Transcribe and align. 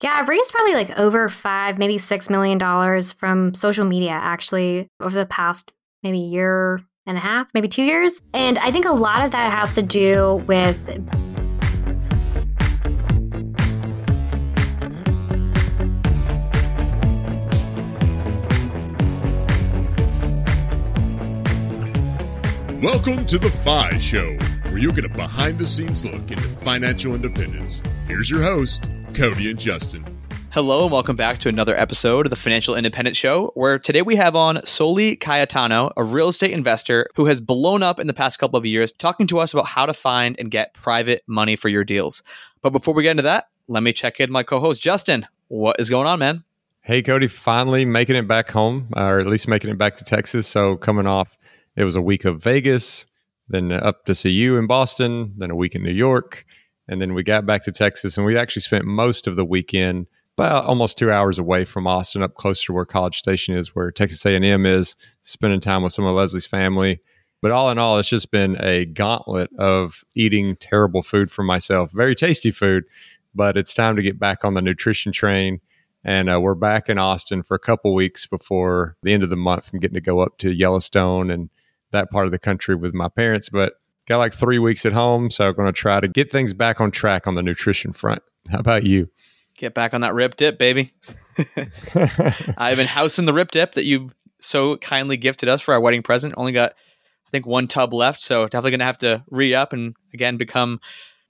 Yeah, 0.00 0.12
I've 0.14 0.28
raised 0.28 0.52
probably 0.52 0.74
like 0.74 0.96
over 0.96 1.28
five, 1.28 1.76
maybe 1.76 1.98
six 1.98 2.30
million 2.30 2.56
dollars 2.56 3.12
from 3.12 3.52
social 3.52 3.84
media 3.84 4.12
actually 4.12 4.86
over 5.00 5.18
the 5.18 5.26
past 5.26 5.72
maybe 6.04 6.18
year 6.18 6.80
and 7.04 7.16
a 7.16 7.20
half, 7.20 7.48
maybe 7.52 7.66
two 7.66 7.82
years. 7.82 8.22
And 8.32 8.60
I 8.60 8.70
think 8.70 8.84
a 8.84 8.92
lot 8.92 9.24
of 9.24 9.32
that 9.32 9.50
has 9.50 9.74
to 9.74 9.82
do 9.82 10.36
with 10.46 10.78
Welcome 22.80 23.26
to 23.26 23.38
the 23.40 23.50
FI 23.64 23.98
Show, 23.98 24.36
where 24.70 24.78
you 24.78 24.92
get 24.92 25.04
a 25.04 25.08
behind 25.08 25.58
the 25.58 25.66
scenes 25.66 26.04
look 26.04 26.30
into 26.30 26.44
financial 26.44 27.16
independence. 27.16 27.82
Here's 28.06 28.30
your 28.30 28.42
host, 28.42 28.88
Cody 29.14 29.50
and 29.50 29.58
Justin. 29.58 30.04
Hello, 30.50 30.84
and 30.84 30.92
welcome 30.92 31.16
back 31.16 31.38
to 31.38 31.48
another 31.48 31.76
episode 31.76 32.26
of 32.26 32.30
the 32.30 32.36
Financial 32.36 32.74
Independence 32.74 33.16
Show, 33.16 33.52
where 33.54 33.78
today 33.78 34.02
we 34.02 34.16
have 34.16 34.34
on 34.34 34.64
Soli 34.64 35.16
Cayetano, 35.16 35.92
a 35.96 36.04
real 36.04 36.28
estate 36.28 36.52
investor 36.52 37.08
who 37.14 37.26
has 37.26 37.40
blown 37.40 37.82
up 37.82 38.00
in 38.00 38.06
the 38.06 38.14
past 38.14 38.38
couple 38.38 38.58
of 38.58 38.64
years, 38.64 38.92
talking 38.92 39.26
to 39.26 39.38
us 39.38 39.52
about 39.52 39.66
how 39.66 39.86
to 39.86 39.92
find 39.92 40.36
and 40.38 40.50
get 40.50 40.74
private 40.74 41.22
money 41.26 41.56
for 41.56 41.68
your 41.68 41.84
deals. 41.84 42.22
But 42.62 42.70
before 42.70 42.94
we 42.94 43.02
get 43.02 43.12
into 43.12 43.22
that, 43.24 43.48
let 43.66 43.82
me 43.82 43.92
check 43.92 44.20
in 44.20 44.32
my 44.32 44.42
co 44.42 44.60
host, 44.60 44.80
Justin. 44.80 45.26
What 45.48 45.76
is 45.78 45.90
going 45.90 46.06
on, 46.06 46.18
man? 46.18 46.44
Hey, 46.80 47.02
Cody, 47.02 47.28
finally 47.28 47.84
making 47.84 48.16
it 48.16 48.26
back 48.26 48.50
home, 48.50 48.88
or 48.96 49.20
at 49.20 49.26
least 49.26 49.48
making 49.48 49.70
it 49.70 49.78
back 49.78 49.96
to 49.96 50.04
Texas. 50.04 50.46
So, 50.46 50.76
coming 50.76 51.06
off 51.06 51.36
it 51.78 51.84
was 51.84 51.94
a 51.94 52.02
week 52.02 52.24
of 52.24 52.42
Vegas, 52.42 53.06
then 53.48 53.70
up 53.70 54.04
to 54.06 54.14
see 54.14 54.30
you 54.30 54.56
in 54.56 54.66
Boston, 54.66 55.34
then 55.36 55.50
a 55.50 55.54
week 55.54 55.76
in 55.76 55.84
New 55.84 55.92
York, 55.92 56.44
and 56.88 57.00
then 57.00 57.14
we 57.14 57.22
got 57.22 57.46
back 57.46 57.64
to 57.64 57.72
Texas, 57.72 58.16
and 58.16 58.26
we 58.26 58.36
actually 58.36 58.62
spent 58.62 58.84
most 58.84 59.26
of 59.26 59.36
the 59.36 59.44
weekend 59.44 60.06
about 60.36 60.64
almost 60.66 60.96
two 60.96 61.10
hours 61.10 61.38
away 61.38 61.64
from 61.64 61.86
Austin, 61.86 62.22
up 62.22 62.34
closer 62.34 62.66
to 62.66 62.72
where 62.72 62.84
College 62.84 63.18
Station 63.18 63.56
is, 63.56 63.74
where 63.74 63.90
Texas 63.90 64.24
A&M 64.24 64.66
is, 64.66 64.94
spending 65.22 65.60
time 65.60 65.82
with 65.82 65.92
some 65.92 66.04
of 66.04 66.14
Leslie's 66.14 66.46
family. 66.46 67.00
But 67.42 67.50
all 67.50 67.70
in 67.70 67.78
all, 67.78 67.98
it's 67.98 68.08
just 68.08 68.30
been 68.30 68.56
a 68.60 68.84
gauntlet 68.84 69.50
of 69.58 70.04
eating 70.14 70.56
terrible 70.56 71.02
food 71.02 71.30
for 71.30 71.42
myself. 71.42 71.90
Very 71.92 72.14
tasty 72.14 72.50
food, 72.50 72.84
but 73.34 73.56
it's 73.56 73.74
time 73.74 73.96
to 73.96 74.02
get 74.02 74.18
back 74.18 74.44
on 74.44 74.54
the 74.54 74.62
nutrition 74.62 75.12
train. 75.12 75.60
And 76.04 76.30
uh, 76.30 76.40
we're 76.40 76.54
back 76.54 76.88
in 76.88 76.98
Austin 76.98 77.42
for 77.42 77.54
a 77.54 77.60
couple 77.60 77.92
weeks 77.94 78.26
before 78.26 78.96
the 79.02 79.12
end 79.12 79.22
of 79.22 79.30
the 79.30 79.36
month. 79.36 79.70
I'm 79.72 79.80
getting 79.80 79.94
to 79.94 80.00
go 80.00 80.20
up 80.20 80.38
to 80.38 80.52
Yellowstone 80.52 81.30
and 81.30 81.50
that 81.90 82.10
part 82.10 82.26
of 82.26 82.32
the 82.32 82.38
country 82.38 82.74
with 82.74 82.94
my 82.94 83.08
parents, 83.08 83.48
but 83.48 83.74
got 84.08 84.18
like 84.18 84.32
three 84.32 84.58
weeks 84.58 84.86
at 84.86 84.92
home. 84.92 85.30
So 85.30 85.46
I'm 85.46 85.54
going 85.54 85.66
to 85.66 85.72
try 85.72 86.00
to 86.00 86.08
get 86.08 86.32
things 86.32 86.54
back 86.54 86.80
on 86.80 86.90
track 86.90 87.26
on 87.26 87.34
the 87.34 87.42
nutrition 87.42 87.92
front. 87.92 88.22
How 88.50 88.58
about 88.58 88.84
you? 88.84 89.08
Get 89.56 89.74
back 89.74 89.92
on 89.92 90.00
that 90.00 90.14
rip 90.14 90.36
dip, 90.36 90.58
baby. 90.58 90.92
I've 92.56 92.76
been 92.76 92.86
housing 92.86 93.26
the 93.26 93.32
rip 93.32 93.50
dip 93.50 93.72
that 93.72 93.84
you 93.84 94.10
so 94.40 94.76
kindly 94.78 95.16
gifted 95.16 95.48
us 95.48 95.60
for 95.60 95.74
our 95.74 95.80
wedding 95.80 96.02
present. 96.02 96.34
Only 96.36 96.52
got, 96.52 96.72
I 96.72 97.30
think, 97.30 97.46
one 97.46 97.68
tub 97.68 97.92
left. 97.92 98.20
So 98.20 98.44
definitely 98.44 98.70
going 98.72 98.80
to 98.80 98.86
have 98.86 98.98
to 98.98 99.24
re 99.30 99.54
up 99.54 99.72
and 99.72 99.94
again 100.14 100.36
become 100.36 100.80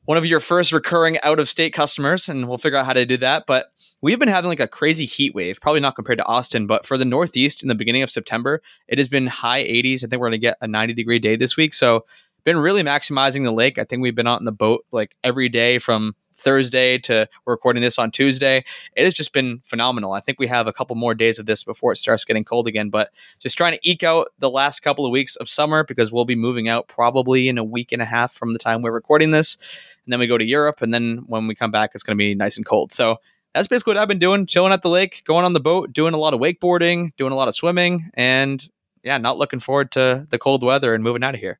one 0.05 0.19
of 0.19 0.27
your 0.27 0.41
first 0.41 0.73
recurring 0.73 1.19
out 1.23 1.41
of 1.41 1.49
state 1.49 1.73
customers. 1.73 2.29
And 2.29 2.49
we'll 2.49 2.59
figure 2.59 2.79
out 2.79 2.87
how 2.87 2.93
to 2.93 3.07
do 3.07 3.17
that. 3.19 3.45
But 3.47 3.73
we've 4.03 4.19
been 4.19 4.29
having 4.29 4.51
like 4.51 4.61
a 4.61 4.69
crazy 4.69 5.05
heat 5.07 5.35
wave, 5.35 5.61
probably 5.61 5.81
not 5.81 5.97
compared 5.97 6.19
to 6.19 6.27
Austin, 6.27 6.67
but 6.67 6.87
for 6.87 6.97
the 6.97 7.05
Northeast 7.05 7.63
in 7.63 7.69
the 7.69 7.75
beginning 7.75 8.03
of 8.03 8.11
September, 8.11 8.63
it 8.87 8.99
has 8.99 9.09
been 9.09 9.27
high 9.27 9.65
80s. 9.65 10.05
I 10.05 10.07
think 10.07 10.21
we're 10.21 10.29
going 10.29 10.33
to 10.33 10.39
get 10.39 10.59
a 10.61 10.69
90 10.69 10.95
degree 10.95 11.19
day 11.19 11.37
this 11.37 11.57
week. 11.57 11.75
So, 11.75 12.05
been 12.49 12.59
really 12.59 12.83
maximizing 12.83 13.45
the 13.45 13.53
lake. 13.53 13.79
I 13.79 13.85
think 13.85 14.01
we've 14.01 14.15
been 14.15 14.27
out 14.27 14.41
in 14.41 14.47
the 14.47 14.53
boat 14.53 14.87
like 14.91 15.15
every 15.23 15.51
day 15.51 15.79
from 15.79 16.17
Thursday 16.35 16.97
to 16.97 17.29
we're 17.45 17.53
recording 17.53 17.83
this 17.83 17.99
on 17.99 18.11
Tuesday. 18.11 18.65
It 18.97 19.05
has 19.05 19.13
just 19.13 19.35
been 19.35 19.61
phenomenal. 19.67 20.15
I 20.15 20.21
think 20.21 20.39
we 20.39 20.47
have 20.47 20.67
a 20.67 20.73
couple 20.73 20.97
more 20.97 21.15
days 21.15 21.39
of 21.39 21.45
this 21.45 21.63
before 21.63 21.93
it 21.93 21.97
starts 21.97 22.25
getting 22.25 22.45
cold 22.45 22.67
again, 22.67 22.89
but 22.89 23.11
just 23.39 23.59
trying 23.59 23.75
to 23.75 23.81
eke 23.83 24.03
out 24.03 24.29
the 24.39 24.49
last 24.49 24.81
couple 24.81 25.05
of 25.05 25.13
weeks 25.13 25.37
of 25.37 25.47
summer 25.47 25.85
because 25.85 26.11
we'll 26.11 26.25
be 26.25 26.37
moving 26.37 26.71
out 26.71 26.89
probably 26.89 27.49
in 27.49 27.59
a 27.59 27.65
week 27.65 27.93
and 27.93 28.01
a 28.01 28.07
half 28.07 28.33
from 28.33 28.55
the 28.55 28.59
time 28.59 28.81
we're 28.81 28.93
recording 28.93 29.31
this. 29.31 29.59
And 30.07 30.13
then 30.13 30.19
we 30.19 30.27
go 30.27 30.39
to 30.39 30.47
Europe. 30.47 30.81
And 30.81 30.95
then 30.95 31.25
when 31.27 31.49
we 31.49 31.55
come 31.55 31.71
back, 31.71 31.91
it's 31.93 32.03
going 32.03 32.17
to 32.17 32.19
be 32.19 32.35
nice 32.35 32.57
and 32.57 32.65
cold. 32.65 32.93
So 32.93 33.19
that's 33.55 33.69
basically 33.69 33.91
what 33.91 33.99
I've 33.99 34.09
been 34.09 34.19
doing, 34.19 34.47
chilling 34.47 34.73
at 34.73 34.81
the 34.81 34.89
lake, 34.89 35.23
going 35.27 35.45
on 35.45 35.53
the 35.53 35.61
boat, 35.61 35.93
doing 35.93 36.15
a 36.15 36.19
lot 36.19 36.33
of 36.33 36.41
wakeboarding, 36.41 37.15
doing 37.19 37.33
a 37.33 37.37
lot 37.37 37.49
of 37.49 37.55
swimming, 37.55 38.11
and 38.15 38.67
yeah, 39.03 39.19
not 39.19 39.37
looking 39.37 39.61
forward 39.61 39.91
to 39.93 40.27
the 40.31 40.39
cold 40.39 40.63
weather 40.63 40.95
and 40.95 41.05
moving 41.05 41.23
out 41.23 41.35
of 41.35 41.41
here. 41.41 41.59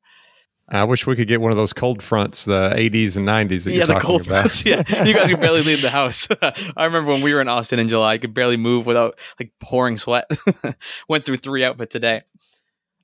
I 0.71 0.83
wish 0.83 1.07
we 1.07 1.15
could 1.15 1.27
get 1.27 1.41
one 1.41 1.51
of 1.51 1.57
those 1.57 1.73
cold 1.73 2.03
fronts, 2.03 2.45
the 2.45 2.71
80s 2.75 3.17
and 3.17 3.27
90s 3.27 3.63
that 3.63 3.73
yeah, 3.73 3.85
the 3.85 3.99
cold 3.99 4.21
about. 4.27 4.41
fronts. 4.41 4.65
Yeah, 4.69 5.03
you 5.03 5.13
guys 5.13 5.29
could 5.29 5.39
barely 5.39 5.63
leave 5.63 5.81
the 5.81 5.89
house. 5.89 6.27
I 6.41 6.85
remember 6.85 7.11
when 7.11 7.21
we 7.21 7.33
were 7.33 7.41
in 7.41 7.47
Austin 7.47 7.79
in 7.79 7.89
July, 7.89 8.13
I 8.13 8.17
could 8.19 8.33
barely 8.33 8.57
move 8.57 8.85
without 8.85 9.17
like 9.39 9.51
pouring 9.59 9.97
sweat. 9.97 10.29
Went 11.09 11.25
through 11.25 11.37
three 11.37 11.63
outfits 11.63 11.95
a 11.95 11.99
day. 11.99 12.21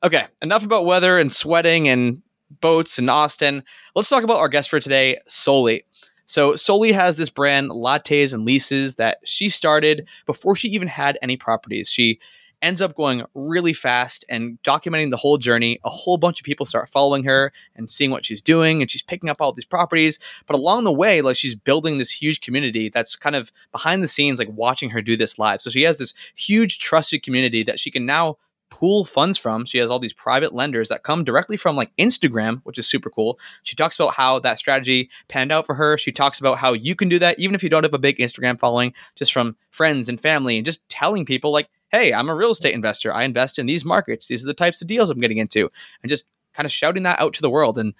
Okay, 0.03 0.25
enough 0.41 0.63
about 0.63 0.85
weather 0.85 1.17
and 1.17 1.31
sweating 1.31 1.87
and 1.87 2.21
boats 2.61 2.99
in 2.99 3.09
Austin. 3.09 3.63
Let's 3.95 4.09
talk 4.09 4.23
about 4.23 4.37
our 4.37 4.49
guest 4.49 4.69
for 4.69 4.79
today, 4.79 5.17
Soli. 5.27 5.83
So 6.27 6.55
Soli 6.55 6.91
has 6.91 7.17
this 7.17 7.29
brand, 7.29 7.69
Lattes 7.69 8.33
and 8.33 8.45
Leases, 8.45 8.95
that 8.95 9.17
she 9.25 9.49
started 9.49 10.07
before 10.25 10.55
she 10.55 10.67
even 10.69 10.87
had 10.87 11.17
any 11.21 11.37
properties. 11.37 11.89
She 11.89 12.19
ends 12.61 12.81
up 12.81 12.95
going 12.95 13.23
really 13.33 13.73
fast 13.73 14.25
and 14.29 14.61
documenting 14.63 15.09
the 15.09 15.17
whole 15.17 15.37
journey. 15.37 15.79
A 15.83 15.89
whole 15.89 16.17
bunch 16.17 16.39
of 16.39 16.45
people 16.45 16.65
start 16.65 16.89
following 16.89 17.23
her 17.23 17.51
and 17.75 17.89
seeing 17.89 18.11
what 18.11 18.25
she's 18.25 18.41
doing, 18.41 18.81
and 18.81 18.89
she's 18.89 19.01
picking 19.01 19.29
up 19.29 19.41
all 19.41 19.51
these 19.51 19.65
properties. 19.65 20.19
But 20.47 20.55
along 20.55 20.83
the 20.83 20.91
way, 20.91 21.21
like 21.21 21.35
she's 21.35 21.55
building 21.55 21.97
this 21.97 22.11
huge 22.11 22.41
community 22.41 22.89
that's 22.89 23.15
kind 23.15 23.35
of 23.35 23.51
behind 23.71 24.03
the 24.03 24.07
scenes, 24.07 24.39
like 24.39 24.49
watching 24.51 24.89
her 24.91 25.01
do 25.01 25.17
this 25.17 25.39
live. 25.39 25.61
So 25.61 25.69
she 25.69 25.83
has 25.83 25.97
this 25.97 26.13
huge 26.35 26.79
trusted 26.79 27.23
community 27.23 27.63
that 27.63 27.79
she 27.79 27.91
can 27.91 28.05
now 28.05 28.37
pool 28.69 29.05
funds 29.05 29.37
from. 29.37 29.65
She 29.65 29.77
has 29.77 29.89
all 29.89 29.99
these 29.99 30.13
private 30.13 30.53
lenders 30.53 30.89
that 30.89 31.03
come 31.03 31.23
directly 31.23 31.57
from 31.57 31.75
like 31.75 31.95
Instagram, 31.97 32.61
which 32.63 32.77
is 32.77 32.87
super 32.87 33.09
cool. 33.09 33.39
She 33.63 33.75
talks 33.75 33.97
about 33.97 34.15
how 34.15 34.39
that 34.39 34.59
strategy 34.59 35.09
panned 35.27 35.51
out 35.51 35.65
for 35.65 35.75
her. 35.75 35.97
She 35.97 36.11
talks 36.11 36.39
about 36.39 36.57
how 36.57 36.73
you 36.73 36.95
can 36.95 37.07
do 37.07 37.19
that 37.19 37.39
even 37.39 37.55
if 37.55 37.63
you 37.63 37.69
don't 37.69 37.83
have 37.83 37.93
a 37.93 37.99
big 37.99 38.17
Instagram 38.17 38.59
following, 38.59 38.93
just 39.15 39.31
from 39.31 39.55
friends 39.71 40.09
and 40.09 40.19
family 40.19 40.57
and 40.57 40.65
just 40.65 40.87
telling 40.89 41.25
people 41.25 41.51
like, 41.51 41.69
"Hey, 41.95 42.13
I'm 42.13 42.29
a 42.29 42.35
real 42.35 42.51
estate 42.51 42.73
investor. 42.73 43.13
I 43.13 43.23
invest 43.23 43.59
in 43.59 43.65
these 43.65 43.85
markets. 43.85 44.27
These 44.27 44.43
are 44.43 44.47
the 44.47 44.53
types 44.53 44.81
of 44.81 44.87
deals 44.87 45.09
I'm 45.09 45.19
getting 45.19 45.37
into." 45.37 45.69
And 46.01 46.09
just 46.09 46.25
kind 46.53 46.65
of 46.65 46.71
shouting 46.71 47.03
that 47.03 47.19
out 47.19 47.33
to 47.33 47.41
the 47.41 47.49
world 47.49 47.77
and 47.77 47.93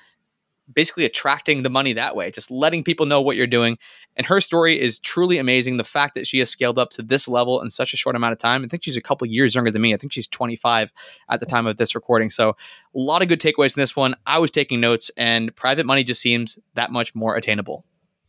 basically 0.73 1.05
attracting 1.05 1.61
the 1.61 1.69
money 1.69 1.93
that 1.93 2.15
way, 2.15 2.31
just 2.31 2.49
letting 2.49 2.83
people 2.83 3.05
know 3.05 3.21
what 3.21 3.35
you're 3.35 3.45
doing. 3.45 3.77
And 4.15 4.25
her 4.25 4.41
story 4.41 4.79
is 4.79 4.97
truly 4.97 5.37
amazing. 5.37 5.77
The 5.77 5.83
fact 5.83 6.15
that 6.15 6.25
she 6.25 6.39
has 6.39 6.49
scaled 6.49 6.79
up 6.79 6.89
to 6.91 7.03
this 7.03 7.27
level 7.27 7.61
in 7.61 7.69
such 7.69 7.93
a 7.93 7.97
short 7.97 8.15
amount 8.15 8.33
of 8.33 8.39
time. 8.39 8.63
I 8.63 8.67
think 8.67 8.83
she's 8.83 8.97
a 8.97 9.01
couple 9.01 9.27
years 9.27 9.53
younger 9.53 9.71
than 9.71 9.81
me. 9.81 9.93
I 9.93 9.97
think 9.97 10.11
she's 10.11 10.27
25 10.27 10.91
at 11.29 11.39
the 11.39 11.45
time 11.45 11.67
of 11.67 11.77
this 11.77 11.93
recording. 11.93 12.29
So 12.29 12.49
a 12.49 12.55
lot 12.93 13.21
of 13.21 13.27
good 13.27 13.41
takeaways 13.41 13.77
in 13.77 13.81
this 13.81 13.95
one. 13.95 14.15
I 14.25 14.39
was 14.39 14.49
taking 14.51 14.79
notes, 14.79 15.11
and 15.17 15.55
private 15.55 15.85
money 15.85 16.03
just 16.03 16.21
seems 16.21 16.57
that 16.73 16.91
much 16.91 17.13
more 17.13 17.35
attainable. 17.35 17.85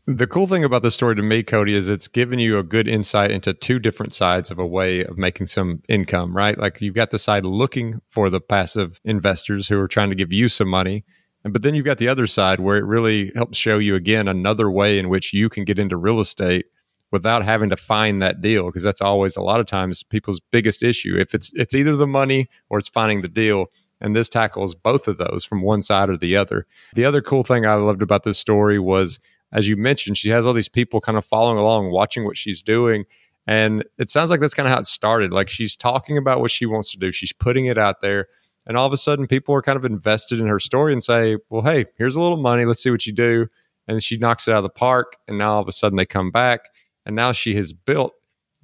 The 0.08 0.26
cool 0.26 0.46
thing 0.46 0.62
about 0.62 0.82
this 0.82 0.94
story 0.94 1.16
to 1.16 1.22
me, 1.22 1.42
Cody, 1.42 1.74
is 1.74 1.88
it's 1.88 2.06
given 2.06 2.38
you 2.38 2.58
a 2.58 2.62
good 2.62 2.86
insight 2.86 3.32
into 3.32 3.52
two 3.52 3.80
different 3.80 4.14
sides 4.14 4.52
of 4.52 4.58
a 4.58 4.66
way 4.66 5.04
of 5.04 5.18
making 5.18 5.48
some 5.48 5.82
income, 5.88 6.36
right? 6.36 6.56
Like 6.56 6.80
you've 6.80 6.94
got 6.94 7.10
the 7.10 7.18
side 7.18 7.44
looking 7.44 8.00
for 8.06 8.30
the 8.30 8.40
passive 8.40 9.00
investors 9.04 9.66
who 9.66 9.80
are 9.80 9.88
trying 9.88 10.10
to 10.10 10.16
give 10.16 10.32
you 10.32 10.48
some 10.48 10.68
money 10.68 11.04
but 11.52 11.62
then 11.62 11.74
you've 11.74 11.84
got 11.84 11.98
the 11.98 12.08
other 12.08 12.26
side 12.26 12.60
where 12.60 12.76
it 12.76 12.84
really 12.84 13.30
helps 13.34 13.58
show 13.58 13.78
you 13.78 13.94
again 13.94 14.28
another 14.28 14.70
way 14.70 14.98
in 14.98 15.08
which 15.08 15.32
you 15.32 15.48
can 15.48 15.64
get 15.64 15.78
into 15.78 15.96
real 15.96 16.20
estate 16.20 16.66
without 17.12 17.44
having 17.44 17.70
to 17.70 17.76
find 17.76 18.20
that 18.20 18.40
deal 18.40 18.66
because 18.66 18.82
that's 18.82 19.00
always 19.00 19.36
a 19.36 19.42
lot 19.42 19.60
of 19.60 19.66
times 19.66 20.02
people's 20.02 20.40
biggest 20.50 20.82
issue. 20.82 21.16
If 21.16 21.34
it's 21.34 21.52
it's 21.54 21.74
either 21.74 21.94
the 21.94 22.06
money 22.06 22.48
or 22.68 22.78
it's 22.78 22.88
finding 22.88 23.22
the 23.22 23.28
deal. 23.28 23.66
And 23.98 24.14
this 24.14 24.28
tackles 24.28 24.74
both 24.74 25.08
of 25.08 25.16
those 25.16 25.46
from 25.46 25.62
one 25.62 25.80
side 25.80 26.10
or 26.10 26.18
the 26.18 26.36
other. 26.36 26.66
The 26.94 27.06
other 27.06 27.22
cool 27.22 27.42
thing 27.42 27.64
I 27.64 27.74
loved 27.76 28.02
about 28.02 28.24
this 28.24 28.38
story 28.38 28.78
was, 28.78 29.18
as 29.52 29.68
you 29.68 29.76
mentioned, 29.76 30.18
she 30.18 30.30
has 30.30 30.46
all 30.46 30.52
these 30.52 30.68
people 30.68 31.00
kind 31.00 31.18
of 31.18 31.24
following 31.24 31.58
along, 31.58 31.90
watching 31.90 32.24
what 32.24 32.36
she's 32.36 32.62
doing. 32.62 33.04
And 33.46 33.84
it 33.98 34.10
sounds 34.10 34.30
like 34.30 34.40
that's 34.40 34.54
kind 34.54 34.66
of 34.66 34.72
how 34.72 34.80
it 34.80 34.86
started. 34.86 35.32
Like 35.32 35.48
she's 35.48 35.76
talking 35.76 36.18
about 36.18 36.40
what 36.40 36.50
she 36.50 36.66
wants 36.66 36.90
to 36.92 36.98
do, 36.98 37.12
she's 37.12 37.32
putting 37.32 37.66
it 37.66 37.78
out 37.78 38.00
there. 38.00 38.28
And 38.66 38.76
all 38.76 38.86
of 38.86 38.92
a 38.92 38.96
sudden, 38.96 39.28
people 39.28 39.54
are 39.54 39.62
kind 39.62 39.76
of 39.76 39.84
invested 39.84 40.40
in 40.40 40.48
her 40.48 40.58
story 40.58 40.92
and 40.92 41.02
say, 41.02 41.36
well, 41.50 41.62
hey, 41.62 41.86
here's 41.96 42.16
a 42.16 42.20
little 42.20 42.36
money. 42.36 42.64
Let's 42.64 42.82
see 42.82 42.90
what 42.90 43.06
you 43.06 43.12
do. 43.12 43.46
And 43.86 44.02
she 44.02 44.18
knocks 44.18 44.48
it 44.48 44.52
out 44.52 44.58
of 44.58 44.62
the 44.64 44.70
park. 44.70 45.16
And 45.28 45.38
now 45.38 45.54
all 45.54 45.62
of 45.62 45.68
a 45.68 45.72
sudden, 45.72 45.96
they 45.96 46.04
come 46.04 46.32
back. 46.32 46.62
And 47.04 47.14
now 47.14 47.30
she 47.30 47.54
has 47.54 47.72
built 47.72 48.14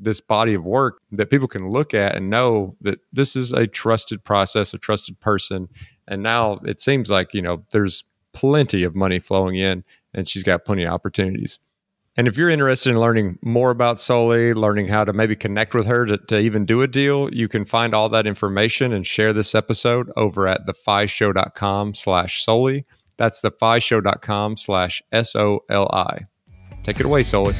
this 0.00 0.20
body 0.20 0.54
of 0.54 0.64
work 0.64 1.00
that 1.12 1.30
people 1.30 1.46
can 1.46 1.70
look 1.70 1.94
at 1.94 2.16
and 2.16 2.28
know 2.28 2.76
that 2.80 2.98
this 3.12 3.36
is 3.36 3.52
a 3.52 3.68
trusted 3.68 4.24
process, 4.24 4.74
a 4.74 4.78
trusted 4.78 5.20
person. 5.20 5.68
And 6.08 6.24
now 6.24 6.58
it 6.64 6.80
seems 6.80 7.08
like, 7.08 7.32
you 7.32 7.42
know, 7.42 7.62
there's 7.70 8.02
plenty 8.32 8.82
of 8.82 8.94
money 8.94 9.18
flowing 9.18 9.56
in 9.56 9.84
and 10.14 10.28
she's 10.28 10.42
got 10.42 10.64
plenty 10.64 10.84
of 10.84 10.92
opportunities. 10.92 11.58
And 12.16 12.28
if 12.28 12.36
you're 12.36 12.50
interested 12.50 12.90
in 12.90 13.00
learning 13.00 13.38
more 13.40 13.70
about 13.70 13.98
Soli, 13.98 14.52
learning 14.52 14.88
how 14.88 15.04
to 15.04 15.14
maybe 15.14 15.34
connect 15.34 15.74
with 15.74 15.86
her 15.86 16.04
to, 16.04 16.18
to 16.18 16.38
even 16.38 16.66
do 16.66 16.82
a 16.82 16.86
deal, 16.86 17.32
you 17.32 17.48
can 17.48 17.64
find 17.64 17.94
all 17.94 18.10
that 18.10 18.26
information 18.26 18.92
and 18.92 19.06
share 19.06 19.32
this 19.32 19.54
episode 19.54 20.10
over 20.14 20.46
at 20.46 20.66
thefishow.com 20.66 21.94
slash 21.94 22.44
Soli. 22.44 22.84
That's 23.16 23.40
thefishow.com 23.40 24.58
slash 24.58 25.02
S-O-L-I. 25.10 26.26
Take 26.82 27.00
it 27.00 27.06
away, 27.06 27.22
Soli. 27.22 27.54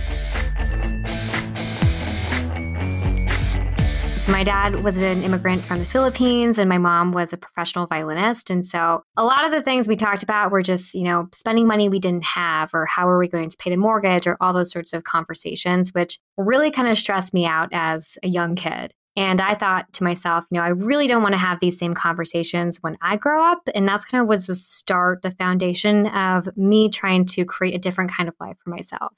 My 4.32 4.42
dad 4.42 4.82
was 4.82 4.96
an 4.96 5.22
immigrant 5.22 5.62
from 5.62 5.78
the 5.78 5.84
Philippines 5.84 6.56
and 6.56 6.66
my 6.66 6.78
mom 6.78 7.12
was 7.12 7.34
a 7.34 7.36
professional 7.36 7.86
violinist. 7.86 8.48
And 8.48 8.64
so 8.64 9.02
a 9.14 9.24
lot 9.24 9.44
of 9.44 9.52
the 9.52 9.60
things 9.60 9.86
we 9.86 9.94
talked 9.94 10.22
about 10.22 10.50
were 10.50 10.62
just, 10.62 10.94
you 10.94 11.04
know, 11.04 11.28
spending 11.34 11.66
money 11.66 11.90
we 11.90 11.98
didn't 11.98 12.24
have 12.24 12.70
or 12.72 12.86
how 12.86 13.06
are 13.06 13.18
we 13.18 13.28
going 13.28 13.50
to 13.50 13.56
pay 13.58 13.68
the 13.68 13.76
mortgage 13.76 14.26
or 14.26 14.38
all 14.40 14.54
those 14.54 14.70
sorts 14.70 14.94
of 14.94 15.04
conversations, 15.04 15.92
which 15.92 16.18
really 16.38 16.70
kind 16.70 16.88
of 16.88 16.96
stressed 16.96 17.34
me 17.34 17.44
out 17.44 17.68
as 17.72 18.16
a 18.22 18.28
young 18.28 18.54
kid. 18.54 18.94
And 19.16 19.38
I 19.38 19.54
thought 19.54 19.92
to 19.94 20.04
myself, 20.04 20.46
you 20.50 20.58
know, 20.58 20.64
I 20.64 20.68
really 20.68 21.06
don't 21.06 21.22
want 21.22 21.34
to 21.34 21.38
have 21.38 21.60
these 21.60 21.78
same 21.78 21.92
conversations 21.92 22.78
when 22.80 22.96
I 23.02 23.18
grow 23.18 23.44
up. 23.44 23.60
And 23.74 23.86
that's 23.86 24.06
kind 24.06 24.22
of 24.22 24.28
was 24.28 24.46
the 24.46 24.54
start, 24.54 25.20
the 25.20 25.32
foundation 25.32 26.06
of 26.06 26.56
me 26.56 26.88
trying 26.88 27.26
to 27.26 27.44
create 27.44 27.74
a 27.74 27.78
different 27.78 28.10
kind 28.10 28.30
of 28.30 28.34
life 28.40 28.56
for 28.64 28.70
myself. 28.70 29.12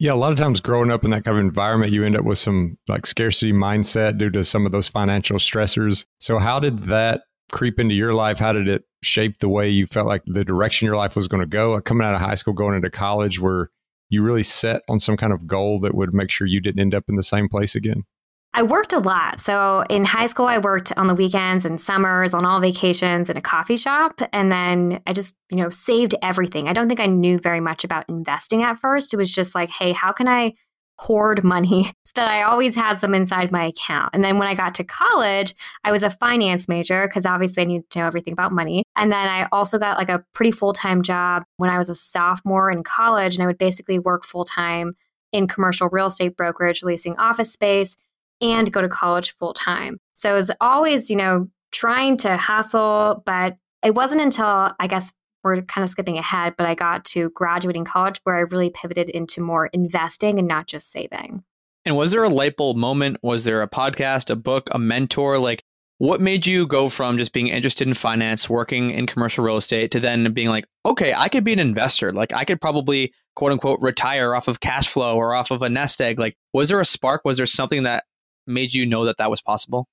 Yeah, 0.00 0.14
a 0.14 0.14
lot 0.14 0.32
of 0.32 0.38
times 0.38 0.60
growing 0.60 0.90
up 0.90 1.04
in 1.04 1.10
that 1.10 1.24
kind 1.24 1.36
of 1.36 1.44
environment, 1.44 1.92
you 1.92 2.06
end 2.06 2.16
up 2.16 2.24
with 2.24 2.38
some 2.38 2.78
like 2.88 3.04
scarcity 3.04 3.52
mindset 3.52 4.16
due 4.16 4.30
to 4.30 4.42
some 4.42 4.64
of 4.64 4.72
those 4.72 4.88
financial 4.88 5.36
stressors. 5.36 6.06
So, 6.18 6.38
how 6.38 6.58
did 6.58 6.84
that 6.84 7.20
creep 7.52 7.78
into 7.78 7.94
your 7.94 8.14
life? 8.14 8.38
How 8.38 8.54
did 8.54 8.66
it 8.66 8.84
shape 9.02 9.40
the 9.40 9.48
way 9.50 9.68
you 9.68 9.86
felt 9.86 10.06
like 10.06 10.22
the 10.24 10.42
direction 10.42 10.86
your 10.86 10.96
life 10.96 11.16
was 11.16 11.28
going 11.28 11.42
to 11.42 11.46
go? 11.46 11.78
Coming 11.82 12.06
out 12.06 12.14
of 12.14 12.20
high 12.22 12.34
school, 12.34 12.54
going 12.54 12.76
into 12.76 12.88
college, 12.88 13.40
where 13.40 13.68
you 14.08 14.22
really 14.22 14.42
set 14.42 14.80
on 14.88 14.98
some 14.98 15.18
kind 15.18 15.34
of 15.34 15.46
goal 15.46 15.78
that 15.80 15.94
would 15.94 16.14
make 16.14 16.30
sure 16.30 16.46
you 16.46 16.62
didn't 16.62 16.80
end 16.80 16.94
up 16.94 17.04
in 17.10 17.16
the 17.16 17.22
same 17.22 17.50
place 17.50 17.74
again? 17.74 18.04
I 18.52 18.64
worked 18.64 18.92
a 18.92 18.98
lot. 18.98 19.40
So 19.40 19.84
in 19.88 20.04
high 20.04 20.26
school, 20.26 20.46
I 20.46 20.58
worked 20.58 20.92
on 20.96 21.06
the 21.06 21.14
weekends 21.14 21.64
and 21.64 21.80
summers, 21.80 22.34
on 22.34 22.44
all 22.44 22.60
vacations 22.60 23.30
in 23.30 23.36
a 23.36 23.40
coffee 23.40 23.76
shop. 23.76 24.20
And 24.32 24.50
then 24.50 25.00
I 25.06 25.12
just, 25.12 25.36
you 25.50 25.58
know, 25.58 25.70
saved 25.70 26.16
everything. 26.20 26.68
I 26.68 26.72
don't 26.72 26.88
think 26.88 27.00
I 27.00 27.06
knew 27.06 27.38
very 27.38 27.60
much 27.60 27.84
about 27.84 28.08
investing 28.08 28.62
at 28.62 28.78
first. 28.78 29.14
It 29.14 29.18
was 29.18 29.32
just 29.32 29.54
like, 29.54 29.70
hey, 29.70 29.92
how 29.92 30.12
can 30.12 30.26
I 30.26 30.54
hoard 30.98 31.44
money 31.44 31.84
so 32.04 32.12
that 32.16 32.28
I 32.28 32.42
always 32.42 32.74
had 32.74 32.98
some 32.98 33.14
inside 33.14 33.52
my 33.52 33.66
account? 33.66 34.10
And 34.14 34.24
then 34.24 34.36
when 34.36 34.48
I 34.48 34.56
got 34.56 34.74
to 34.76 34.84
college, 34.84 35.54
I 35.84 35.92
was 35.92 36.02
a 36.02 36.10
finance 36.10 36.66
major 36.66 37.06
because 37.06 37.24
obviously 37.24 37.62
I 37.62 37.66
needed 37.66 37.88
to 37.90 38.00
know 38.00 38.06
everything 38.06 38.32
about 38.32 38.50
money. 38.50 38.82
And 38.96 39.12
then 39.12 39.28
I 39.28 39.46
also 39.52 39.78
got 39.78 39.96
like 39.96 40.08
a 40.08 40.24
pretty 40.34 40.50
full 40.50 40.72
time 40.72 41.02
job 41.02 41.44
when 41.58 41.70
I 41.70 41.78
was 41.78 41.88
a 41.88 41.94
sophomore 41.94 42.68
in 42.68 42.82
college. 42.82 43.36
And 43.36 43.44
I 43.44 43.46
would 43.46 43.58
basically 43.58 44.00
work 44.00 44.24
full 44.24 44.44
time 44.44 44.94
in 45.30 45.46
commercial 45.46 45.88
real 45.92 46.06
estate 46.06 46.36
brokerage, 46.36 46.82
leasing 46.82 47.16
office 47.16 47.52
space 47.52 47.96
and 48.40 48.70
go 48.72 48.80
to 48.80 48.88
college 48.88 49.34
full 49.36 49.52
time. 49.52 49.98
So 50.14 50.30
it 50.30 50.34
was 50.34 50.50
always, 50.60 51.10
you 51.10 51.16
know, 51.16 51.48
trying 51.72 52.16
to 52.18 52.36
hustle, 52.36 53.22
but 53.26 53.56
it 53.82 53.94
wasn't 53.94 54.20
until 54.20 54.72
I 54.78 54.86
guess 54.86 55.12
we're 55.42 55.62
kind 55.62 55.82
of 55.82 55.90
skipping 55.90 56.18
ahead, 56.18 56.54
but 56.56 56.66
I 56.66 56.74
got 56.74 57.04
to 57.06 57.30
graduating 57.30 57.84
college 57.84 58.20
where 58.24 58.36
I 58.36 58.40
really 58.40 58.70
pivoted 58.70 59.08
into 59.08 59.40
more 59.40 59.66
investing 59.68 60.38
and 60.38 60.46
not 60.46 60.66
just 60.66 60.90
saving. 60.90 61.44
And 61.84 61.96
was 61.96 62.12
there 62.12 62.24
a 62.24 62.28
light 62.28 62.56
bulb 62.56 62.76
moment? 62.76 63.18
Was 63.22 63.44
there 63.44 63.62
a 63.62 63.68
podcast, 63.68 64.28
a 64.28 64.36
book, 64.36 64.68
a 64.72 64.78
mentor? 64.78 65.38
Like, 65.38 65.62
what 65.96 66.20
made 66.20 66.46
you 66.46 66.66
go 66.66 66.88
from 66.88 67.18
just 67.18 67.32
being 67.32 67.48
interested 67.48 67.88
in 67.88 67.94
finance, 67.94 68.50
working 68.50 68.90
in 68.90 69.06
commercial 69.06 69.44
real 69.44 69.56
estate, 69.56 69.90
to 69.92 70.00
then 70.00 70.32
being 70.32 70.48
like, 70.48 70.66
okay, 70.84 71.14
I 71.14 71.28
could 71.28 71.44
be 71.44 71.52
an 71.52 71.58
investor. 71.58 72.12
Like, 72.12 72.32
I 72.32 72.44
could 72.44 72.60
probably 72.60 73.12
quote 73.34 73.52
unquote 73.52 73.80
retire 73.80 74.34
off 74.34 74.48
of 74.48 74.60
cash 74.60 74.88
flow 74.88 75.16
or 75.16 75.34
off 75.34 75.50
of 75.50 75.62
a 75.62 75.70
nest 75.70 76.00
egg. 76.00 76.18
Like, 76.18 76.36
was 76.52 76.68
there 76.68 76.80
a 76.80 76.84
spark? 76.84 77.22
Was 77.24 77.38
there 77.38 77.46
something 77.46 77.84
that 77.84 78.04
made 78.46 78.74
you 78.74 78.86
know 78.86 79.04
that 79.04 79.18
that 79.18 79.30
was 79.30 79.42
possible? 79.42 79.86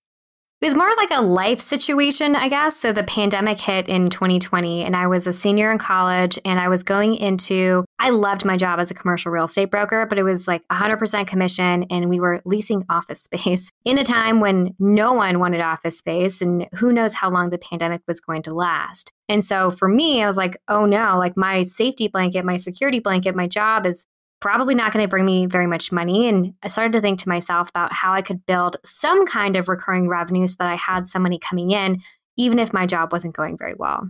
It 0.60 0.66
was 0.66 0.76
more 0.76 0.90
of 0.90 0.98
like 0.98 1.12
a 1.12 1.22
life 1.22 1.60
situation, 1.60 2.36
I 2.36 2.50
guess. 2.50 2.78
So 2.78 2.92
the 2.92 3.04
pandemic 3.04 3.60
hit 3.60 3.88
in 3.88 4.10
2020, 4.10 4.84
and 4.84 4.96
I 4.96 5.06
was 5.06 5.28
a 5.28 5.34
senior 5.34 5.72
in 5.72 5.78
college, 5.78 6.40
and 6.44 6.60
I 6.60 6.68
was 6.68 6.82
going 6.82 7.14
into, 7.14 7.86
I 8.00 8.10
loved 8.10 8.44
my 8.44 8.58
job 8.58 8.80
as 8.80 8.90
a 8.90 8.96
commercial 8.96 9.32
real 9.32 9.46
estate 9.46 9.70
broker, 9.70 10.08
but 10.08 10.18
it 10.18 10.24
was 10.24 10.48
like 10.48 10.68
100% 10.72 11.28
commission, 11.28 11.86
and 11.92 12.10
we 12.10 12.20
were 12.20 12.42
leasing 12.44 12.84
office 12.90 13.22
space 13.22 13.70
in 13.86 14.00
a 14.00 14.04
time 14.04 14.40
when 14.40 14.74
no 14.80 15.14
one 15.14 15.38
wanted 15.38 15.62
office 15.62 16.00
space, 16.00 16.42
and 16.42 16.68
who 16.74 16.92
knows 16.92 17.14
how 17.14 17.30
long 17.30 17.52
the 17.52 17.60
pandemic 17.60 18.02
was 18.08 18.20
going 18.20 18.42
to 18.42 18.54
last. 18.56 19.14
And 19.30 19.46
so 19.46 19.70
for 19.70 19.88
me, 19.88 20.24
I 20.24 20.28
was 20.28 20.38
like, 20.38 20.58
oh 20.68 20.88
no, 20.88 21.20
like 21.20 21.38
my 21.38 21.62
safety 21.62 22.08
blanket, 22.08 22.44
my 22.44 22.58
security 22.58 23.00
blanket, 23.00 23.36
my 23.36 23.46
job 23.46 23.86
is 23.86 24.08
probably 24.40 24.76
not 24.76 24.94
going 24.94 25.04
to 25.04 25.10
bring 25.10 25.26
me 25.26 25.46
very 25.46 25.68
much 25.68 25.92
money. 25.92 26.28
And 26.28 26.54
I 26.64 26.68
started 26.68 26.94
to 26.94 27.02
think 27.02 27.20
to 27.20 27.30
myself 27.30 27.70
about 27.70 27.94
how 27.94 28.14
I 28.14 28.22
could 28.22 28.46
build 28.46 28.78
some 28.86 29.26
kind 29.26 29.56
of 29.56 29.68
recurring 29.68 30.08
revenue 30.08 30.48
so 30.48 30.56
that 30.60 30.68
I 30.68 30.76
had 30.76 31.08
some 31.08 31.24
money 31.24 31.40
coming 31.40 31.72
in, 31.72 32.02
even 32.38 32.60
if 32.60 32.74
my 32.74 32.86
job 32.86 33.12
wasn't 33.12 33.36
going 33.36 33.58
very 33.58 33.74
well. 33.74 34.10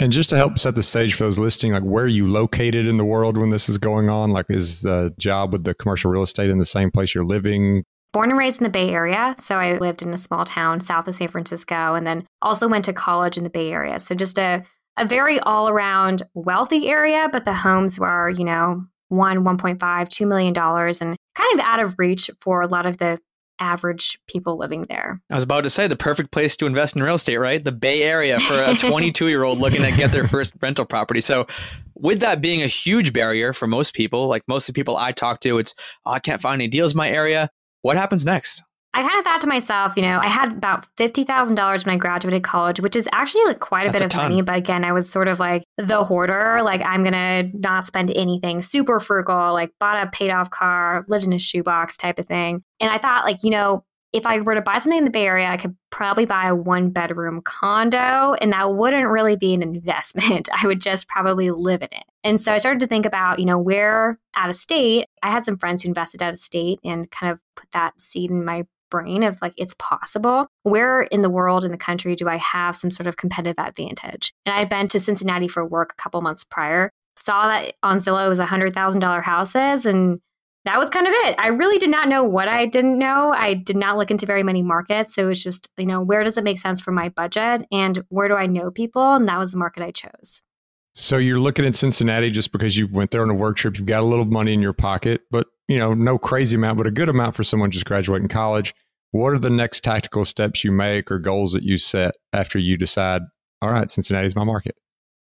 And 0.00 0.12
just 0.12 0.30
to 0.30 0.36
help 0.36 0.58
set 0.58 0.74
the 0.74 0.82
stage 0.82 1.14
for 1.14 1.24
those 1.24 1.38
listening, 1.38 1.72
like 1.72 1.84
where 1.84 2.04
are 2.04 2.08
you 2.08 2.26
located 2.26 2.86
in 2.88 2.96
the 2.96 3.04
world 3.04 3.38
when 3.38 3.50
this 3.50 3.68
is 3.68 3.78
going 3.78 4.10
on? 4.10 4.30
Like, 4.30 4.46
is 4.48 4.80
the 4.80 5.14
job 5.18 5.52
with 5.52 5.64
the 5.64 5.74
commercial 5.74 6.10
real 6.10 6.22
estate 6.22 6.50
in 6.50 6.58
the 6.58 6.64
same 6.64 6.90
place 6.90 7.14
you're 7.14 7.24
living? 7.24 7.84
Born 8.12 8.30
and 8.30 8.38
raised 8.38 8.60
in 8.60 8.64
the 8.64 8.70
Bay 8.70 8.90
Area. 8.90 9.36
So 9.38 9.56
I 9.56 9.78
lived 9.78 10.02
in 10.02 10.12
a 10.12 10.16
small 10.16 10.44
town 10.44 10.80
south 10.80 11.06
of 11.06 11.14
San 11.14 11.28
Francisco 11.28 11.94
and 11.94 12.06
then 12.06 12.26
also 12.42 12.66
went 12.68 12.84
to 12.86 12.92
college 12.92 13.36
in 13.36 13.44
the 13.44 13.50
Bay 13.50 13.72
Area. 13.72 14.00
So 14.00 14.14
just 14.16 14.36
a 14.36 14.64
a 14.96 15.06
very 15.06 15.40
all 15.40 15.68
around 15.68 16.22
wealthy 16.34 16.88
area, 16.88 17.28
but 17.30 17.44
the 17.44 17.54
homes 17.54 17.98
were, 17.98 18.28
you 18.28 18.44
know, 18.44 18.84
one, 19.08 19.44
1.5, 19.44 20.08
2 20.08 20.26
million 20.26 20.52
dollars 20.52 21.00
and 21.00 21.16
kind 21.34 21.52
of 21.54 21.60
out 21.60 21.80
of 21.80 21.98
reach 21.98 22.30
for 22.40 22.60
a 22.62 22.66
lot 22.66 22.86
of 22.86 22.98
the 22.98 23.18
average 23.60 24.18
people 24.26 24.58
living 24.58 24.84
there. 24.88 25.20
I 25.30 25.34
was 25.34 25.44
about 25.44 25.62
to 25.62 25.70
say 25.70 25.86
the 25.86 25.96
perfect 25.96 26.32
place 26.32 26.56
to 26.56 26.66
invest 26.66 26.96
in 26.96 27.02
real 27.02 27.14
estate, 27.14 27.36
right? 27.36 27.64
The 27.64 27.72
Bay 27.72 28.02
Area 28.02 28.38
for 28.38 28.54
a 28.54 28.74
22 28.90 29.28
year 29.28 29.44
old 29.44 29.58
looking 29.58 29.82
to 29.82 29.92
get 29.92 30.12
their 30.12 30.26
first 30.26 30.54
rental 30.60 30.84
property. 30.84 31.20
So, 31.20 31.46
with 31.94 32.20
that 32.20 32.40
being 32.40 32.62
a 32.62 32.66
huge 32.66 33.12
barrier 33.12 33.52
for 33.52 33.68
most 33.68 33.94
people, 33.94 34.26
like 34.26 34.42
most 34.48 34.68
of 34.68 34.74
the 34.74 34.78
people 34.78 34.96
I 34.96 35.12
talk 35.12 35.40
to, 35.40 35.58
it's, 35.58 35.74
oh, 36.04 36.10
I 36.10 36.18
can't 36.18 36.40
find 36.40 36.60
any 36.60 36.68
deals 36.68 36.92
in 36.92 36.96
my 36.96 37.08
area. 37.08 37.48
What 37.82 37.96
happens 37.96 38.24
next? 38.24 38.62
I 38.94 39.02
kind 39.02 39.18
of 39.18 39.24
thought 39.24 39.40
to 39.40 39.48
myself, 39.48 39.94
you 39.96 40.02
know, 40.02 40.20
I 40.20 40.28
had 40.28 40.52
about 40.52 40.86
$50,000 40.96 41.84
when 41.84 41.94
I 41.94 41.98
graduated 41.98 42.44
college, 42.44 42.78
which 42.78 42.94
is 42.94 43.08
actually 43.12 43.44
like 43.46 43.58
quite 43.58 43.88
a 43.88 43.90
That's 43.90 44.02
bit 44.02 44.14
a 44.14 44.16
of 44.16 44.22
money. 44.22 44.40
But 44.40 44.56
again, 44.56 44.84
I 44.84 44.92
was 44.92 45.10
sort 45.10 45.26
of 45.26 45.40
like 45.40 45.64
the 45.78 46.04
hoarder. 46.04 46.60
Like, 46.62 46.80
I'm 46.84 47.02
going 47.02 47.12
to 47.12 47.58
not 47.58 47.88
spend 47.88 48.12
anything, 48.12 48.62
super 48.62 49.00
frugal, 49.00 49.52
like 49.52 49.72
bought 49.80 50.00
a 50.00 50.08
paid 50.10 50.30
off 50.30 50.50
car, 50.50 51.04
lived 51.08 51.24
in 51.24 51.32
a 51.32 51.40
shoebox 51.40 51.96
type 51.96 52.20
of 52.20 52.26
thing. 52.26 52.62
And 52.80 52.88
I 52.88 52.98
thought, 52.98 53.24
like, 53.24 53.42
you 53.42 53.50
know, 53.50 53.84
if 54.14 54.26
I 54.26 54.40
were 54.42 54.54
to 54.54 54.62
buy 54.62 54.78
something 54.78 54.98
in 54.98 55.04
the 55.04 55.10
Bay 55.10 55.26
Area, 55.26 55.48
I 55.48 55.56
could 55.56 55.76
probably 55.90 56.24
buy 56.24 56.46
a 56.46 56.54
one 56.54 56.90
bedroom 56.90 57.42
condo, 57.42 58.34
and 58.40 58.52
that 58.52 58.76
wouldn't 58.76 59.10
really 59.10 59.34
be 59.34 59.54
an 59.54 59.62
investment. 59.62 60.48
I 60.62 60.68
would 60.68 60.80
just 60.80 61.08
probably 61.08 61.50
live 61.50 61.82
in 61.82 61.88
it. 61.90 62.04
And 62.22 62.40
so 62.40 62.52
I 62.52 62.58
started 62.58 62.78
to 62.80 62.86
think 62.86 63.06
about, 63.06 63.40
you 63.40 63.44
know, 63.44 63.58
where 63.58 64.20
out 64.36 64.50
of 64.50 64.56
state, 64.56 65.06
I 65.20 65.30
had 65.32 65.44
some 65.44 65.58
friends 65.58 65.82
who 65.82 65.88
invested 65.88 66.22
out 66.22 66.32
of 66.32 66.38
state 66.38 66.78
and 66.84 67.10
kind 67.10 67.32
of 67.32 67.40
put 67.56 67.72
that 67.72 68.00
seed 68.00 68.30
in 68.30 68.44
my 68.44 68.66
brain 68.94 69.24
of 69.24 69.42
like 69.42 69.54
it's 69.56 69.74
possible. 69.80 70.46
Where 70.62 71.02
in 71.02 71.22
the 71.22 71.30
world 71.30 71.64
in 71.64 71.72
the 71.72 71.76
country 71.76 72.14
do 72.14 72.28
I 72.28 72.36
have 72.36 72.76
some 72.76 72.92
sort 72.92 73.08
of 73.08 73.16
competitive 73.16 73.58
advantage? 73.58 74.32
And 74.46 74.54
I'd 74.54 74.68
been 74.68 74.86
to 74.88 75.00
Cincinnati 75.00 75.48
for 75.48 75.66
work 75.66 75.92
a 75.92 76.00
couple 76.00 76.20
months 76.20 76.44
prior, 76.44 76.92
saw 77.16 77.48
that 77.48 77.74
on 77.82 77.98
Zillow 77.98 78.28
was 78.28 78.38
$100,000 78.38 79.22
houses 79.22 79.84
and 79.84 80.20
that 80.64 80.78
was 80.78 80.90
kind 80.90 81.08
of 81.08 81.12
it. 81.12 81.34
I 81.38 81.48
really 81.48 81.78
did 81.78 81.90
not 81.90 82.08
know 82.08 82.22
what 82.22 82.46
I 82.46 82.66
didn't 82.66 82.98
know. 82.98 83.34
I 83.36 83.54
did 83.54 83.76
not 83.76 83.98
look 83.98 84.12
into 84.12 84.26
very 84.26 84.44
many 84.44 84.62
markets. 84.62 85.18
It 85.18 85.24
was 85.24 85.42
just, 85.42 85.70
you 85.76 85.86
know, 85.86 86.00
where 86.00 86.22
does 86.22 86.38
it 86.38 86.44
make 86.44 86.58
sense 86.58 86.80
for 86.80 86.92
my 86.92 87.08
budget 87.08 87.66
and 87.72 88.04
where 88.10 88.28
do 88.28 88.34
I 88.34 88.46
know 88.46 88.70
people? 88.70 89.14
And 89.14 89.28
that 89.28 89.40
was 89.40 89.50
the 89.50 89.58
market 89.58 89.82
I 89.82 89.90
chose. 89.90 90.42
So 90.94 91.18
you're 91.18 91.40
looking 91.40 91.66
at 91.66 91.74
Cincinnati 91.74 92.30
just 92.30 92.52
because 92.52 92.76
you 92.76 92.86
went 92.86 93.10
there 93.10 93.22
on 93.22 93.30
a 93.30 93.34
work 93.34 93.56
trip. 93.56 93.76
You've 93.76 93.86
got 93.86 94.00
a 94.00 94.06
little 94.06 94.24
money 94.24 94.54
in 94.54 94.62
your 94.62 94.72
pocket, 94.72 95.22
but 95.32 95.48
you 95.68 95.78
know, 95.78 95.94
no 95.94 96.18
crazy 96.18 96.56
amount, 96.56 96.78
but 96.78 96.86
a 96.86 96.90
good 96.90 97.08
amount 97.08 97.34
for 97.34 97.42
someone 97.42 97.70
just 97.70 97.86
graduating 97.86 98.28
college. 98.28 98.74
What 99.14 99.32
are 99.32 99.38
the 99.38 99.48
next 99.48 99.84
tactical 99.84 100.24
steps 100.24 100.64
you 100.64 100.72
make 100.72 101.08
or 101.08 101.20
goals 101.20 101.52
that 101.52 101.62
you 101.62 101.78
set 101.78 102.16
after 102.32 102.58
you 102.58 102.76
decide, 102.76 103.22
all 103.62 103.70
right, 103.70 103.88
Cincinnati's 103.88 104.34
my 104.34 104.42
market? 104.42 104.74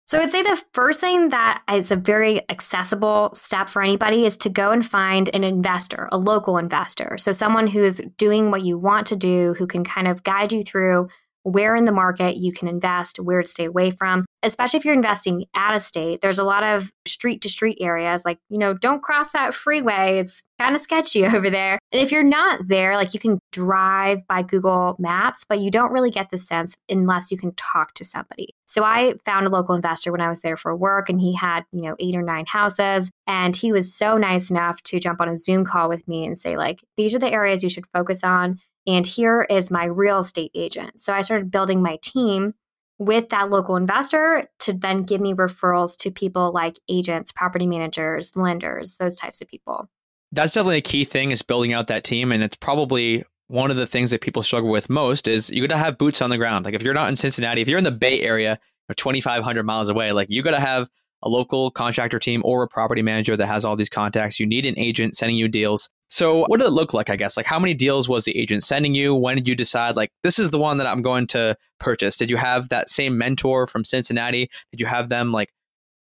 So 0.05 0.19
I'd 0.19 0.31
say 0.31 0.43
the 0.43 0.63
first 0.75 1.01
thing 1.01 1.31
that 1.31 1.63
is 1.73 1.91
a 1.91 1.97
very 1.97 2.47
accessible 2.51 3.31
step 3.33 3.71
for 3.71 3.81
anybody 3.81 4.27
is 4.27 4.37
to 4.39 4.51
go 4.51 4.73
and 4.73 4.85
find 4.85 5.35
an 5.35 5.43
investor, 5.43 6.07
a 6.13 6.19
local 6.19 6.59
investor. 6.59 7.17
So 7.17 7.33
someone 7.33 7.67
who 7.67 7.83
is 7.83 8.03
doing 8.19 8.51
what 8.51 8.61
you 8.61 8.77
want 8.77 9.07
to 9.07 9.17
do, 9.17 9.55
who 9.55 9.67
can 9.67 9.85
kind 9.85 10.07
of 10.07 10.23
guide 10.23 10.53
you 10.53 10.65
through 10.65 11.09
where 11.49 11.75
in 11.77 11.85
the 11.85 11.93
market 11.93 12.37
you 12.37 12.53
can 12.53 12.69
invest, 12.69 13.19
where 13.19 13.43
to 13.43 13.49
stay 13.49 13.65
away 13.65 13.91
from, 13.91 14.27
especially 14.43 14.79
if 14.79 14.85
you're 14.85 14.95
investing 14.95 15.47
out 15.55 15.75
of 15.75 15.83
state. 15.83 16.21
There's 16.21 16.39
a 16.39 16.45
lot 16.45 16.63
of 16.63 16.91
street 17.07 17.41
to 17.43 17.49
street 17.49 17.79
areas, 17.81 18.25
like, 18.25 18.39
you 18.49 18.59
know, 18.59 18.75
don't 18.75 19.03
cross 19.03 19.33
that 19.33 19.55
freeway. 19.55 20.19
It's 20.19 20.45
kind 20.59 20.75
of 20.75 20.81
sketchy 20.81 21.25
over 21.35 21.51
there. 21.51 21.79
And 21.93 22.03
if 22.03 22.13
you're 22.13 22.23
not 22.23 22.69
there, 22.69 22.97
like 22.97 23.15
you 23.15 23.21
can 23.21 23.39
drive 23.53 24.27
by 24.27 24.43
Google 24.43 24.97
Maps, 24.99 25.45
but 25.49 25.61
you 25.61 25.71
don't 25.71 25.93
really 25.93 26.11
get 26.11 26.31
the 26.31 26.39
sense 26.39 26.77
unless 26.89 27.31
you 27.31 27.39
can 27.39 27.55
talk 27.55 27.95
to 27.95 28.05
somebody. 28.05 28.55
So 28.67 28.85
I 28.85 29.15
found 29.25 29.47
a 29.47 29.51
local 29.51 29.75
investor 29.75 30.13
when 30.13 30.21
I 30.21 30.29
was 30.29 30.41
there 30.41 30.57
for 30.57 30.77
work 30.77 31.09
and 31.09 31.21
he 31.21 31.35
had, 31.35 31.65
you 31.73 31.83
know, 31.83 31.97
eight 31.99 32.15
or 32.15 32.23
nine 32.23 32.45
houses. 32.47 33.11
And 33.27 33.57
he 33.57 33.73
was 33.73 33.95
so 33.95 34.19
nice 34.19 34.51
enough 34.51 34.83
to 34.85 35.01
jump 35.01 35.21
on 35.21 35.29
a 35.29 35.37
Zoom 35.37 35.65
call 35.65 35.89
with 35.89 36.07
me 36.07 36.27
and 36.27 36.39
say, 36.39 36.57
like, 36.57 36.81
these 36.97 37.15
are 37.15 37.19
the 37.19 37.33
areas 37.33 37.63
you 37.63 37.71
should 37.71 37.87
focus 37.95 38.23
on. 38.23 38.59
And 38.89 39.07
here 39.07 39.47
is 39.51 39.71
my 39.71 39.85
real 39.85 40.21
estate 40.21 40.51
agent. 40.55 40.99
So 40.99 41.13
I 41.13 41.21
started 41.21 41.51
building 41.51 41.83
my 41.83 41.99
team 42.03 42.55
with 42.99 43.29
that 43.29 43.51
local 43.51 43.77
investor 43.77 44.49
to 44.61 44.73
then 44.73 45.03
give 45.03 45.21
me 45.21 45.35
referrals 45.35 45.97
to 45.99 46.11
people 46.11 46.53
like 46.53 46.79
agents, 46.89 47.31
property 47.31 47.67
managers, 47.67 48.35
lenders, 48.35 48.97
those 48.97 49.15
types 49.15 49.43
of 49.43 49.49
people. 49.49 49.89
That's 50.33 50.55
definitely 50.55 50.79
a 50.79 50.83
key 50.83 51.05
thing 51.05 51.31
is 51.31 51.43
building 51.43 51.75
out 51.75 51.89
that 51.89 52.03
team. 52.03 52.33
And 52.33 52.43
it's 52.43 52.57
probably 52.57 53.25
one 53.49 53.71
of 53.71 53.77
the 53.77 53.87
things 53.87 54.11
that 54.11 54.23
people 54.23 54.43
struggle 54.43 54.71
with 54.71 54.89
most 54.89 55.29
is 55.29 55.51
you 55.51 55.61
got 55.67 55.75
to 55.75 55.79
have 55.79 55.99
boots 55.99 56.23
on 56.23 56.31
the 56.31 56.39
ground. 56.39 56.65
Like 56.65 56.75
if 56.75 56.83
you're 56.83 56.95
not 56.95 57.09
in 57.09 57.17
Cincinnati, 57.17 57.61
if 57.61 57.69
you're 57.69 57.79
in 57.79 57.85
the 57.85 57.91
Bay 57.91 58.23
Area, 58.23 58.59
or 58.89 58.95
2,500 58.95 59.65
miles 59.65 59.91
away, 59.91 60.13
like 60.13 60.31
you 60.31 60.43
got 60.43 60.53
to 60.53 60.61
have 60.61 60.89
a 61.23 61.29
local 61.29 61.71
contractor 61.71 62.19
team 62.19 62.43
or 62.45 62.63
a 62.63 62.69
property 62.69 63.03
manager 63.03 63.37
that 63.37 63.47
has 63.47 63.65
all 63.65 63.77
these 63.77 63.89
contacts. 63.89 64.39
You 64.39 64.47
need 64.47 64.67
an 64.67 64.79
agent 64.79 65.17
sending 65.17 65.37
you 65.37 65.49
deals. 65.49 65.89
So, 66.09 66.45
what 66.47 66.59
did 66.59 66.67
it 66.67 66.71
look 66.71 66.95
like? 66.95 67.11
I 67.11 67.17
guess 67.17 67.37
like 67.37 67.47
how 67.47 67.59
many 67.59 67.75
deals 67.75 68.09
was 68.09 68.25
the 68.25 68.37
agent 68.39 68.63
sending 68.63 68.95
you? 68.95 69.15
When 69.15 69.37
did 69.37 69.49
you 69.49 69.55
decide 69.55 69.97
like 69.97 70.11
this 70.23 70.39
is 70.39 70.51
the 70.51 70.59
one 70.59 70.79
that 70.79 70.87
I'm 70.87 71.03
going 71.03 71.27
to 71.29 71.57
purchase? 71.81 72.17
Did 72.17 72.31
you 72.31 72.37
have 72.37 72.69
that 72.69 72.89
same 72.89 73.19
mentor 73.19 73.67
from 73.67 73.85
Cincinnati? 73.85 74.49
Did 74.73 74.81
you 74.81 74.87
have 74.87 75.09
them 75.09 75.33
like 75.33 75.53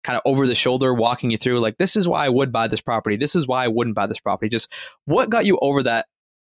kind 0.03 0.15
of 0.15 0.21
over 0.25 0.47
the 0.47 0.55
shoulder 0.55 0.93
walking 0.93 1.31
you 1.31 1.37
through 1.37 1.59
like 1.59 1.77
this 1.77 1.97
is 1.97 2.07
why 2.07 2.25
I 2.25 2.29
would 2.29 2.51
buy 2.51 2.67
this 2.67 2.79
property. 2.79 3.17
This 3.17 3.35
is 3.35 3.47
why 3.47 3.65
I 3.65 3.67
wouldn't 3.67 3.95
buy 3.95 4.07
this 4.07 4.19
property. 4.19 4.47
Just 4.47 4.71
what 5.05 5.29
got 5.29 5.45
you 5.45 5.59
over 5.61 5.83
that 5.83 6.05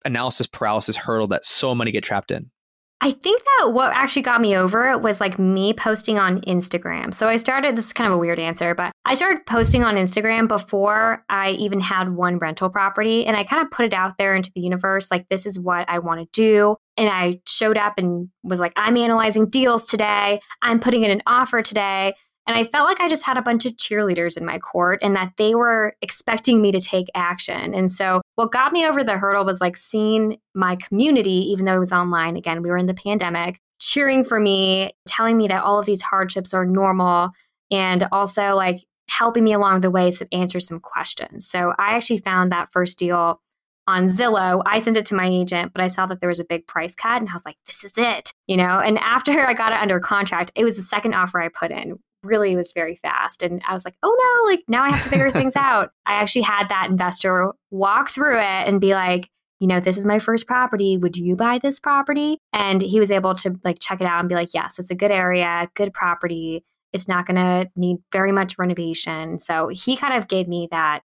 analysis 0.04 0.46
paralysis 0.46 0.96
hurdle 0.96 1.28
that 1.28 1.44
so 1.44 1.74
many 1.74 1.90
get 1.90 2.04
trapped 2.04 2.30
in? 2.30 2.50
I 3.00 3.10
think 3.10 3.42
that 3.44 3.72
what 3.72 3.92
actually 3.94 4.22
got 4.22 4.40
me 4.40 4.56
over 4.56 4.88
it 4.88 5.02
was 5.02 5.20
like 5.20 5.38
me 5.38 5.74
posting 5.74 6.18
on 6.18 6.40
Instagram. 6.42 7.12
So 7.12 7.28
I 7.28 7.36
started, 7.36 7.76
this 7.76 7.86
is 7.86 7.92
kind 7.92 8.08
of 8.08 8.14
a 8.14 8.18
weird 8.18 8.38
answer, 8.38 8.74
but 8.74 8.90
I 9.04 9.14
started 9.14 9.44
posting 9.46 9.84
on 9.84 9.96
Instagram 9.96 10.48
before 10.48 11.22
I 11.28 11.50
even 11.50 11.80
had 11.80 12.14
one 12.14 12.38
rental 12.38 12.70
property. 12.70 13.26
And 13.26 13.36
I 13.36 13.44
kind 13.44 13.62
of 13.62 13.70
put 13.70 13.84
it 13.84 13.94
out 13.94 14.16
there 14.18 14.34
into 14.34 14.50
the 14.54 14.62
universe 14.62 15.10
like, 15.10 15.28
this 15.28 15.44
is 15.44 15.60
what 15.60 15.88
I 15.90 15.98
want 15.98 16.20
to 16.20 16.28
do. 16.32 16.76
And 16.96 17.10
I 17.10 17.40
showed 17.46 17.76
up 17.76 17.98
and 17.98 18.30
was 18.42 18.60
like, 18.60 18.72
I'm 18.76 18.96
analyzing 18.96 19.50
deals 19.50 19.84
today. 19.84 20.40
I'm 20.62 20.80
putting 20.80 21.02
in 21.02 21.10
an 21.10 21.22
offer 21.26 21.60
today. 21.60 22.14
And 22.46 22.56
I 22.56 22.64
felt 22.64 22.88
like 22.88 23.00
I 23.00 23.08
just 23.08 23.24
had 23.24 23.36
a 23.36 23.42
bunch 23.42 23.66
of 23.66 23.72
cheerleaders 23.72 24.36
in 24.36 24.44
my 24.44 24.58
court 24.58 25.00
and 25.02 25.16
that 25.16 25.32
they 25.36 25.54
were 25.54 25.96
expecting 26.00 26.62
me 26.62 26.70
to 26.72 26.80
take 26.80 27.08
action. 27.14 27.74
And 27.74 27.90
so 27.90 28.22
what 28.36 28.52
got 28.52 28.72
me 28.72 28.86
over 28.86 29.02
the 29.02 29.18
hurdle 29.18 29.44
was 29.44 29.60
like 29.60 29.76
seeing 29.76 30.38
my 30.54 30.76
community, 30.76 31.50
even 31.50 31.64
though 31.64 31.76
it 31.76 31.80
was 31.80 31.92
online, 31.92 32.36
again, 32.36 32.62
we 32.62 32.70
were 32.70 32.76
in 32.76 32.86
the 32.86 32.94
pandemic, 32.94 33.58
cheering 33.80 34.24
for 34.24 34.38
me, 34.38 34.92
telling 35.08 35.36
me 35.36 35.48
that 35.48 35.64
all 35.64 35.78
of 35.78 35.86
these 35.86 36.02
hardships 36.02 36.54
are 36.54 36.64
normal, 36.64 37.30
and 37.70 38.06
also 38.12 38.54
like 38.54 38.84
helping 39.08 39.44
me 39.44 39.52
along 39.52 39.80
the 39.80 39.90
way 39.90 40.10
to 40.10 40.26
answer 40.32 40.60
some 40.60 40.80
questions. 40.80 41.48
So 41.48 41.74
I 41.78 41.94
actually 41.94 42.18
found 42.18 42.52
that 42.52 42.72
first 42.72 42.98
deal 42.98 43.40
on 43.86 44.08
Zillow. 44.08 44.62
I 44.66 44.80
sent 44.80 44.96
it 44.96 45.06
to 45.06 45.14
my 45.14 45.26
agent, 45.26 45.72
but 45.72 45.80
I 45.80 45.88
saw 45.88 46.06
that 46.06 46.20
there 46.20 46.28
was 46.28 46.40
a 46.40 46.44
big 46.44 46.66
price 46.66 46.94
cut 46.94 47.20
and 47.20 47.30
I 47.30 47.34
was 47.34 47.44
like, 47.44 47.56
this 47.66 47.84
is 47.84 47.96
it, 47.96 48.32
you 48.46 48.56
know? 48.56 48.80
And 48.80 48.98
after 48.98 49.32
I 49.46 49.54
got 49.54 49.72
it 49.72 49.78
under 49.78 50.00
contract, 50.00 50.52
it 50.54 50.64
was 50.64 50.76
the 50.76 50.82
second 50.82 51.14
offer 51.14 51.40
I 51.40 51.48
put 51.48 51.70
in, 51.70 51.98
really 52.26 52.56
was 52.56 52.72
very 52.72 52.96
fast. 52.96 53.42
And 53.42 53.62
I 53.66 53.72
was 53.72 53.84
like, 53.84 53.96
oh 54.02 54.14
no, 54.44 54.50
like 54.50 54.64
now 54.68 54.82
I 54.82 54.90
have 54.90 55.02
to 55.04 55.08
figure 55.08 55.30
things 55.30 55.56
out. 55.56 55.90
I 56.04 56.14
actually 56.14 56.42
had 56.42 56.68
that 56.68 56.88
investor 56.90 57.52
walk 57.70 58.10
through 58.10 58.38
it 58.38 58.66
and 58.66 58.80
be 58.80 58.94
like, 58.94 59.30
you 59.60 59.66
know, 59.66 59.80
this 59.80 59.96
is 59.96 60.04
my 60.04 60.18
first 60.18 60.46
property. 60.46 60.98
Would 60.98 61.16
you 61.16 61.36
buy 61.36 61.58
this 61.58 61.80
property? 61.80 62.38
And 62.52 62.82
he 62.82 63.00
was 63.00 63.10
able 63.10 63.34
to 63.36 63.58
like 63.64 63.78
check 63.80 64.00
it 64.00 64.06
out 64.06 64.20
and 64.20 64.28
be 64.28 64.34
like, 64.34 64.52
yes, 64.52 64.78
it's 64.78 64.90
a 64.90 64.94
good 64.94 65.10
area, 65.10 65.68
good 65.74 65.94
property. 65.94 66.64
It's 66.92 67.08
not 67.08 67.26
going 67.26 67.36
to 67.36 67.70
need 67.74 67.98
very 68.12 68.32
much 68.32 68.58
renovation. 68.58 69.38
So 69.38 69.68
he 69.68 69.96
kind 69.96 70.14
of 70.14 70.28
gave 70.28 70.46
me 70.46 70.68
that, 70.70 71.00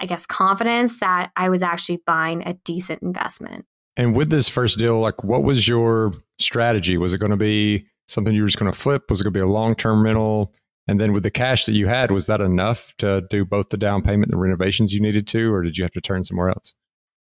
I 0.00 0.06
guess, 0.06 0.26
confidence 0.26 1.00
that 1.00 1.32
I 1.36 1.48
was 1.48 1.62
actually 1.62 2.00
buying 2.06 2.46
a 2.46 2.54
decent 2.64 3.02
investment. 3.02 3.66
And 3.96 4.14
with 4.14 4.30
this 4.30 4.48
first 4.48 4.78
deal, 4.78 5.00
like 5.00 5.24
what 5.24 5.42
was 5.42 5.66
your 5.66 6.14
strategy? 6.38 6.96
Was 6.96 7.14
it 7.14 7.18
going 7.18 7.32
to 7.32 7.36
be 7.36 7.86
something 8.06 8.32
you 8.32 8.42
were 8.42 8.48
just 8.48 8.58
going 8.58 8.72
to 8.72 8.78
flip? 8.78 9.10
Was 9.10 9.20
it 9.20 9.24
going 9.24 9.34
to 9.34 9.38
be 9.38 9.44
a 9.44 9.48
long 9.48 9.74
term 9.74 10.04
rental? 10.04 10.54
And 10.88 10.98
then 10.98 11.12
with 11.12 11.22
the 11.22 11.30
cash 11.30 11.66
that 11.66 11.74
you 11.74 11.86
had, 11.86 12.10
was 12.10 12.26
that 12.26 12.40
enough 12.40 12.94
to 12.96 13.22
do 13.28 13.44
both 13.44 13.68
the 13.68 13.76
down 13.76 14.02
payment 14.02 14.32
and 14.32 14.32
the 14.32 14.42
renovations 14.42 14.92
you 14.92 15.00
needed 15.00 15.26
to, 15.28 15.52
or 15.52 15.62
did 15.62 15.76
you 15.76 15.84
have 15.84 15.92
to 15.92 16.00
turn 16.00 16.24
somewhere 16.24 16.48
else? 16.48 16.74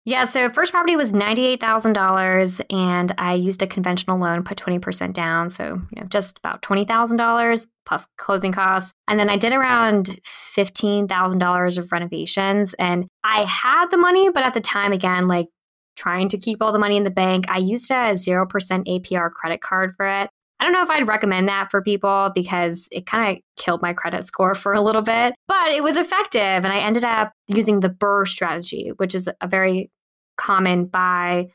Yeah, 0.07 0.25
so 0.25 0.49
first 0.49 0.73
property 0.73 0.97
was 0.97 1.12
$98,000 1.12 2.62
and 2.71 3.12
I 3.19 3.35
used 3.35 3.61
a 3.61 3.67
conventional 3.67 4.19
loan, 4.19 4.43
put 4.43 4.57
20% 4.57 5.12
down, 5.12 5.50
so 5.50 5.83
you 5.95 6.00
know, 6.00 6.09
just 6.09 6.38
about 6.38 6.62
$20,000 6.62 7.67
plus 7.85 8.09
closing 8.17 8.50
costs. 8.50 8.95
And 9.07 9.21
then 9.21 9.29
I 9.29 9.37
did 9.37 9.52
around 9.52 10.19
$15,000 10.57 11.79
of 11.79 11.93
renovations 11.93 12.75
and 12.75 13.09
I 13.23 13.43
had 13.43 13.90
the 13.90 13.99
money, 13.99 14.31
but 14.31 14.43
at 14.43 14.55
the 14.55 14.61
time 14.62 14.93
again 14.93 15.29
like 15.29 15.49
trying 15.97 16.31
to 16.31 16.38
keep 16.38 16.62
all 16.62 16.73
the 16.73 16.79
money 16.79 16.97
in 16.97 17.05
the 17.05 17.11
bank, 17.11 17.45
I 17.50 17.59
used 17.59 17.90
a 17.90 18.14
0% 18.14 18.49
APR 18.49 19.31
credit 19.31 19.61
card 19.61 19.93
for 19.99 20.07
it. 20.07 20.31
I 20.61 20.64
don't 20.64 20.75
know 20.75 20.83
if 20.83 20.90
I'd 20.90 21.09
recommend 21.09 21.49
that 21.49 21.71
for 21.71 21.81
people 21.81 22.31
because 22.35 22.87
it 22.93 23.07
kind 23.07 23.35
of 23.35 23.43
killed 23.57 23.81
my 23.81 23.95
credit 23.95 24.26
score 24.26 24.55
for 24.55 24.75
a 24.75 24.83
little 24.83 25.00
bit, 25.00 25.35
but 25.49 25.73
it 25.73 25.83
was 25.83 25.97
effective. 25.97 26.40
And 26.43 26.67
I 26.67 26.81
ended 26.81 27.05
up 27.05 27.33
using 27.49 27.81
the 27.81 27.88
BRRRR 27.88 28.29
strategy, 28.29 28.93
which 28.99 29.14
is 29.14 29.26
a 29.40 29.49
very 29.49 29.90
common 30.37 30.85
buy, 30.85 31.49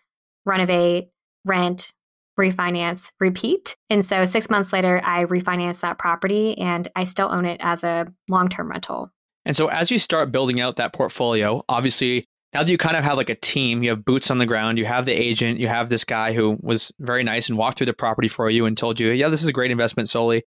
renovate, 0.43 1.09
rent, 1.45 1.91
refinance, 2.39 3.11
repeat. 3.19 3.75
And 3.91 4.03
so 4.03 4.25
six 4.25 4.49
months 4.49 4.73
later, 4.73 4.99
I 5.03 5.25
refinanced 5.25 5.81
that 5.81 5.99
property 5.99 6.57
and 6.57 6.87
I 6.95 7.03
still 7.03 7.31
own 7.31 7.45
it 7.45 7.61
as 7.61 7.83
a 7.83 8.07
long 8.27 8.49
term 8.49 8.71
rental. 8.71 9.11
And 9.45 9.55
so 9.55 9.67
as 9.67 9.91
you 9.91 9.99
start 9.99 10.31
building 10.31 10.59
out 10.59 10.77
that 10.77 10.93
portfolio, 10.93 11.63
obviously 11.69 12.25
now 12.55 12.63
that 12.63 12.71
you 12.71 12.77
kind 12.77 12.95
of 12.95 13.03
have 13.03 13.17
like 13.17 13.29
a 13.29 13.35
team, 13.35 13.83
you 13.83 13.89
have 13.89 14.05
boots 14.05 14.31
on 14.31 14.37
the 14.37 14.45
ground, 14.45 14.77
you 14.77 14.85
have 14.85 15.05
the 15.05 15.11
agent, 15.11 15.59
you 15.59 15.67
have 15.67 15.89
this 15.89 16.05
guy 16.05 16.31
who 16.31 16.57
was 16.61 16.89
very 16.99 17.21
nice 17.21 17.49
and 17.49 17.57
walked 17.57 17.77
through 17.77 17.87
the 17.87 17.93
property 17.93 18.29
for 18.29 18.49
you 18.49 18.65
and 18.65 18.77
told 18.77 18.97
you, 18.97 19.11
yeah, 19.11 19.27
this 19.27 19.41
is 19.41 19.49
a 19.49 19.51
great 19.51 19.71
investment 19.71 20.07
Soli. 20.07 20.41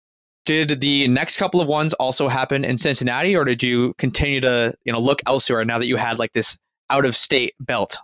Did 0.46 0.80
the 0.80 1.06
next 1.08 1.36
couple 1.36 1.60
of 1.60 1.68
ones 1.68 1.92
also 1.94 2.28
happen 2.28 2.64
in 2.64 2.78
Cincinnati, 2.78 3.36
or 3.36 3.44
did 3.44 3.62
you 3.62 3.92
continue 3.98 4.40
to, 4.40 4.74
you 4.84 4.92
know, 4.92 4.98
look 4.98 5.20
elsewhere 5.26 5.66
now 5.66 5.78
that 5.78 5.86
you 5.86 5.96
had 5.96 6.18
like 6.18 6.32
this 6.32 6.56
out 6.88 7.04
of 7.04 7.14
state 7.14 7.52
belt? 7.60 7.98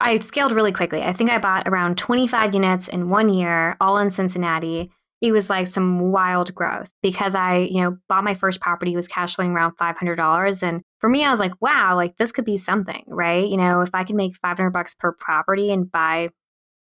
I 0.00 0.18
scaled 0.20 0.52
really 0.52 0.72
quickly. 0.72 1.02
I 1.02 1.12
think 1.12 1.28
I 1.28 1.36
bought 1.36 1.68
around 1.68 1.98
25 1.98 2.54
units 2.54 2.88
in 2.88 3.10
one 3.10 3.28
year, 3.28 3.76
all 3.78 3.98
in 3.98 4.10
Cincinnati 4.10 4.90
it 5.20 5.32
was 5.32 5.50
like 5.50 5.66
some 5.66 6.10
wild 6.10 6.54
growth 6.54 6.90
because 7.02 7.34
I, 7.34 7.58
you 7.58 7.82
know, 7.82 7.98
bought 8.08 8.24
my 8.24 8.34
first 8.34 8.60
property, 8.60 8.96
was 8.96 9.06
cash 9.06 9.34
flowing 9.34 9.52
around 9.52 9.76
$500. 9.76 10.62
And 10.62 10.82
for 10.98 11.10
me, 11.10 11.24
I 11.24 11.30
was 11.30 11.40
like, 11.40 11.52
wow, 11.60 11.94
like 11.94 12.16
this 12.16 12.32
could 12.32 12.46
be 12.46 12.56
something, 12.56 13.04
right? 13.06 13.46
You 13.46 13.58
know, 13.58 13.82
if 13.82 13.90
I 13.92 14.04
can 14.04 14.16
make 14.16 14.36
500 14.36 14.70
bucks 14.70 14.94
per 14.94 15.12
property 15.12 15.72
and 15.72 15.90
buy 15.90 16.30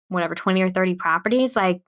whatever 0.07 0.35
20 0.35 0.61
or 0.61 0.69
30 0.69 0.95
properties, 0.95 1.55
like 1.55 1.81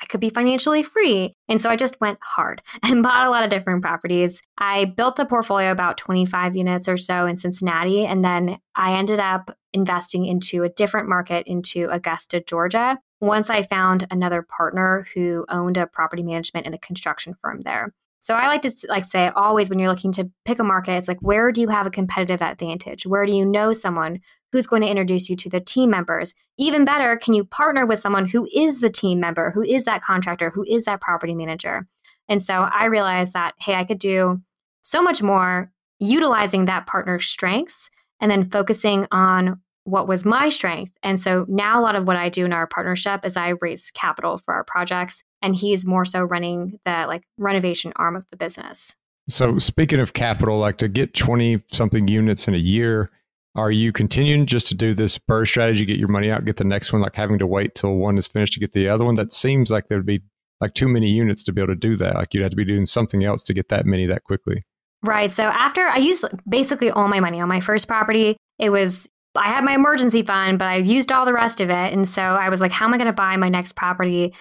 I 0.00 0.06
could 0.06 0.20
be 0.20 0.30
financially 0.30 0.82
free. 0.82 1.34
And 1.48 1.60
so 1.60 1.70
I 1.70 1.76
just 1.76 2.00
went 2.00 2.18
hard 2.22 2.62
and 2.82 3.02
bought 3.02 3.26
a 3.26 3.30
lot 3.30 3.44
of 3.44 3.50
different 3.50 3.82
properties. 3.82 4.42
I 4.58 4.84
built 4.84 5.18
a 5.18 5.26
portfolio 5.26 5.72
about 5.72 5.96
25 5.96 6.54
units 6.54 6.88
or 6.88 6.98
so 6.98 7.26
in 7.26 7.36
Cincinnati. 7.36 8.04
And 8.06 8.24
then 8.24 8.58
I 8.74 8.94
ended 8.94 9.20
up 9.20 9.50
investing 9.72 10.26
into 10.26 10.62
a 10.64 10.68
different 10.68 11.08
market 11.08 11.46
into 11.46 11.88
Augusta, 11.90 12.40
Georgia, 12.40 12.98
once 13.20 13.50
I 13.50 13.62
found 13.62 14.06
another 14.10 14.42
partner 14.42 15.06
who 15.14 15.44
owned 15.48 15.76
a 15.76 15.86
property 15.86 16.22
management 16.22 16.66
and 16.66 16.74
a 16.74 16.78
construction 16.78 17.34
firm 17.40 17.60
there. 17.62 17.92
So 18.20 18.34
I 18.34 18.48
like 18.48 18.62
to 18.62 18.72
like 18.88 19.04
say 19.04 19.28
always 19.28 19.70
when 19.70 19.78
you're 19.78 19.88
looking 19.88 20.12
to 20.12 20.30
pick 20.44 20.58
a 20.58 20.64
market, 20.64 20.96
it's 20.96 21.08
like 21.08 21.20
where 21.20 21.52
do 21.52 21.60
you 21.60 21.68
have 21.68 21.86
a 21.86 21.90
competitive 21.90 22.42
advantage? 22.42 23.06
Where 23.06 23.24
do 23.26 23.32
you 23.32 23.44
know 23.44 23.72
someone 23.72 24.20
who's 24.50 24.66
going 24.66 24.82
to 24.82 24.88
introduce 24.88 25.30
you 25.30 25.36
to 25.36 25.48
the 25.48 25.60
team 25.60 25.90
members? 25.90 26.34
Even 26.58 26.84
better, 26.84 27.16
can 27.16 27.34
you 27.34 27.44
partner 27.44 27.86
with 27.86 28.00
someone 28.00 28.28
who 28.28 28.48
is 28.52 28.80
the 28.80 28.90
team 28.90 29.20
member, 29.20 29.52
who 29.52 29.62
is 29.62 29.84
that 29.84 30.02
contractor, 30.02 30.50
who 30.50 30.64
is 30.64 30.84
that 30.84 31.00
property 31.00 31.34
manager? 31.34 31.86
And 32.28 32.42
so 32.42 32.68
I 32.72 32.86
realized 32.86 33.34
that 33.34 33.54
hey, 33.60 33.74
I 33.74 33.84
could 33.84 33.98
do 33.98 34.42
so 34.82 35.02
much 35.02 35.22
more 35.22 35.70
utilizing 36.00 36.64
that 36.64 36.86
partner's 36.86 37.26
strengths 37.26 37.88
and 38.20 38.30
then 38.30 38.50
focusing 38.50 39.06
on 39.10 39.60
what 39.88 40.06
was 40.06 40.24
my 40.24 40.48
strength. 40.50 40.92
And 41.02 41.20
so 41.20 41.46
now 41.48 41.80
a 41.80 41.82
lot 41.82 41.96
of 41.96 42.06
what 42.06 42.16
I 42.16 42.28
do 42.28 42.44
in 42.44 42.52
our 42.52 42.66
partnership 42.66 43.24
is 43.24 43.36
I 43.36 43.54
raise 43.60 43.90
capital 43.90 44.38
for 44.38 44.54
our 44.54 44.64
projects 44.64 45.22
and 45.40 45.56
he's 45.56 45.86
more 45.86 46.04
so 46.04 46.24
running 46.24 46.78
the 46.84 47.06
like 47.06 47.24
renovation 47.38 47.92
arm 47.96 48.14
of 48.14 48.24
the 48.30 48.36
business. 48.36 48.94
So 49.28 49.58
speaking 49.58 50.00
of 50.00 50.12
capital, 50.12 50.58
like 50.58 50.78
to 50.78 50.88
get 50.88 51.14
20 51.14 51.60
something 51.68 52.08
units 52.08 52.48
in 52.48 52.54
a 52.54 52.58
year, 52.58 53.10
are 53.54 53.70
you 53.70 53.92
continuing 53.92 54.46
just 54.46 54.66
to 54.68 54.74
do 54.74 54.94
this 54.94 55.18
BRRRR 55.18 55.46
strategy, 55.46 55.84
get 55.84 55.98
your 55.98 56.08
money 56.08 56.30
out, 56.30 56.44
get 56.44 56.56
the 56.56 56.64
next 56.64 56.92
one, 56.92 57.02
like 57.02 57.14
having 57.14 57.38
to 57.38 57.46
wait 57.46 57.74
till 57.74 57.94
one 57.94 58.18
is 58.18 58.26
finished 58.26 58.52
to 58.54 58.60
get 58.60 58.72
the 58.72 58.88
other 58.88 59.04
one? 59.04 59.14
That 59.14 59.32
seems 59.32 59.70
like 59.70 59.88
there 59.88 59.98
would 59.98 60.06
be 60.06 60.22
like 60.60 60.74
too 60.74 60.88
many 60.88 61.08
units 61.08 61.42
to 61.44 61.52
be 61.52 61.62
able 61.62 61.72
to 61.72 61.78
do 61.78 61.96
that. 61.96 62.14
Like 62.14 62.34
you'd 62.34 62.42
have 62.42 62.50
to 62.50 62.56
be 62.56 62.64
doing 62.64 62.86
something 62.86 63.24
else 63.24 63.42
to 63.44 63.54
get 63.54 63.68
that 63.70 63.86
many 63.86 64.06
that 64.06 64.24
quickly. 64.24 64.64
Right. 65.02 65.30
So 65.30 65.44
after 65.44 65.86
I 65.86 65.98
used 65.98 66.24
basically 66.48 66.90
all 66.90 67.08
my 67.08 67.20
money 67.20 67.40
on 67.40 67.48
my 67.48 67.60
first 67.60 67.86
property, 67.86 68.36
it 68.58 68.70
was 68.70 69.08
I 69.38 69.48
had 69.48 69.64
my 69.64 69.74
emergency 69.74 70.22
fund, 70.22 70.58
but 70.58 70.66
I 70.66 70.76
used 70.76 71.12
all 71.12 71.24
the 71.24 71.32
rest 71.32 71.60
of 71.60 71.70
it. 71.70 71.92
And 71.92 72.06
so 72.06 72.22
I 72.22 72.48
was 72.48 72.60
like, 72.60 72.72
how 72.72 72.86
am 72.86 72.94
I 72.94 72.98
going 72.98 73.06
to 73.06 73.12
buy 73.12 73.36
my 73.36 73.48
next 73.48 73.72
property 73.76 74.34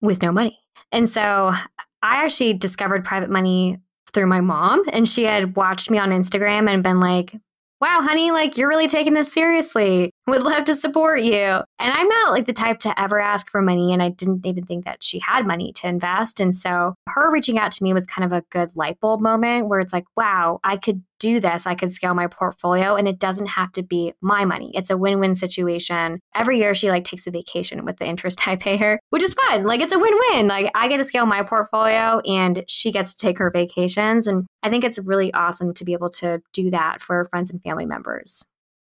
with 0.00 0.22
no 0.22 0.32
money? 0.32 0.58
And 0.92 1.08
so 1.08 1.52
I 2.02 2.24
actually 2.24 2.54
discovered 2.54 3.04
private 3.04 3.30
money 3.30 3.78
through 4.12 4.26
my 4.26 4.40
mom, 4.40 4.84
and 4.92 5.08
she 5.08 5.24
had 5.24 5.54
watched 5.56 5.90
me 5.90 5.98
on 5.98 6.10
Instagram 6.10 6.68
and 6.68 6.82
been 6.82 6.98
like, 6.98 7.34
wow, 7.80 8.00
honey, 8.02 8.30
like 8.30 8.58
you're 8.58 8.68
really 8.68 8.88
taking 8.88 9.14
this 9.14 9.32
seriously. 9.32 10.12
would 10.26 10.42
love 10.42 10.64
to 10.64 10.74
support 10.74 11.20
you. 11.20 11.34
And 11.34 11.64
I'm 11.78 12.08
not 12.08 12.30
like 12.30 12.46
the 12.46 12.52
type 12.52 12.78
to 12.80 13.00
ever 13.00 13.20
ask 13.20 13.50
for 13.50 13.62
money. 13.62 13.92
And 13.92 14.02
I 14.02 14.10
didn't 14.10 14.46
even 14.46 14.64
think 14.64 14.84
that 14.84 15.02
she 15.02 15.18
had 15.18 15.46
money 15.46 15.72
to 15.76 15.88
invest. 15.88 16.40
And 16.40 16.54
so 16.54 16.94
her 17.08 17.30
reaching 17.30 17.58
out 17.58 17.72
to 17.72 17.84
me 17.84 17.92
was 17.92 18.06
kind 18.06 18.24
of 18.24 18.32
a 18.32 18.44
good 18.50 18.76
light 18.76 19.00
bulb 19.00 19.20
moment 19.20 19.68
where 19.68 19.80
it's 19.80 19.92
like, 19.92 20.04
wow, 20.16 20.60
I 20.62 20.76
could 20.76 21.02
do 21.18 21.38
this. 21.38 21.66
I 21.66 21.74
could 21.74 21.92
scale 21.92 22.14
my 22.14 22.26
portfolio 22.26 22.96
and 22.96 23.06
it 23.06 23.18
doesn't 23.18 23.48
have 23.48 23.70
to 23.72 23.82
be 23.82 24.14
my 24.20 24.44
money. 24.44 24.72
It's 24.74 24.90
a 24.90 24.96
win 24.96 25.20
win 25.20 25.34
situation. 25.34 26.18
Every 26.34 26.58
year 26.58 26.74
she 26.74 26.90
like 26.90 27.04
takes 27.04 27.26
a 27.26 27.30
vacation 27.30 27.84
with 27.84 27.98
the 27.98 28.06
interest 28.06 28.48
I 28.48 28.56
pay 28.56 28.76
her, 28.78 28.98
which 29.10 29.22
is 29.22 29.34
fun. 29.34 29.64
Like 29.64 29.80
it's 29.80 29.92
a 29.92 29.98
win 29.98 30.14
win. 30.30 30.48
Like 30.48 30.70
I 30.74 30.88
get 30.88 30.96
to 30.96 31.04
scale 31.04 31.26
my 31.26 31.42
portfolio 31.42 32.20
and 32.20 32.64
she 32.66 32.90
gets 32.90 33.14
to 33.14 33.26
take 33.26 33.38
her 33.38 33.50
vacations. 33.50 34.26
And 34.26 34.46
I 34.62 34.70
think 34.70 34.82
it's 34.82 34.98
really 34.98 35.32
awesome 35.34 35.74
to 35.74 35.84
be 35.84 35.92
able 35.92 36.10
to 36.10 36.40
do 36.52 36.70
that 36.70 37.00
for 37.00 37.26
friends 37.26 37.50
and 37.50 37.62
family 37.62 37.86
members. 37.86 38.44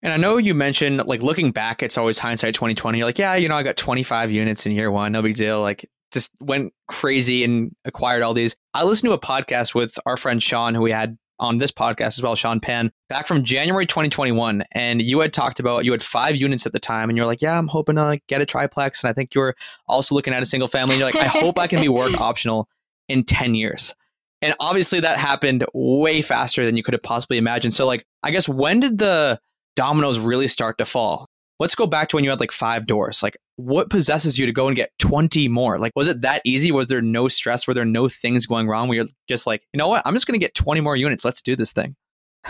And 0.03 0.13
I 0.13 0.17
know 0.17 0.37
you 0.37 0.55
mentioned 0.55 1.07
like 1.07 1.23
looking 1.23 1.53
back, 1.53 1.83
it's 1.83 1.97
always 1.97 2.19
hindsight 2.19 2.55
2020. 2.55 2.99
You're 2.99 3.07
like, 3.07 3.19
yeah, 3.19 3.35
you 3.37 3.49
know, 3.49 3.55
I 3.55 3.63
got 3.63 3.77
25 3.77 4.31
units 4.33 4.67
in 4.67 4.73
year 4.73 4.91
one, 4.91 5.13
no 5.13 5.23
big 5.23 5.37
deal. 5.37 5.61
Like 5.61 5.89
just 6.13 6.33
went 6.41 6.73
crazy 6.89 7.45
and 7.45 7.75
acquired 7.85 8.23
all 8.23 8.35
these. 8.35 8.57
I 8.75 8.85
listened 8.85 9.09
to 9.09 9.15
a 9.15 9.19
podcast 9.19 9.75
with 9.75 9.99
our 10.05 10.17
friend 10.17 10.43
Sean, 10.43 10.75
who 10.75 10.83
we 10.83 10.93
had 10.93 11.17
on 11.39 11.59
this 11.59 11.73
podcast 11.73 12.19
as 12.19 12.23
well, 12.23 12.37
Sean 12.37 12.61
Pan, 12.61 12.93
back 13.09 13.27
from 13.27 13.43
January 13.43 13.87
2021. 13.87 14.65
And 14.73 15.03
you 15.03 15.21
had 15.21 15.33
talked 15.33 15.59
about 15.59 15.85
you 15.85 15.93
had 15.93 16.03
five 16.03 16.37
units 16.37 16.67
at 16.67 16.73
the 16.73 16.79
time, 16.79 17.11
and 17.11 17.17
you're 17.17 17.27
like, 17.27 17.43
yeah, 17.43 17.59
I'm 17.59 17.69
hoping 17.69 17.97
to 17.97 18.03
like, 18.05 18.25
get 18.29 18.41
a 18.41 18.47
triplex. 18.47 19.03
And 19.03 19.11
I 19.11 19.13
think 19.13 19.35
you 19.35 19.41
were 19.41 19.57
also 19.89 20.15
looking 20.15 20.35
at 20.35 20.43
a 20.43 20.47
single 20.47 20.69
family. 20.69 20.95
And 20.95 21.01
you're 21.01 21.09
like, 21.09 21.17
I 21.17 21.27
hope 21.27 21.59
I 21.59 21.67
can 21.67 21.81
be 21.81 21.89
work 21.89 22.15
optional 22.21 22.69
in 23.09 23.25
10 23.25 23.55
years. 23.55 23.95
And 24.41 24.55
obviously 24.59 25.01
that 25.01 25.19
happened 25.19 25.65
way 25.73 26.21
faster 26.23 26.65
than 26.65 26.77
you 26.77 26.83
could 26.83 26.95
have 26.95 27.03
possibly 27.03 27.39
imagined. 27.39 27.75
So 27.75 27.87
like, 27.87 28.05
I 28.23 28.31
guess 28.33 28.49
when 28.49 28.81
did 28.81 28.99
the 28.99 29.41
dominoes 29.77 30.19
really 30.19 30.49
start 30.49 30.79
to 30.79 30.85
fall. 30.85 31.27
Let's 31.59 31.75
go 31.75 31.87
back 31.87 32.09
to 32.09 32.17
when 32.17 32.25
you 32.25 32.31
had 32.31 32.41
like 32.41 32.51
five 32.51 32.87
doors. 32.87 33.23
Like, 33.23 33.37
what 33.57 33.89
possesses 33.89 34.39
you 34.39 34.47
to 34.47 34.53
go 34.53 34.67
and 34.67 34.75
get 34.75 34.91
20 34.99 35.47
more? 35.49 35.79
Like, 35.79 35.93
was 35.95 36.09
it 36.09 36.23
that 36.23 36.43
easy? 36.45 36.73
Was 36.73 36.89
there 36.89 37.03
no 37.03 37.29
stress? 37.29 37.67
Were 37.67 37.75
there 37.75 37.85
no 37.85 38.09
things 38.09 38.47
going 38.47 38.67
wrong 38.67 38.89
where 38.89 38.97
you're 38.97 39.07
just 39.29 39.47
like, 39.47 39.63
you 39.73 39.79
know 39.79 39.89
what? 39.89 40.03
I'm 40.05 40.15
just 40.15 40.27
going 40.27 40.39
to 40.39 40.45
get 40.45 40.55
20 40.55 40.81
more 40.81 40.97
units. 40.97 41.25
Let's 41.25 41.43
do 41.43 41.55
this 41.55 41.73
thing. 41.73 41.95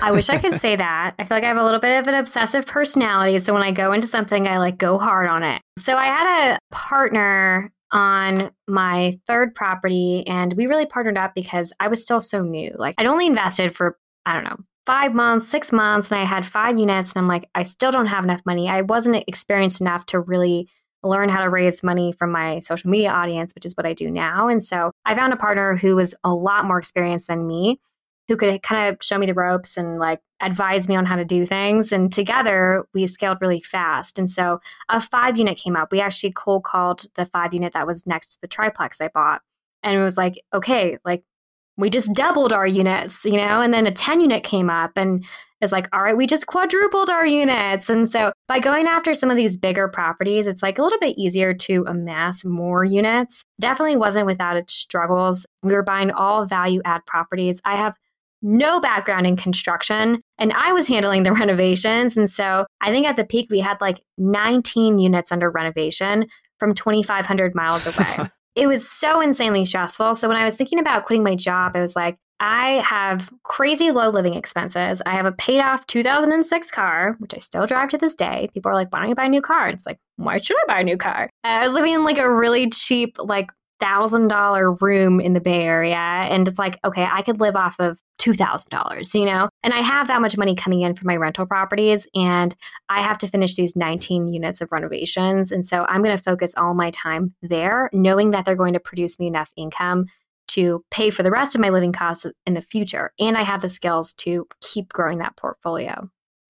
I 0.00 0.12
wish 0.12 0.30
I 0.30 0.38
could 0.38 0.54
say 0.60 0.76
that. 0.76 1.14
I 1.18 1.24
feel 1.24 1.36
like 1.36 1.44
I 1.44 1.48
have 1.48 1.58
a 1.58 1.64
little 1.64 1.80
bit 1.80 1.98
of 1.98 2.08
an 2.08 2.14
obsessive 2.14 2.64
personality. 2.64 3.38
So 3.38 3.52
when 3.52 3.62
I 3.62 3.72
go 3.72 3.92
into 3.92 4.06
something, 4.06 4.46
I 4.46 4.58
like 4.58 4.78
go 4.78 4.98
hard 4.98 5.28
on 5.28 5.42
it. 5.42 5.60
So 5.78 5.96
I 5.96 6.06
had 6.06 6.54
a 6.54 6.58
partner 6.70 7.70
on 7.90 8.50
my 8.66 9.18
third 9.26 9.54
property 9.54 10.26
and 10.26 10.54
we 10.54 10.66
really 10.66 10.86
partnered 10.86 11.18
up 11.18 11.34
because 11.34 11.72
I 11.78 11.88
was 11.88 12.00
still 12.00 12.22
so 12.22 12.42
new. 12.42 12.74
Like 12.78 12.94
I'd 12.96 13.06
only 13.06 13.26
invested 13.26 13.76
for, 13.76 13.98
I 14.24 14.32
don't 14.32 14.44
know, 14.44 14.56
five 14.86 15.14
months, 15.14 15.48
six 15.48 15.72
months, 15.72 16.10
and 16.10 16.20
I 16.20 16.24
had 16.24 16.44
five 16.44 16.78
units. 16.78 17.12
And 17.12 17.22
I'm 17.22 17.28
like, 17.28 17.48
I 17.54 17.62
still 17.62 17.90
don't 17.90 18.06
have 18.06 18.24
enough 18.24 18.42
money. 18.44 18.68
I 18.68 18.82
wasn't 18.82 19.24
experienced 19.26 19.80
enough 19.80 20.06
to 20.06 20.20
really 20.20 20.68
learn 21.02 21.28
how 21.28 21.42
to 21.42 21.50
raise 21.50 21.82
money 21.82 22.12
from 22.12 22.30
my 22.30 22.60
social 22.60 22.90
media 22.90 23.10
audience, 23.10 23.54
which 23.54 23.66
is 23.66 23.76
what 23.76 23.86
I 23.86 23.92
do 23.92 24.10
now. 24.10 24.48
And 24.48 24.62
so 24.62 24.92
I 25.04 25.14
found 25.14 25.32
a 25.32 25.36
partner 25.36 25.76
who 25.76 25.96
was 25.96 26.14
a 26.22 26.32
lot 26.32 26.64
more 26.64 26.78
experienced 26.78 27.26
than 27.26 27.46
me, 27.46 27.80
who 28.28 28.36
could 28.36 28.62
kind 28.62 28.88
of 28.92 29.02
show 29.02 29.18
me 29.18 29.26
the 29.26 29.34
ropes 29.34 29.76
and 29.76 29.98
like 29.98 30.20
advise 30.40 30.88
me 30.88 30.94
on 30.94 31.06
how 31.06 31.16
to 31.16 31.24
do 31.24 31.44
things. 31.44 31.92
And 31.92 32.12
together 32.12 32.84
we 32.94 33.06
scaled 33.06 33.38
really 33.40 33.62
fast. 33.62 34.18
And 34.18 34.30
so 34.30 34.60
a 34.88 35.00
five 35.00 35.36
unit 35.36 35.58
came 35.58 35.76
up. 35.76 35.90
We 35.90 36.00
actually 36.00 36.32
cold 36.32 36.64
called 36.64 37.06
the 37.16 37.26
five 37.26 37.52
unit 37.52 37.72
that 37.72 37.86
was 37.86 38.06
next 38.06 38.32
to 38.32 38.38
the 38.40 38.48
triplex 38.48 39.00
I 39.00 39.08
bought. 39.08 39.42
And 39.82 39.96
it 39.96 40.02
was 40.02 40.16
like, 40.16 40.40
okay, 40.54 40.98
like 41.04 41.24
we 41.76 41.90
just 41.90 42.12
doubled 42.12 42.52
our 42.52 42.66
units, 42.66 43.24
you 43.24 43.36
know, 43.36 43.60
and 43.60 43.72
then 43.72 43.86
a 43.86 43.92
10 43.92 44.20
unit 44.20 44.44
came 44.44 44.68
up 44.68 44.92
and 44.96 45.24
it's 45.60 45.72
like, 45.72 45.88
all 45.92 46.02
right, 46.02 46.16
we 46.16 46.26
just 46.26 46.48
quadrupled 46.48 47.08
our 47.08 47.24
units. 47.24 47.88
And 47.88 48.10
so 48.10 48.32
by 48.48 48.58
going 48.58 48.88
after 48.88 49.14
some 49.14 49.30
of 49.30 49.36
these 49.36 49.56
bigger 49.56 49.88
properties, 49.88 50.48
it's 50.48 50.62
like 50.62 50.78
a 50.78 50.82
little 50.82 50.98
bit 50.98 51.16
easier 51.16 51.54
to 51.54 51.84
amass 51.86 52.44
more 52.44 52.84
units. 52.84 53.44
Definitely 53.60 53.96
wasn't 53.96 54.26
without 54.26 54.56
its 54.56 54.74
struggles. 54.74 55.46
We 55.62 55.72
were 55.72 55.84
buying 55.84 56.10
all 56.10 56.46
value 56.46 56.82
add 56.84 57.06
properties. 57.06 57.60
I 57.64 57.76
have 57.76 57.94
no 58.42 58.80
background 58.80 59.24
in 59.24 59.36
construction 59.36 60.20
and 60.36 60.52
I 60.52 60.72
was 60.72 60.88
handling 60.88 61.22
the 61.22 61.32
renovations. 61.40 62.16
And 62.16 62.28
so 62.28 62.66
I 62.80 62.90
think 62.90 63.06
at 63.06 63.14
the 63.14 63.24
peak, 63.24 63.46
we 63.48 63.60
had 63.60 63.80
like 63.80 64.00
19 64.18 64.98
units 64.98 65.30
under 65.30 65.48
renovation 65.48 66.26
from 66.58 66.74
2,500 66.74 67.54
miles 67.54 67.86
away. 67.96 68.28
It 68.54 68.66
was 68.66 68.88
so 68.88 69.20
insanely 69.20 69.64
stressful. 69.64 70.14
So 70.14 70.28
when 70.28 70.36
I 70.36 70.44
was 70.44 70.56
thinking 70.56 70.78
about 70.78 71.04
quitting 71.04 71.24
my 71.24 71.34
job, 71.34 71.72
I 71.74 71.80
was 71.80 71.96
like, 71.96 72.18
I 72.40 72.82
have 72.84 73.30
crazy 73.44 73.92
low 73.92 74.08
living 74.08 74.34
expenses. 74.34 75.00
I 75.06 75.10
have 75.10 75.26
a 75.26 75.32
paid 75.32 75.60
off 75.60 75.86
2006 75.86 76.70
car, 76.72 77.16
which 77.20 77.34
I 77.34 77.38
still 77.38 77.66
drive 77.66 77.90
to 77.90 77.98
this 77.98 78.16
day. 78.16 78.48
People 78.52 78.72
are 78.72 78.74
like, 78.74 78.92
why 78.92 78.98
don't 78.98 79.08
you 79.10 79.14
buy 79.14 79.26
a 79.26 79.28
new 79.28 79.40
car? 79.40 79.66
And 79.66 79.74
it's 79.76 79.86
like, 79.86 79.98
why 80.16 80.38
should 80.38 80.56
I 80.64 80.74
buy 80.74 80.80
a 80.80 80.84
new 80.84 80.96
car? 80.96 81.30
I 81.44 81.64
was 81.64 81.72
living 81.72 81.92
in 81.92 82.04
like 82.04 82.18
a 82.18 82.32
really 82.32 82.68
cheap, 82.68 83.16
like 83.18 83.48
thousand 83.78 84.28
dollar 84.28 84.72
room 84.72 85.20
in 85.20 85.34
the 85.34 85.40
Bay 85.40 85.62
Area. 85.62 85.96
And 85.96 86.48
it's 86.48 86.58
like, 86.58 86.80
okay, 86.84 87.06
I 87.10 87.22
could 87.22 87.40
live 87.40 87.54
off 87.54 87.76
of 87.78 87.98
$2,000, 88.22 89.14
you 89.14 89.26
know? 89.26 89.48
And 89.62 89.74
I 89.74 89.80
have 89.80 90.08
that 90.08 90.20
much 90.20 90.38
money 90.38 90.54
coming 90.54 90.82
in 90.82 90.94
from 90.94 91.06
my 91.06 91.16
rental 91.16 91.46
properties 91.46 92.06
and 92.14 92.54
I 92.88 93.02
have 93.02 93.18
to 93.18 93.28
finish 93.28 93.56
these 93.56 93.74
19 93.74 94.28
units 94.28 94.60
of 94.60 94.70
renovations. 94.70 95.50
And 95.50 95.66
so 95.66 95.84
I'm 95.88 96.02
going 96.02 96.16
to 96.16 96.22
focus 96.22 96.54
all 96.56 96.74
my 96.74 96.90
time 96.90 97.34
there, 97.42 97.90
knowing 97.92 98.30
that 98.30 98.44
they're 98.44 98.54
going 98.54 98.74
to 98.74 98.80
produce 98.80 99.18
me 99.18 99.26
enough 99.26 99.50
income 99.56 100.06
to 100.48 100.84
pay 100.90 101.10
for 101.10 101.22
the 101.22 101.30
rest 101.30 101.54
of 101.54 101.60
my 101.60 101.70
living 101.70 101.92
costs 101.92 102.26
in 102.46 102.54
the 102.54 102.62
future. 102.62 103.12
And 103.18 103.36
I 103.36 103.42
have 103.42 103.62
the 103.62 103.68
skills 103.68 104.12
to 104.14 104.46
keep 104.60 104.92
growing 104.92 105.18
that 105.18 105.36
portfolio. 105.36 106.08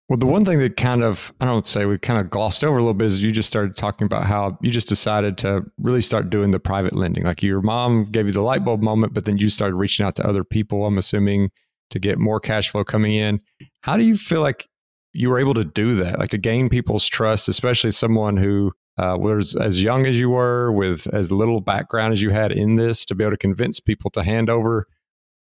Well, 0.08 0.18
the 0.18 0.26
one 0.26 0.44
thing 0.44 0.58
that 0.58 0.76
kind 0.76 1.02
of, 1.02 1.32
I 1.40 1.46
don't 1.46 1.66
say 1.66 1.86
we 1.86 1.96
kind 1.96 2.20
of 2.20 2.28
glossed 2.28 2.64
over 2.64 2.76
a 2.76 2.80
little 2.80 2.92
bit 2.92 3.06
is 3.06 3.22
you 3.22 3.30
just 3.30 3.48
started 3.48 3.76
talking 3.76 4.04
about 4.04 4.24
how 4.24 4.58
you 4.60 4.70
just 4.70 4.88
decided 4.88 5.38
to 5.38 5.62
really 5.78 6.02
start 6.02 6.28
doing 6.28 6.50
the 6.50 6.60
private 6.60 6.94
lending. 6.94 7.24
Like 7.24 7.42
your 7.42 7.62
mom 7.62 8.04
gave 8.04 8.26
you 8.26 8.32
the 8.32 8.42
light 8.42 8.64
bulb 8.64 8.82
moment, 8.82 9.14
but 9.14 9.24
then 9.24 9.38
you 9.38 9.48
started 9.48 9.76
reaching 9.76 10.04
out 10.04 10.16
to 10.16 10.26
other 10.26 10.44
people, 10.44 10.84
I'm 10.84 10.98
assuming, 10.98 11.50
to 11.90 11.98
get 11.98 12.18
more 12.18 12.40
cash 12.40 12.68
flow 12.68 12.84
coming 12.84 13.14
in. 13.14 13.40
How 13.82 13.96
do 13.96 14.04
you 14.04 14.16
feel 14.16 14.42
like 14.42 14.68
you 15.14 15.30
were 15.30 15.38
able 15.38 15.54
to 15.54 15.64
do 15.64 15.94
that? 15.94 16.18
Like 16.18 16.30
to 16.30 16.38
gain 16.38 16.68
people's 16.68 17.06
trust, 17.06 17.48
especially 17.48 17.92
someone 17.92 18.36
who 18.36 18.72
uh, 18.98 19.16
was 19.18 19.54
as 19.54 19.82
young 19.82 20.04
as 20.04 20.20
you 20.20 20.28
were, 20.30 20.72
with 20.72 21.06
as 21.14 21.32
little 21.32 21.60
background 21.60 22.12
as 22.12 22.20
you 22.20 22.30
had 22.30 22.52
in 22.52 22.76
this, 22.76 23.06
to 23.06 23.14
be 23.14 23.24
able 23.24 23.32
to 23.32 23.38
convince 23.38 23.80
people 23.80 24.10
to 24.10 24.22
hand 24.22 24.50
over 24.50 24.86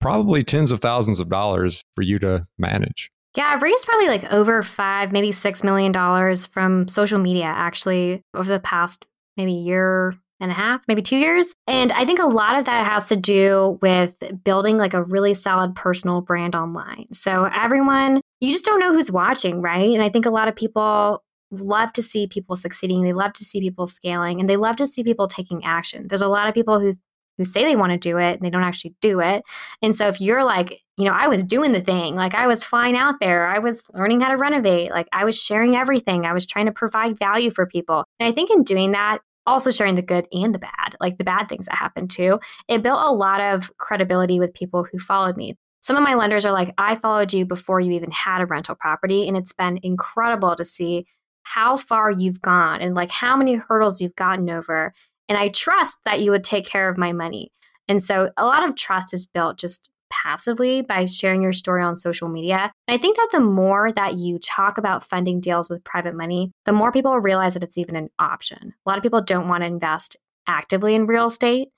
probably 0.01 0.43
tens 0.43 0.71
of 0.71 0.81
thousands 0.81 1.21
of 1.21 1.29
dollars 1.29 1.83
for 1.95 2.03
you 2.03 2.19
to 2.19 2.47
manage? 2.59 3.11
Yeah, 3.37 3.47
I've 3.49 3.63
raised 3.63 3.87
probably 3.87 4.07
like 4.07 4.25
over 4.33 4.63
five, 4.63 5.11
maybe 5.11 5.33
six 5.33 5.65
million 5.65 5.93
dollars 5.93 6.47
from 6.47 6.87
social 6.89 7.19
media 7.19 7.47
actually 7.47 8.23
over 8.35 8.49
the 8.49 8.61
past 8.61 9.07
maybe 9.37 9.53
year 9.53 10.15
and 10.41 10.51
a 10.51 10.55
half, 10.55 10.83
maybe 10.87 11.03
two 11.03 11.17
years. 11.17 11.55
And 11.67 11.93
I 11.93 12.05
think 12.05 12.19
a 12.19 12.27
lot 12.27 12.59
of 12.59 12.67
that 12.67 12.87
has 12.87 13.09
to 13.09 13.17
do 13.17 13.79
with 13.83 14.17
building 14.45 14.77
like 14.77 14.95
a 14.95 15.03
really 15.03 15.35
solid 15.35 15.75
personal 15.75 16.21
brand 16.21 16.55
online. 16.55 17.07
So 17.13 17.45
everyone, 17.45 18.21
you 18.41 18.53
just 18.53 18.65
don't 18.65 18.81
know 18.81 18.93
who's 18.93 19.11
watching, 19.11 19.63
right? 19.63 19.93
And 19.93 20.03
I 20.03 20.09
think 20.09 20.27
a 20.27 20.31
lot 20.31 20.49
of 20.49 20.55
people 20.57 21.23
love 21.51 21.93
to 21.95 22.03
see 22.03 22.27
people 22.27 22.57
succeeding. 22.57 23.03
They 23.03 23.13
love 23.13 23.33
to 23.35 23.45
see 23.45 23.61
people 23.61 23.87
scaling 23.87 24.41
and 24.41 24.49
they 24.49 24.57
love 24.57 24.77
to 24.77 24.87
see 24.87 25.05
people 25.05 25.29
taking 25.29 25.65
action. 25.65 26.09
There's 26.09 26.23
a 26.23 26.29
lot 26.29 26.49
of 26.49 26.55
people 26.55 26.81
who 26.81 26.93
who 27.39 27.45
say 27.45 27.65
they 27.65 27.77
want 27.77 27.93
to 27.93 27.99
do 27.99 28.19
it 28.19 28.35
and 28.35 28.43
they 28.43 28.51
don't 28.51 28.63
actually 28.63 28.95
do 29.01 29.21
it. 29.21 29.43
And 29.83 29.97
so 29.97 30.09
if 30.09 30.21
you're 30.21 30.45
like, 30.45 30.83
you 30.97 31.05
know, 31.05 31.13
I 31.13 31.29
was 31.29 31.45
doing 31.45 31.73
the 31.73 31.81
thing, 31.81 32.15
like 32.15 32.35
I 32.35 32.47
was 32.47 32.65
flying 32.65 32.97
out 32.97 33.17
there, 33.21 33.47
I 33.47 33.59
was 33.59 33.83
learning 33.93 34.21
how 34.21 34.31
to 34.31 34.37
renovate, 34.37 34.91
like 34.91 35.09
I 35.13 35.25
was 35.25 35.41
sharing 35.41 35.77
everything, 35.77 36.25
I 36.27 36.33
was 36.33 36.47
trying 36.47 36.67
to 36.67 36.73
provide 36.73 37.19
value 37.19 37.51
for 37.51 37.67
people. 37.67 38.05
And 38.21 38.29
I 38.29 38.33
think 38.33 38.51
in 38.51 38.63
doing 38.63 38.93
that, 38.93 39.19
also 39.47 39.71
sharing 39.71 39.95
the 39.95 40.03
good 40.03 40.27
and 40.33 40.55
the 40.55 40.59
bad, 40.59 40.97
like 41.01 41.19
the 41.19 41.25
bad 41.25 41.49
things 41.49 41.67
that 41.67 41.77
happened 41.77 42.11
too, 42.11 42.39
it 42.69 42.83
built 42.83 43.03
a 43.05 43.13
lot 43.13 43.41
of 43.41 43.77
credibility 43.77 44.39
with 44.39 44.55
people 44.55 44.87
who 44.91 44.99
followed 44.99 45.37
me. 45.37 45.57
Some 45.81 45.97
of 45.97 46.03
my 46.03 46.15
lenders 46.15 46.47
are 46.47 46.53
like, 46.53 46.73
I 46.79 46.95
followed 46.95 47.33
you 47.35 47.45
before 47.45 47.79
you 47.79 47.93
even 47.93 48.11
had 48.11 48.41
a 48.41 48.47
rental 48.47 48.75
property. 48.75 49.29
And 49.29 49.37
it's 49.37 49.53
been 49.53 49.79
incredible 49.83 50.57
to 50.57 50.65
see 50.65 51.05
how 51.43 51.77
far 51.77 52.11
you've 52.11 52.41
gone 52.41 52.81
and 52.81 52.95
like 52.95 53.11
how 53.11 53.37
many 53.37 53.55
hurdles 53.57 54.01
you've 54.01 54.17
gotten 54.17 54.49
over 54.49 54.95
and 55.29 55.39
I 55.39 55.49
trust 55.49 55.99
that 56.05 56.21
you 56.21 56.31
would 56.31 56.45
take 56.45 56.67
care 56.67 56.89
of 56.89 56.99
my 56.99 57.13
money. 57.13 57.51
And 57.89 58.03
so 58.03 58.31
a 58.37 58.45
lot 58.45 58.69
of 58.69 58.77
trust 58.77 59.13
is 59.13 59.27
built 59.27 59.59
just 59.59 59.89
passively 60.11 60.83
by 60.83 61.05
sharing 61.07 61.43
your 61.43 61.53
story 61.53 61.83
on 61.83 61.97
social 61.97 62.29
media. 62.29 62.73
And 62.87 62.95
I 62.95 62.99
think 62.99 63.17
that 63.17 63.31
the 63.33 63.41
more 63.41 63.91
that 63.93 64.15
you 64.15 64.39
talk 64.39 64.79
about 64.79 65.05
funding 65.05 65.41
deals 65.41 65.69
with 65.69 65.85
private 65.85 66.15
money, 66.15 66.53
the 66.67 66.73
more 66.73 66.93
people 66.93 67.19
realize 67.19 67.55
that 67.55 67.65
it's 67.65 67.79
even 67.79 67.97
an 67.97 68.11
option. 68.19 68.75
A 68.87 68.89
lot 68.89 68.97
of 68.97 69.03
people 69.03 69.23
don't 69.23 69.49
want 69.49 69.63
to 69.63 69.67
invest 69.67 70.17
actively 70.47 70.95
in 70.95 71.07
real 71.07 71.27
estate, 71.27 71.69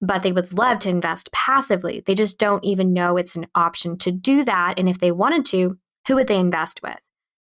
but 0.00 0.22
they 0.22 0.32
would 0.32 0.52
love 0.52 0.80
to 0.80 0.88
invest 0.88 1.30
passively. 1.32 2.02
They 2.04 2.14
just 2.14 2.38
don't 2.38 2.64
even 2.64 2.92
know 2.92 3.16
it's 3.16 3.36
an 3.36 3.46
option 3.54 3.96
to 3.98 4.10
do 4.10 4.44
that. 4.44 4.78
And 4.78 4.88
if 4.88 4.98
they 4.98 5.12
wanted 5.12 5.44
to, 5.46 5.78
who 6.08 6.14
would 6.16 6.26
they 6.26 6.38
invest 6.38 6.80
with? 6.82 6.98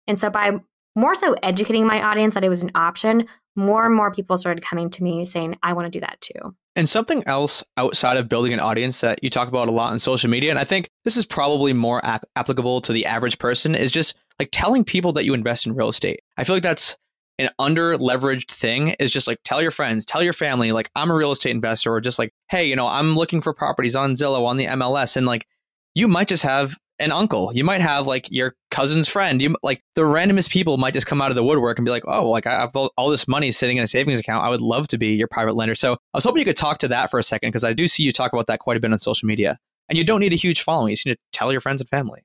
And 0.07 0.18
so 0.18 0.31
by 0.31 0.59
more 0.96 1.14
so 1.14 1.35
educating 1.42 1.87
my 1.87 2.03
audience 2.03 2.35
that 2.35 2.44
it 2.44 2.49
was 2.49 2.62
an 2.62 2.73
option, 2.75 3.27
more 3.61 3.87
and 3.87 3.94
more 3.94 4.12
people 4.12 4.37
started 4.38 4.64
coming 4.64 4.90
to 4.90 5.03
me 5.03 5.25
saying, 5.25 5.59
I 5.62 5.73
want 5.73 5.87
to 5.87 5.90
do 5.90 6.01
that 6.01 6.20
too. 6.20 6.55
And 6.77 6.88
something 6.88 7.23
else 7.27 7.64
outside 7.77 8.16
of 8.16 8.29
building 8.29 8.53
an 8.53 8.61
audience 8.61 9.01
that 9.01 9.23
you 9.23 9.31
talk 9.31 9.49
about 9.49 9.68
a 9.68 9.73
lot 9.73 9.92
on 9.92 9.99
social 9.99 10.31
media, 10.31 10.51
and 10.51 10.59
I 10.59 10.64
think 10.64 10.88
this 11.05 11.16
is 11.16 11.27
probably 11.27 11.73
more 11.73 12.05
ap- 12.05 12.27
applicable 12.37 12.81
to 12.83 12.92
the 12.92 13.07
average 13.07 13.38
person, 13.38 13.75
is 13.75 13.90
just 13.90 14.14
like 14.38 14.49
telling 14.53 14.85
people 14.85 15.12
that 15.12 15.25
you 15.25 15.35
invest 15.35 15.66
in 15.66 15.75
real 15.75 15.88
estate. 15.88 16.20
I 16.37 16.44
feel 16.44 16.57
like 16.57 16.62
that's 16.62 16.96
an 17.38 17.51
under 17.59 17.96
leveraged 17.96 18.51
thing 18.51 18.94
is 19.01 19.11
just 19.11 19.27
like 19.27 19.38
tell 19.44 19.62
your 19.62 19.70
friends, 19.70 20.05
tell 20.05 20.23
your 20.23 20.33
family, 20.33 20.73
like 20.73 20.90
I'm 20.94 21.11
a 21.11 21.14
real 21.14 21.33
estate 21.33 21.51
investor, 21.51 21.92
or 21.92 22.01
just 22.01 22.18
like, 22.18 22.33
hey, 22.51 22.66
you 22.66 22.77
know, 22.77 22.87
I'm 22.87 23.16
looking 23.16 23.40
for 23.40 23.53
properties 23.53 23.96
on 23.96 24.14
Zillow, 24.14 24.46
on 24.46 24.57
the 24.57 24.66
MLS. 24.66 25.16
And 25.16 25.27
like 25.27 25.46
you 25.94 26.07
might 26.07 26.29
just 26.29 26.42
have 26.42 26.77
an 27.01 27.11
uncle. 27.13 27.53
You 27.53 27.65
might 27.65 27.81
have 27.81 28.07
like 28.07 28.31
your 28.31 28.55
cousin's 28.71 29.09
friend. 29.09 29.43
You 29.43 29.57
like 29.63 29.83
the 29.95 30.03
randomest 30.03 30.51
people 30.51 30.77
might 30.77 30.95
just 30.95 31.07
come 31.07 31.21
out 31.21 31.31
of 31.31 31.35
the 31.35 31.43
woodwork 31.43 31.79
and 31.79 31.85
be 31.85 31.91
like, 31.91 32.05
"Oh, 32.07 32.29
like 32.29 32.47
I 32.47 32.53
have 32.53 32.77
all 32.77 33.11
this 33.11 33.27
money 33.27 33.51
sitting 33.51 33.79
in 33.79 33.83
a 33.83 33.87
savings 33.87 34.21
account. 34.21 34.45
I 34.45 34.49
would 34.49 34.61
love 34.61 34.87
to 34.89 34.99
be 34.99 35.15
your 35.15 35.29
private 35.29 35.57
lender." 35.57 35.75
So 35.75 35.95
I 35.95 35.97
was 36.15 36.25
hoping 36.25 36.41
you 36.41 36.45
could 36.45 36.57
talk 36.57 36.79
to 36.79 36.89
that 36.89 37.11
for 37.11 37.19
a 37.19 37.23
second 37.23 37.49
because 37.49 37.65
I 37.65 37.73
do 37.73 37.89
see 37.89 38.03
you 38.03 38.13
talk 38.13 38.33
about 38.33 38.47
that 38.47 38.61
quite 38.61 38.77
a 38.77 38.81
bit 38.81 38.93
on 38.93 38.99
social 38.99 39.27
media. 39.27 39.59
And 39.89 39.99
you 39.99 40.05
don't 40.05 40.21
need 40.21 40.33
a 40.33 40.37
huge 40.37 40.63
following. 40.63 40.91
You 40.91 40.97
just 40.97 41.07
need 41.07 41.15
to 41.15 41.21
tell 41.33 41.51
your 41.51 41.61
friends 41.61 41.81
and 41.81 41.91
family. 41.91 42.23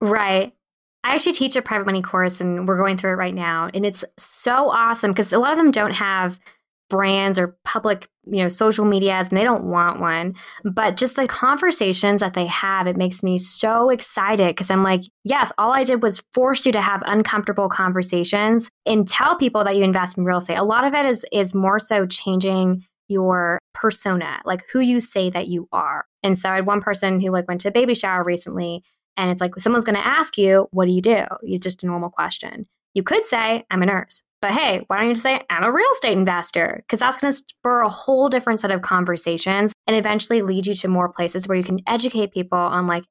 Right. 0.00 0.54
I 1.04 1.14
actually 1.14 1.32
teach 1.32 1.56
a 1.56 1.62
private 1.62 1.86
money 1.86 2.02
course 2.02 2.40
and 2.40 2.68
we're 2.68 2.76
going 2.76 2.96
through 2.96 3.12
it 3.12 3.16
right 3.16 3.34
now. 3.34 3.70
And 3.72 3.86
it's 3.86 4.04
so 4.18 4.70
awesome 4.70 5.10
because 5.10 5.32
a 5.32 5.38
lot 5.38 5.52
of 5.52 5.58
them 5.58 5.70
don't 5.70 5.94
have 5.94 6.38
brands 6.88 7.38
or 7.38 7.56
public, 7.64 8.08
you 8.26 8.42
know, 8.42 8.48
social 8.48 8.84
medias 8.84 9.28
and 9.28 9.36
they 9.36 9.44
don't 9.44 9.70
want 9.70 10.00
one. 10.00 10.34
But 10.64 10.96
just 10.96 11.16
the 11.16 11.26
conversations 11.26 12.20
that 12.20 12.34
they 12.34 12.46
have, 12.46 12.86
it 12.86 12.96
makes 12.96 13.22
me 13.22 13.38
so 13.38 13.90
excited 13.90 14.48
because 14.48 14.70
I'm 14.70 14.82
like, 14.82 15.02
yes, 15.24 15.52
all 15.58 15.72
I 15.72 15.84
did 15.84 16.02
was 16.02 16.22
force 16.32 16.66
you 16.66 16.72
to 16.72 16.80
have 16.80 17.02
uncomfortable 17.06 17.68
conversations 17.68 18.70
and 18.86 19.06
tell 19.06 19.36
people 19.36 19.64
that 19.64 19.76
you 19.76 19.84
invest 19.84 20.18
in 20.18 20.24
real 20.24 20.38
estate. 20.38 20.56
A 20.56 20.64
lot 20.64 20.84
of 20.84 20.94
it 20.94 21.06
is 21.06 21.24
is 21.32 21.54
more 21.54 21.78
so 21.78 22.06
changing 22.06 22.84
your 23.08 23.58
persona, 23.74 24.40
like 24.44 24.64
who 24.72 24.80
you 24.80 25.00
say 25.00 25.30
that 25.30 25.48
you 25.48 25.68
are. 25.72 26.04
And 26.22 26.38
so 26.38 26.48
I 26.50 26.56
had 26.56 26.66
one 26.66 26.80
person 26.80 27.20
who 27.20 27.30
like 27.30 27.48
went 27.48 27.60
to 27.62 27.68
a 27.68 27.72
baby 27.72 27.94
shower 27.94 28.22
recently 28.22 28.82
and 29.18 29.30
it's 29.30 29.40
like 29.40 29.58
someone's 29.58 29.84
going 29.84 29.96
to 29.96 30.06
ask 30.06 30.38
you, 30.38 30.68
what 30.70 30.86
do 30.86 30.92
you 30.92 31.02
do? 31.02 31.24
It's 31.42 31.64
just 31.64 31.82
a 31.82 31.86
normal 31.86 32.08
question. 32.08 32.66
You 32.94 33.02
could 33.02 33.26
say, 33.26 33.64
I'm 33.70 33.82
a 33.82 33.86
nurse. 33.86 34.22
But 34.40 34.52
hey, 34.52 34.84
why 34.86 34.98
don't 34.98 35.08
you 35.08 35.14
just 35.14 35.22
say, 35.22 35.40
I'm 35.50 35.64
a 35.64 35.72
real 35.72 35.90
estate 35.92 36.16
investor? 36.16 36.76
Because 36.78 37.00
that's 37.00 37.16
going 37.16 37.32
to 37.32 37.36
spur 37.36 37.80
a 37.80 37.88
whole 37.88 38.28
different 38.28 38.60
set 38.60 38.70
of 38.70 38.82
conversations 38.82 39.72
and 39.86 39.96
eventually 39.96 40.42
lead 40.42 40.66
you 40.66 40.74
to 40.74 40.88
more 40.88 41.08
places 41.08 41.48
where 41.48 41.58
you 41.58 41.64
can 41.64 41.80
educate 41.86 42.32
people 42.32 42.58
on, 42.58 42.86
like, 42.86 43.04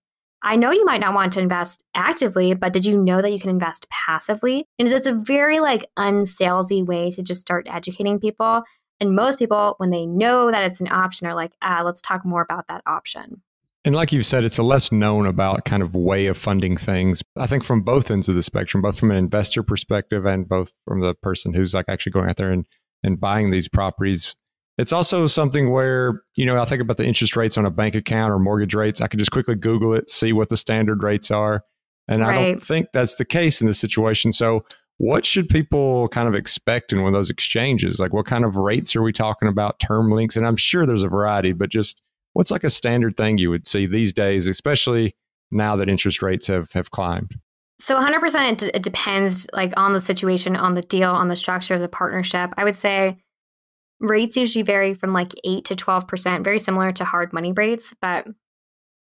I 0.44 0.56
know 0.56 0.72
you 0.72 0.86
might 0.86 1.02
not 1.02 1.14
want 1.14 1.34
to 1.34 1.42
invest 1.42 1.84
actively, 1.96 2.54
but 2.54 2.72
did 2.72 2.86
you 2.86 2.98
know 2.98 3.22
that 3.22 3.32
you 3.32 3.40
can 3.40 3.50
invest 3.50 3.88
passively? 3.90 4.66
And 4.80 4.88
it's 4.88 5.08
a 5.08 5.14
very 5.14 5.60
like 5.60 5.88
unsalesy 5.98 6.86
way 6.86 7.12
to 7.12 7.24
just 7.24 7.42
start 7.42 7.68
educating 7.70 8.20
people. 8.20 8.64
And 9.00 9.16
most 9.16 9.40
people, 9.40 9.76
when 9.78 9.90
they 9.90 10.06
know 10.06 10.52
that 10.52 10.64
it's 10.64 10.80
an 10.80 10.92
option, 10.92 11.28
are 11.28 11.36
like, 11.36 11.54
ah, 11.62 11.82
let's 11.84 12.02
talk 12.02 12.24
more 12.24 12.42
about 12.42 12.68
that 12.68 12.84
option. 12.86 13.42
And 13.88 13.96
like 13.96 14.12
you've 14.12 14.26
said, 14.26 14.44
it's 14.44 14.58
a 14.58 14.64
less 14.64 14.92
known 14.92 15.26
about 15.26 15.64
kind 15.64 15.82
of 15.82 15.96
way 15.96 16.26
of 16.26 16.38
funding 16.38 16.76
things. 16.76 17.24
I 17.38 17.48
think 17.48 17.64
from 17.64 17.84
both 17.84 18.12
ends 18.12 18.28
of 18.28 18.36
the 18.36 18.44
spectrum, 18.44 18.82
both 18.82 19.00
from 19.00 19.12
an 19.12 19.18
investor 19.18 19.64
perspective 19.64 20.26
and 20.26 20.46
both 20.46 20.74
from 20.86 21.00
the 21.00 21.14
person 21.14 21.54
who's 21.54 21.74
like 21.74 21.86
actually 21.88 22.12
going 22.12 22.28
out 22.28 22.36
there 22.36 22.52
and, 22.52 22.66
and 23.02 23.18
buying 23.18 23.50
these 23.50 23.70
properties. 23.70 24.36
It's 24.78 24.92
also 24.92 25.26
something 25.26 25.72
where, 25.72 26.22
you 26.36 26.46
know, 26.46 26.60
I 26.60 26.66
think 26.66 26.82
about 26.82 26.98
the 26.98 27.06
interest 27.06 27.38
rates 27.38 27.58
on 27.58 27.66
a 27.66 27.72
bank 27.72 27.96
account 27.96 28.34
or 28.34 28.40
mortgage 28.40 28.74
rates. 28.74 29.00
I 29.00 29.08
could 29.08 29.20
just 29.20 29.32
quickly 29.32 29.56
Google 29.56 29.94
it, 29.94 30.10
see 30.10 30.34
what 30.34 30.50
the 30.50 30.58
standard 30.58 31.02
rates 31.02 31.32
are. 31.32 31.64
And 32.10 32.24
right. 32.24 32.38
I 32.38 32.52
don't 32.52 32.62
think 32.62 32.88
that's 32.92 33.16
the 33.16 33.24
case 33.24 33.62
in 33.62 33.68
this 33.68 33.80
situation. 33.80 34.34
So, 34.34 34.66
what 34.98 35.26
should 35.26 35.48
people 35.48 36.10
kind 36.10 36.28
of 36.28 36.36
expect 36.36 36.92
in 36.92 37.04
one 37.04 37.14
of 37.14 37.18
those 37.18 37.30
exchanges? 37.30 38.02
Like, 38.02 38.12
what 38.12 38.26
kind 38.26 38.44
of 38.44 38.58
rates 38.58 38.98
are 38.98 39.02
we 39.02 39.14
talking 39.14 39.48
about? 39.48 39.80
Term 39.80 40.12
links? 40.12 40.36
And 40.36 40.46
I'm 40.46 40.58
sure 40.58 40.86
there's 40.86 41.04
a 41.04 41.08
variety, 41.08 41.54
but 41.54 41.70
just 41.70 42.02
what's 42.38 42.52
like 42.52 42.64
a 42.64 42.70
standard 42.70 43.18
thing 43.18 43.40
you 43.40 43.50
would 43.50 43.66
see 43.66 43.88
these 43.88 44.14
days, 44.14 44.46
especially 44.46 45.16
now 45.50 45.76
that 45.76 45.90
interest 45.90 46.22
rates 46.22 46.46
have 46.46 46.72
have 46.74 46.92
climbed? 46.92 47.34
So 47.80 48.00
100% 48.00 48.52
it, 48.52 48.58
d- 48.60 48.72
it 48.76 48.84
depends 48.84 49.48
like 49.54 49.74
on 49.76 49.94
the 49.94 50.00
situation, 50.00 50.56
on 50.56 50.76
the 50.76 50.84
deal, 50.84 51.10
on 51.10 51.30
the 51.30 51.36
structure 51.36 51.74
of 51.74 51.82
the 51.82 51.90
partnership. 51.90 52.54
I 52.56 52.64
would 52.64 52.76
say 52.76 53.18
rates 54.00 54.38
usually 54.38 54.62
vary 54.62 54.94
from 54.94 55.14
like 55.14 55.34
8 55.44 55.66
to 55.66 55.76
12%, 55.76 56.44
very 56.44 56.60
similar 56.60 56.92
to 56.92 57.04
hard 57.04 57.34
money 57.34 57.54
rates, 57.54 57.96
but 58.00 58.28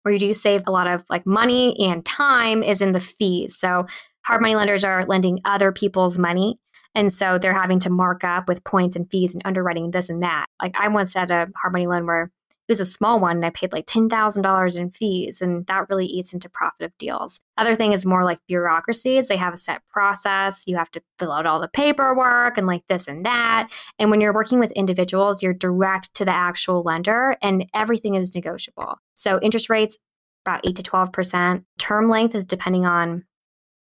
where 0.02 0.12
you 0.12 0.20
do 0.20 0.34
save 0.34 0.64
a 0.66 0.72
lot 0.72 0.86
of 0.86 1.02
like 1.08 1.24
money 1.24 1.74
and 1.80 2.04
time 2.04 2.62
is 2.62 2.82
in 2.82 2.92
the 2.92 3.00
fees. 3.00 3.56
So 3.56 3.86
hard 4.26 4.42
money 4.42 4.56
lenders 4.56 4.84
are 4.84 5.06
lending 5.06 5.38
other 5.46 5.72
people's 5.72 6.18
money 6.18 6.58
and 6.94 7.10
so 7.10 7.38
they're 7.38 7.54
having 7.54 7.78
to 7.80 7.90
mark 7.90 8.24
up 8.24 8.46
with 8.46 8.64
points 8.64 8.94
and 8.94 9.10
fees 9.10 9.32
and 9.32 9.42
underwriting 9.46 9.90
this 9.90 10.10
and 10.10 10.22
that. 10.22 10.46
Like 10.60 10.78
I 10.78 10.88
once 10.88 11.14
had 11.14 11.30
a 11.30 11.48
hard 11.56 11.72
money 11.72 11.86
loan 11.86 12.04
where 12.06 12.30
was 12.72 12.80
a 12.80 12.86
small 12.86 13.20
one 13.20 13.36
and 13.36 13.44
I 13.44 13.50
paid 13.50 13.70
like 13.70 13.84
$10,000 13.84 14.78
in 14.78 14.90
fees 14.90 15.42
and 15.42 15.66
that 15.66 15.90
really 15.90 16.06
eats 16.06 16.32
into 16.32 16.48
profit 16.48 16.86
of 16.86 16.96
deals. 16.96 17.38
Other 17.58 17.76
thing 17.76 17.92
is 17.92 18.06
more 18.06 18.24
like 18.24 18.38
bureaucracies. 18.48 19.28
They 19.28 19.36
have 19.36 19.52
a 19.52 19.58
set 19.58 19.82
process. 19.90 20.64
You 20.66 20.76
have 20.76 20.90
to 20.92 21.02
fill 21.18 21.32
out 21.32 21.44
all 21.44 21.60
the 21.60 21.68
paperwork 21.68 22.56
and 22.56 22.66
like 22.66 22.86
this 22.88 23.08
and 23.08 23.26
that. 23.26 23.68
And 23.98 24.10
when 24.10 24.22
you're 24.22 24.32
working 24.32 24.58
with 24.58 24.72
individuals, 24.72 25.42
you're 25.42 25.52
direct 25.52 26.14
to 26.14 26.24
the 26.24 26.34
actual 26.34 26.82
lender 26.82 27.36
and 27.42 27.66
everything 27.74 28.14
is 28.14 28.34
negotiable. 28.34 28.96
So 29.14 29.38
interest 29.42 29.68
rates 29.68 29.98
about 30.46 30.66
8 30.66 30.74
to 30.76 30.82
12%. 30.82 31.64
Term 31.78 32.08
length 32.08 32.34
is 32.34 32.46
depending 32.46 32.86
on 32.86 33.24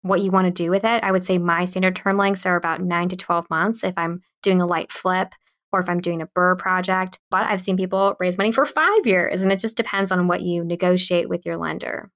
what 0.04 0.22
you 0.22 0.32
want 0.32 0.46
to 0.46 0.52
do 0.52 0.72
with 0.72 0.86
it. 0.86 1.04
I 1.04 1.12
would 1.12 1.26
say 1.26 1.38
my 1.38 1.66
standard 1.66 1.98
term 1.98 2.16
lengths 2.16 2.46
are 2.46 2.56
about 2.56 2.80
9 2.80 3.10
to 3.10 3.18
12 3.18 3.50
months 3.50 3.84
if 3.84 3.94
I'm 3.98 4.22
doing 4.42 4.62
a 4.62 4.66
light 4.66 4.90
flip 4.90 5.34
or 5.72 5.80
if 5.80 5.90
I'm 5.90 6.02
doing 6.02 6.22
a 6.22 6.28
BRRRR 6.28 6.58
project. 6.58 7.20
But 7.30 7.44
I've 7.44 7.62
seen 7.62 7.78
people 7.78 8.16
raise 8.20 8.38
money 8.38 8.52
for 8.52 8.66
five 8.66 9.06
years, 9.06 9.42
and 9.42 9.52
it 9.52 9.60
just 9.60 9.78
depends 9.78 10.12
on 10.12 10.28
what 10.28 10.42
you 10.42 10.64
negotiate 10.64 11.30
with 11.30 11.46
your 11.46 11.58
lender. 11.58 12.12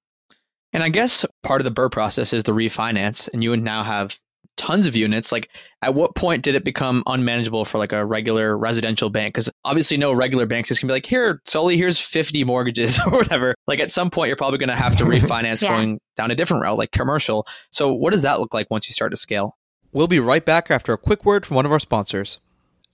And 0.72 0.82
I 0.82 0.88
guess 0.88 1.24
part 1.42 1.60
of 1.60 1.64
the 1.64 1.70
BRRRR 1.70 1.92
process 1.92 2.32
is 2.32 2.42
the 2.42 2.52
refinance, 2.52 3.28
and 3.32 3.42
you 3.42 3.50
would 3.50 3.62
now 3.62 3.82
have 3.82 4.18
tons 4.56 4.86
of 4.86 4.96
units. 4.96 5.32
Like, 5.32 5.48
at 5.82 5.94
what 5.94 6.14
point 6.14 6.42
did 6.42 6.54
it 6.54 6.64
become 6.64 7.02
unmanageable 7.06 7.64
for 7.64 7.78
like 7.78 7.92
a 7.92 8.04
regular 8.04 8.56
residential 8.56 9.10
bank? 9.10 9.34
Because 9.34 9.50
obviously, 9.64 9.96
no 9.96 10.12
regular 10.12 10.46
banks 10.46 10.68
just 10.68 10.80
can 10.80 10.86
be 10.86 10.92
like, 10.92 11.06
here, 11.06 11.40
Soli, 11.44 11.76
here's 11.76 11.98
50 11.98 12.44
mortgages 12.44 12.98
or 13.06 13.12
whatever. 13.12 13.54
Like, 13.66 13.80
at 13.80 13.92
some 13.92 14.10
point, 14.10 14.28
you're 14.28 14.36
probably 14.36 14.58
going 14.58 14.68
to 14.68 14.76
have 14.76 14.96
to 14.96 15.04
refinance 15.04 15.62
yeah. 15.62 15.70
going 15.70 16.00
down 16.16 16.30
a 16.30 16.34
different 16.34 16.62
route, 16.62 16.78
like 16.78 16.92
commercial. 16.92 17.46
So, 17.70 17.92
what 17.92 18.12
does 18.12 18.22
that 18.22 18.40
look 18.40 18.54
like 18.54 18.66
once 18.70 18.88
you 18.88 18.92
start 18.92 19.12
to 19.12 19.16
scale? 19.16 19.56
We'll 19.92 20.08
be 20.08 20.18
right 20.18 20.44
back 20.44 20.70
after 20.70 20.92
a 20.92 20.98
quick 20.98 21.24
word 21.24 21.46
from 21.46 21.54
one 21.54 21.66
of 21.66 21.72
our 21.72 21.78
sponsors. 21.78 22.40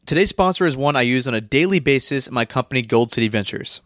Today's 0.07 0.31
sponsor 0.31 0.67
is 0.67 0.77
one 0.77 0.97
I 0.97 1.03
use 1.03 1.29
on 1.29 1.35
a 1.35 1.41
daily 1.41 1.79
basis 1.79 2.27
in 2.27 2.35
my 2.35 2.45
company, 2.45 2.83
Gold 2.83 3.13
City 3.13 3.29
Ventures. 3.29 3.81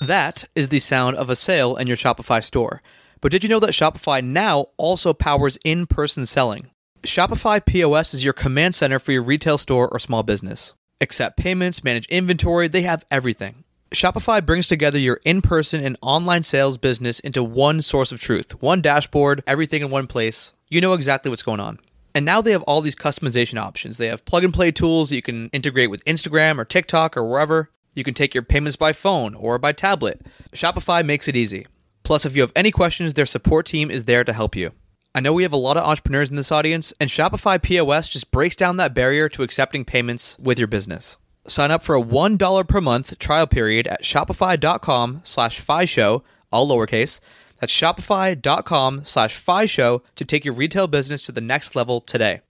That 0.00 0.44
is 0.56 0.68
the 0.68 0.80
sound 0.80 1.16
of 1.16 1.30
a 1.30 1.36
sale 1.36 1.76
in 1.76 1.86
your 1.86 1.96
Shopify 1.96 2.42
store. 2.42 2.82
But 3.20 3.30
did 3.30 3.44
you 3.44 3.48
know 3.48 3.60
that 3.60 3.70
Shopify 3.70 4.24
now 4.24 4.66
also 4.76 5.12
powers 5.12 5.58
in 5.64 5.86
person 5.86 6.26
selling? 6.26 6.70
Shopify 7.02 7.64
POS 7.64 8.14
is 8.14 8.24
your 8.24 8.32
command 8.32 8.74
center 8.74 8.98
for 8.98 9.12
your 9.12 9.22
retail 9.22 9.56
store 9.58 9.88
or 9.88 9.98
small 9.98 10.24
business. 10.24 10.72
Accept 11.00 11.36
payments, 11.36 11.84
manage 11.84 12.08
inventory, 12.08 12.66
they 12.66 12.82
have 12.82 13.04
everything. 13.10 13.62
Shopify 13.92 14.44
brings 14.44 14.66
together 14.66 14.98
your 14.98 15.20
in 15.24 15.42
person 15.42 15.84
and 15.84 15.96
online 16.02 16.42
sales 16.42 16.76
business 16.76 17.20
into 17.20 17.44
one 17.44 17.82
source 17.82 18.10
of 18.10 18.20
truth, 18.20 18.60
one 18.60 18.82
dashboard, 18.82 19.44
everything 19.46 19.82
in 19.82 19.90
one 19.90 20.06
place. 20.08 20.54
You 20.68 20.80
know 20.80 20.92
exactly 20.92 21.30
what's 21.30 21.42
going 21.42 21.60
on. 21.60 21.78
And 22.14 22.24
now 22.24 22.40
they 22.40 22.52
have 22.52 22.62
all 22.62 22.80
these 22.80 22.96
customization 22.96 23.58
options. 23.58 23.96
They 23.96 24.08
have 24.08 24.24
plug 24.24 24.44
and 24.44 24.52
play 24.52 24.70
tools 24.70 25.12
you 25.12 25.22
can 25.22 25.48
integrate 25.50 25.90
with 25.90 26.04
Instagram 26.04 26.58
or 26.58 26.64
TikTok 26.64 27.16
or 27.16 27.24
wherever. 27.24 27.70
You 27.94 28.04
can 28.04 28.14
take 28.14 28.34
your 28.34 28.42
payments 28.42 28.76
by 28.76 28.92
phone 28.92 29.34
or 29.34 29.58
by 29.58 29.72
tablet. 29.72 30.22
Shopify 30.52 31.04
makes 31.04 31.28
it 31.28 31.36
easy. 31.36 31.66
Plus, 32.02 32.24
if 32.24 32.34
you 32.34 32.42
have 32.42 32.52
any 32.56 32.70
questions, 32.70 33.14
their 33.14 33.26
support 33.26 33.66
team 33.66 33.90
is 33.90 34.04
there 34.04 34.24
to 34.24 34.32
help 34.32 34.56
you. 34.56 34.72
I 35.14 35.20
know 35.20 35.32
we 35.32 35.42
have 35.42 35.52
a 35.52 35.56
lot 35.56 35.76
of 35.76 35.84
entrepreneurs 35.84 36.30
in 36.30 36.36
this 36.36 36.52
audience, 36.52 36.92
and 37.00 37.10
Shopify 37.10 37.60
POS 37.60 38.08
just 38.08 38.30
breaks 38.30 38.54
down 38.54 38.76
that 38.76 38.94
barrier 38.94 39.28
to 39.30 39.42
accepting 39.42 39.84
payments 39.84 40.38
with 40.38 40.58
your 40.58 40.68
business. 40.68 41.16
Sign 41.46 41.70
up 41.70 41.82
for 41.82 41.96
a 41.96 42.02
$1 42.02 42.68
per 42.68 42.80
month 42.80 43.18
trial 43.18 43.46
period 43.46 43.86
at 43.86 44.02
shopify.com 44.02 45.20
slash 45.24 45.60
show, 45.88 46.22
all 46.52 46.68
lowercase, 46.68 47.20
that's 47.58 47.72
shopify.com 47.72 49.04
slash 49.04 49.34
show 49.66 50.02
to 50.16 50.24
take 50.24 50.44
your 50.44 50.54
retail 50.54 50.86
business 50.86 51.24
to 51.26 51.32
the 51.32 51.40
next 51.40 51.74
level 51.74 52.00
today. 52.00 52.40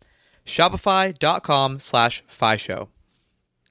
Shopify.com 0.44 1.79
slash 1.79 2.23
show. 2.57 2.88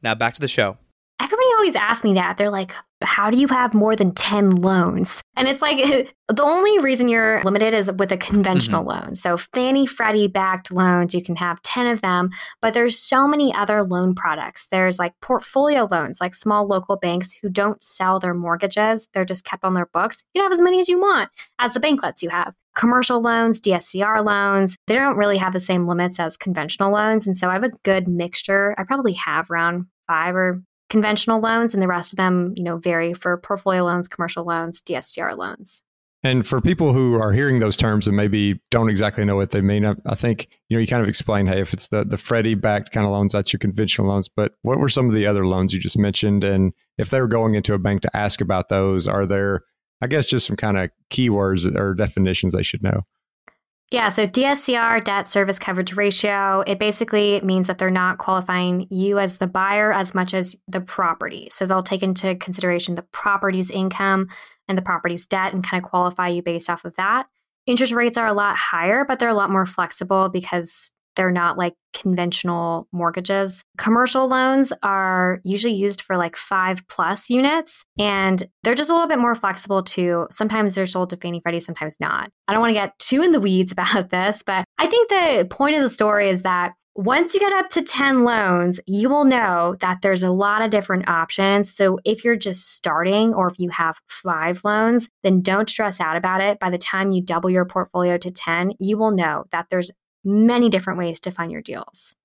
Now 0.01 0.15
back 0.15 0.33
to 0.35 0.41
the 0.41 0.47
show. 0.47 0.77
Everybody 1.19 1.47
always 1.57 1.75
asks 1.75 2.03
me 2.03 2.13
that. 2.13 2.37
They're 2.37 2.51
like, 2.51 2.73
how 3.03 3.29
do 3.29 3.37
you 3.37 3.47
have 3.47 3.73
more 3.73 3.95
than 3.95 4.13
10 4.13 4.49
loans? 4.51 5.21
And 5.35 5.47
it's 5.47 5.61
like 5.61 5.77
the 6.27 6.43
only 6.43 6.79
reason 6.79 7.07
you're 7.07 7.43
limited 7.43 7.73
is 7.73 7.91
with 7.91 8.11
a 8.11 8.17
conventional 8.17 8.83
mm-hmm. 8.83 9.05
loan. 9.05 9.15
So 9.15 9.37
Fannie 9.37 9.85
Freddie 9.85 10.27
backed 10.27 10.71
loans, 10.71 11.13
you 11.13 11.23
can 11.23 11.35
have 11.35 11.61
10 11.61 11.87
of 11.87 12.01
them, 12.01 12.31
but 12.61 12.73
there's 12.73 12.97
so 12.97 13.27
many 13.27 13.53
other 13.53 13.83
loan 13.83 14.15
products. 14.15 14.67
There's 14.71 14.99
like 14.99 15.13
portfolio 15.21 15.87
loans, 15.89 16.19
like 16.19 16.33
small 16.33 16.67
local 16.67 16.97
banks 16.97 17.33
who 17.33 17.49
don't 17.49 17.81
sell 17.83 18.19
their 18.19 18.33
mortgages. 18.33 19.07
They're 19.13 19.25
just 19.25 19.45
kept 19.45 19.63
on 19.63 19.73
their 19.73 19.87
books. 19.87 20.23
You 20.33 20.41
can 20.41 20.51
have 20.51 20.57
as 20.57 20.61
many 20.61 20.79
as 20.79 20.89
you 20.89 20.99
want 20.99 21.29
as 21.59 21.73
the 21.73 21.79
bank 21.79 22.03
lets 22.03 22.23
you 22.23 22.29
have. 22.29 22.53
Commercial 22.75 23.19
loans, 23.19 23.59
DSCR 23.59 24.23
loans, 24.23 24.77
they 24.85 24.93
don't 24.93 25.17
really 25.17 25.37
have 25.37 25.53
the 25.53 25.59
same 25.59 25.87
limits 25.87 26.19
as 26.19 26.37
conventional 26.37 26.91
loans. 26.91 27.25
And 27.25 27.35
so 27.35 27.49
I 27.49 27.53
have 27.53 27.63
a 27.63 27.71
good 27.83 28.07
mixture. 28.07 28.75
I 28.77 28.83
probably 28.83 29.13
have 29.13 29.49
around 29.49 29.87
five 30.07 30.35
or 30.35 30.61
conventional 30.89 31.39
loans, 31.39 31.73
and 31.73 31.83
the 31.83 31.87
rest 31.87 32.13
of 32.13 32.17
them, 32.17 32.53
you 32.55 32.63
know, 32.63 32.77
vary 32.77 33.13
for 33.13 33.37
portfolio 33.37 33.83
loans, 33.83 34.07
commercial 34.07 34.45
loans, 34.45 34.81
DSCR 34.81 35.37
loans. 35.37 35.83
And 36.23 36.47
for 36.47 36.59
people 36.59 36.93
who 36.93 37.15
are 37.21 37.31
hearing 37.31 37.59
those 37.59 37.77
terms 37.77 38.07
and 38.07 38.17
maybe 38.17 38.59
don't 38.71 38.89
exactly 38.89 39.23
know 39.23 39.35
what 39.35 39.51
they 39.51 39.61
mean, 39.61 39.85
I, 39.85 39.93
I, 40.05 40.15
think 40.15 40.47
you 40.67 40.75
know 40.75 40.81
you 40.81 40.87
kind 40.87 41.01
of 41.01 41.07
explain, 41.07 41.45
hey, 41.45 41.61
if 41.61 41.73
it's 41.73 41.87
the 41.87 42.03
the 42.03 42.17
Freddie 42.17 42.55
backed 42.55 42.91
kind 42.91 43.05
of 43.05 43.11
loans, 43.11 43.33
that's 43.33 43.53
your 43.53 43.59
conventional 43.59 44.07
loans. 44.07 44.27
But 44.27 44.53
what 44.63 44.79
were 44.79 44.89
some 44.89 45.07
of 45.07 45.13
the 45.13 45.27
other 45.27 45.45
loans 45.45 45.73
you 45.73 45.79
just 45.79 45.97
mentioned? 45.97 46.43
And 46.43 46.73
if 46.97 47.09
they're 47.09 47.27
going 47.27 47.53
into 47.53 47.73
a 47.73 47.79
bank 47.79 48.01
to 48.01 48.17
ask 48.17 48.41
about 48.41 48.69
those, 48.69 49.07
are 49.07 49.25
there, 49.25 49.61
I 50.01 50.07
guess, 50.07 50.27
just 50.27 50.47
some 50.47 50.57
kind 50.57 50.77
of 50.77 50.89
keywords 51.11 51.65
or 51.75 51.93
definitions 51.93 52.53
they 52.53 52.63
should 52.63 52.83
know? 52.83 53.03
Yeah, 53.89 54.09
so 54.09 54.27
DSCR, 54.27 55.01
debt 55.01 55.29
service 55.29 55.57
coverage 55.57 55.95
ratio, 55.95 56.61
it 56.67 56.77
basically 56.77 57.39
means 57.41 57.67
that 57.67 57.77
they're 57.77 57.89
not 57.89 58.17
qualifying 58.17 58.85
you 58.89 59.17
as 59.17 59.37
the 59.37 59.47
buyer 59.47 59.93
as 59.93 60.13
much 60.13 60.33
as 60.33 60.57
the 60.67 60.81
property. 60.81 61.47
So 61.51 61.65
they'll 61.65 61.83
take 61.83 62.03
into 62.03 62.35
consideration 62.35 62.95
the 62.95 63.03
property's 63.03 63.71
income 63.71 64.27
and 64.67 64.77
the 64.77 64.81
property's 64.81 65.25
debt 65.25 65.53
and 65.53 65.63
kind 65.63 65.81
of 65.81 65.89
qualify 65.89 66.27
you 66.27 66.43
based 66.43 66.69
off 66.69 66.83
of 66.83 66.97
that. 66.97 67.27
Interest 67.65 67.93
rates 67.93 68.17
are 68.17 68.27
a 68.27 68.33
lot 68.33 68.57
higher, 68.57 69.05
but 69.05 69.19
they're 69.19 69.29
a 69.29 69.33
lot 69.33 69.49
more 69.49 69.65
flexible 69.65 70.27
because 70.27 70.91
they're 71.17 71.31
not 71.31 71.57
like 71.57 71.73
conventional 71.93 72.87
mortgages. 72.93 73.63
Commercial 73.77 74.27
loans 74.27 74.71
are 74.83 75.41
usually 75.43 75.73
used 75.73 76.01
for 76.01 76.15
like 76.15 76.37
five 76.37 76.87
plus 76.87 77.29
units, 77.29 77.83
and 77.99 78.43
they're 78.63 78.75
just 78.75 78.89
a 78.89 78.93
little 78.93 79.09
bit 79.09 79.19
more 79.19 79.35
flexible 79.35 79.83
too. 79.83 80.27
Sometimes 80.31 80.75
they're 80.75 80.87
sold 80.87 81.09
to 81.09 81.17
Fannie 81.17 81.41
Freddie, 81.41 81.59
sometimes 81.59 81.97
not. 81.99 82.29
I 82.47 82.53
don't 82.53 82.61
want 82.61 82.69
to 82.69 82.79
get 82.79 82.97
too 82.99 83.21
in 83.21 83.31
the 83.31 83.41
weeds 83.41 83.71
about 83.77 84.09
this, 84.09 84.43
but 84.43 84.63
I 84.77 84.87
think 84.87 85.09
the 85.09 85.47
point 85.49 85.75
of 85.75 85.81
the 85.81 85.89
story 85.89 86.29
is 86.29 86.43
that 86.43 86.73
once 86.97 87.35
you 87.35 87.39
get 87.39 87.53
up 87.53 87.69
to 87.69 87.83
10 87.83 88.23
loans, 88.23 88.79
you 88.87 89.07
will 89.07 89.23
know 89.23 89.75
that 89.81 90.01
there's 90.01 90.23
a 90.23 90.31
lot 90.31 90.63
of 90.63 90.71
different 90.71 91.07
options. 91.07 91.71
So 91.71 91.99
if 92.03 92.25
you're 92.25 92.35
just 92.35 92.73
starting 92.73 93.35
or 93.35 93.47
if 93.47 93.59
you 93.59 93.69
have 93.69 93.99
five 94.09 94.61
loans, 94.63 95.07
then 95.21 95.41
don't 95.41 95.69
stress 95.69 96.01
out 96.01 96.17
about 96.17 96.41
it. 96.41 96.59
By 96.59 96.71
the 96.71 96.79
time 96.79 97.11
you 97.11 97.21
double 97.21 97.51
your 97.51 97.65
portfolio 97.65 98.17
to 98.17 98.31
10, 98.31 98.73
you 98.79 98.97
will 98.97 99.11
know 99.11 99.45
that 99.51 99.67
there's 99.69 99.91
many 100.27 100.69
different 100.69 100.99
ways 100.99 101.19
to 101.21 101.31
find 101.31 101.51
your 101.51 101.61
deals. 101.61 102.15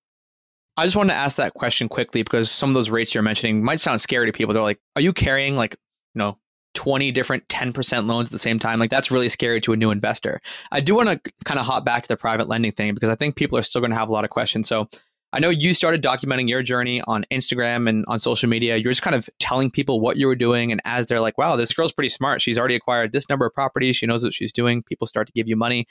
I 0.77 0.85
just 0.85 0.97
wanted 0.97 1.13
to 1.13 1.19
ask 1.19 1.37
that 1.37 1.55
question 1.55 1.89
quickly 1.89 2.23
because 2.23 2.51
some 2.51 2.71
of 2.71 2.75
those 2.75 2.91
rates 2.91 3.15
you're 3.15 3.23
mentioning 3.23 3.63
might 3.63 3.81
sound 3.81 4.01
scary 4.01 4.27
to 4.27 4.33
people. 4.33 4.55
They're 4.55 4.63
like, 4.63 4.81
are 4.97 5.03
you 5.03 5.13
carrying 5.13 5.55
like, 5.55 5.77
you 6.15 6.19
know, 6.19 6.39
20 6.75 7.13
different 7.13 7.47
10% 7.49 8.07
loans 8.07 8.29
at 8.29 8.33
the 8.33 8.39
same 8.39 8.59
time? 8.59 8.79
Like 8.79 8.91
that's 8.91 9.11
really 9.11 9.29
scary 9.29 9.61
to 9.63 9.75
a 9.75 9.77
new 9.77 9.91
investor. 9.91 10.41
I 10.71 10.81
do 10.81 10.95
want 10.95 11.11
to 11.11 11.33
kind 11.45 11.61
of 11.61 11.67
hop 11.67 11.85
back 11.85 12.03
to 12.05 12.09
the 12.09 12.17
private 12.17 12.49
lending 12.49 12.73
thing 12.73 12.95
because 12.95 13.11
I 13.11 13.15
think 13.15 13.37
people 13.37 13.59
are 13.59 13.63
still 13.63 13.81
going 13.81 13.91
to 13.91 13.97
have 13.97 14.09
a 14.09 14.13
lot 14.13 14.25
of 14.25 14.31
questions. 14.31 14.67
So 14.67 14.89
I 15.35 15.41
know 15.41 15.49
you 15.49 15.73
started 15.73 16.03
documenting 16.03 16.49
your 16.49 16.63
journey 16.63 17.03
on 17.07 17.25
Instagram 17.31 17.89
and 17.89 18.05
on 18.07 18.19
social 18.19 18.49
media. 18.49 18.77
You're 18.77 18.93
just 18.93 19.03
kind 19.03 19.17
of 19.17 19.29
telling 19.39 19.71
people 19.71 20.01
what 20.01 20.19
you 20.19 20.27
were 20.27 20.37
doing. 20.37 20.73
And 20.73 20.81
as 20.85 21.07
they're 21.07 21.21
like, 21.21 21.39
wow, 21.39 21.57
this 21.57 21.73
girl's 21.73 21.93
pretty 21.93 22.11
smart. 22.11 22.43
She's 22.43 22.59
already 22.59 22.75
acquired 22.75 23.13
this 23.13 23.29
number 23.31 23.47
of 23.47 23.55
properties. 23.55 23.97
She 23.97 24.07
knows 24.07 24.25
what 24.25 24.35
she's 24.35 24.53
doing. 24.53 24.83
People 24.83 25.07
start 25.07 25.27
to 25.27 25.33
give 25.33 25.49
you 25.49 25.57
money 25.57 25.87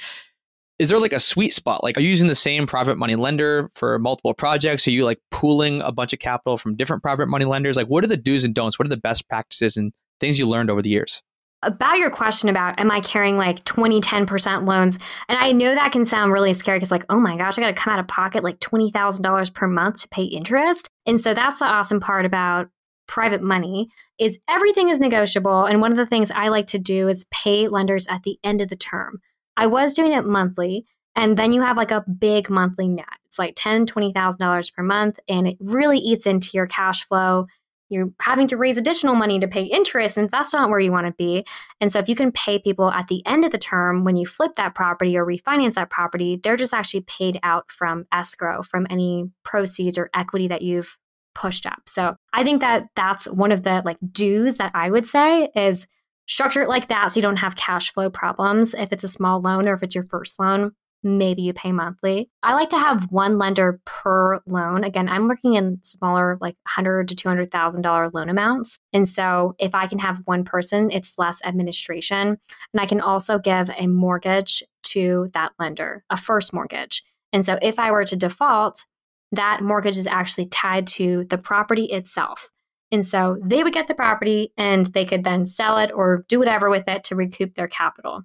is 0.82 0.90
there 0.90 0.98
like 0.98 1.14
a 1.14 1.20
sweet 1.20 1.54
spot? 1.54 1.84
Like, 1.84 1.96
are 1.96 2.02
you 2.02 2.10
using 2.10 2.28
the 2.28 2.34
same 2.34 2.66
private 2.66 2.98
money 2.98 3.16
lender 3.16 3.70
for 3.76 4.00
multiple 4.00 4.34
projects? 4.34 4.88
Are 4.88 4.92
you 4.92 5.06
like 5.06 5.20
pooling 5.30 5.80
a 5.82 5.92
bunch 5.92 6.12
of 6.12 6.18
capital 6.18 6.58
from 6.58 6.76
different 6.76 7.04
private 7.04 7.28
money 7.28 7.46
lenders? 7.46 7.76
Like, 7.76 7.86
what 7.86 8.04
are 8.04 8.08
the 8.08 8.18
do's 8.18 8.44
and 8.44 8.56
don'ts? 8.56 8.80
What 8.80 8.88
are 8.88 8.90
the 8.90 8.98
best 8.98 9.30
practices 9.30 9.78
and 9.78 9.94
things 10.20 10.40
you 10.40 10.48
learned 10.48 10.72
over 10.72 10.82
the 10.82 10.90
years? 10.90 11.22
About 11.62 12.00
your 12.00 12.10
question 12.10 12.50
about 12.50 12.80
am 12.80 12.90
I 12.90 13.00
carrying 13.00 13.38
like 13.38 13.64
20, 13.64 14.02
10% 14.02 14.66
loans? 14.66 14.98
And 15.30 15.38
I 15.38 15.52
know 15.52 15.76
that 15.76 15.92
can 15.92 16.04
sound 16.04 16.34
really 16.34 16.56
scary 16.56 16.80
because, 16.80 16.90
like, 16.90 17.06
oh 17.10 17.20
my 17.20 17.38
gosh, 17.38 17.60
I 17.60 17.62
got 17.62 17.68
to 17.68 17.74
come 17.74 17.94
out 17.94 18.00
of 18.00 18.08
pocket 18.08 18.44
like 18.44 18.60
$20,000 18.60 19.54
per 19.54 19.68
month 19.68 20.02
to 20.02 20.08
pay 20.08 20.24
interest. 20.24 20.90
And 21.06 21.22
so 21.22 21.36
that's 21.36 21.60
the 21.60 21.66
awesome 21.66 22.00
part 22.00 22.26
about 22.26 22.70
private 23.08 23.44
money 23.44 23.90
is 24.18 24.40
everything 24.50 24.90
is 24.90 25.00
negotiable 25.00 25.66
and 25.66 25.82
one 25.82 25.92
of 25.92 25.98
the 25.98 26.06
things 26.06 26.32
i 26.32 26.48
like 26.48 26.68
to 26.68 26.80
do 26.80 27.10
is 27.10 27.26
pay 27.30 27.68
lenders 27.68 28.08
at 28.08 28.24
the 28.24 28.38
end 28.42 28.62
of 28.62 28.70
the 28.70 28.76
term 28.76 29.20
I 29.62 29.68
was 29.68 29.94
doing 29.94 30.12
it 30.12 30.26
monthly. 30.26 30.88
And 31.16 31.38
then 31.38 31.52
you 31.52 31.62
have 31.62 31.78
like 31.78 31.92
a 31.92 32.04
big 32.04 32.50
monthly 32.50 32.88
net. 32.88 33.06
It's 33.28 33.38
like 33.38 33.56
$10,000, 33.56 33.86
$20,000 33.86 34.74
per 34.74 34.82
month. 34.82 35.20
And 35.30 35.48
it 35.48 35.58
really 35.60 36.00
eats 36.00 36.26
into 36.26 36.50
your 36.54 36.66
cash 36.66 37.06
flow. 37.06 37.46
You're 37.88 38.10
having 38.22 38.48
to 38.48 38.58
raise 38.58 38.78
additional 38.78 39.14
money 39.14 39.38
to 39.40 39.48
pay 39.48 39.64
interest, 39.64 40.18
and 40.18 40.32
that's 40.32 40.54
not 40.54 40.70
where 40.70 40.80
you 40.80 40.94
want 40.94 41.08
to 41.08 41.14
be. 41.14 41.46
And 41.82 41.92
so, 41.92 42.00
if 42.00 42.08
you 42.08 42.16
can 42.16 42.32
pay 42.32 42.58
people 42.58 42.90
at 42.90 43.08
the 43.08 43.22
end 43.28 43.44
of 43.44 43.52
the 43.52 43.58
term 43.58 44.06
when 44.06 44.16
you 44.16 44.26
flip 44.26 44.56
that 44.56 44.74
property 44.74 45.18
or 45.18 45.26
refinance 45.26 45.74
that 45.74 45.90
property, 45.90 46.40
they're 46.42 46.56
just 46.56 46.74
actually 46.74 47.02
paid 47.02 47.38
out 47.44 47.70
from 47.70 48.06
escrow, 48.14 48.64
from 48.64 48.88
any 48.90 49.30
proceeds 49.44 49.98
or 49.98 50.10
equity 50.14 50.48
that 50.48 50.62
you've 50.62 50.98
pushed 51.36 51.66
up. 51.66 51.82
So, 51.86 52.16
I 52.32 52.46
think 52.46 52.62
that 52.62 52.88
that's 52.96 53.26
one 53.26 53.52
of 53.52 53.64
the 53.64 53.82
like 53.84 53.98
do's 54.14 54.56
that 54.56 54.72
I 54.74 54.90
would 54.90 55.06
say 55.06 55.50
is 55.54 55.86
structure 56.28 56.62
it 56.62 56.70
like 56.70 56.88
that 56.88 57.12
so 57.12 57.18
you 57.18 57.22
don't 57.22 57.38
have 57.38 57.56
cash 57.56 57.92
flow 57.92 58.10
problems. 58.10 58.74
If 58.74 58.92
it's 58.92 59.04
a 59.04 59.10
small 59.10 59.42
loan 59.42 59.68
or 59.68 59.74
if 59.74 59.84
it's 59.84 59.96
your 59.96 60.06
first 60.06 60.40
loan, 60.40 60.72
maybe 61.04 61.42
you 61.42 61.54
pay 61.54 61.72
monthly. 61.72 62.30
I 62.44 62.54
like 62.54 62.70
to 62.70 62.78
have 62.78 63.12
one 63.12 63.38
lender 63.38 63.80
per 63.86 64.40
loan. 64.46 64.84
Again, 64.84 65.10
I'm 65.10 65.28
working 65.28 65.56
in 65.56 65.80
smaller, 65.84 66.38
like 66.40 66.56
hundred 66.68 67.08
to 67.08 67.16
two 67.16 67.28
hundred 67.28 67.52
thousand 67.52 67.82
dollar 67.82 68.10
loan 68.10 68.30
amounts, 68.30 68.78
and 68.94 69.08
so 69.08 69.56
if 69.58 69.74
I 69.74 69.88
can 69.88 70.00
have 70.00 70.22
one 70.26 70.44
person, 70.44 70.92
it's 70.92 71.18
less 71.18 71.40
administration, 71.44 72.38
and 72.74 72.82
I 72.82 72.86
can 72.86 73.02
also 73.02 73.40
give 73.40 73.72
a 73.78 73.88
mortgage 73.88 74.64
to 74.84 75.30
that 75.34 75.54
lender, 75.58 76.04
a 76.10 76.18
first 76.18 76.54
mortgage. 76.54 77.04
And 77.34 77.46
so 77.46 77.58
if 77.62 77.80
I 77.80 77.92
were 77.92 78.06
to 78.06 78.16
default, 78.16 78.86
that 79.32 79.64
mortgage 79.64 79.98
is 79.98 80.08
actually 80.08 80.48
tied 80.48 80.86
to 80.88 81.26
the 81.30 81.38
property 81.38 81.86
itself. 81.86 82.51
And 82.92 83.06
so 83.06 83.38
they 83.42 83.64
would 83.64 83.74
get 83.74 83.88
the 83.88 83.96
property 83.96 84.52
and 84.58 84.86
they 84.88 85.06
could 85.06 85.24
then 85.24 85.46
sell 85.46 85.78
it 85.78 85.92
or 85.94 86.26
do 86.28 86.40
whatever 86.40 86.70
with 86.70 86.88
it 86.88 87.04
to 87.06 87.16
recoup 87.16 87.56
their 87.56 87.68
capital. 87.68 88.24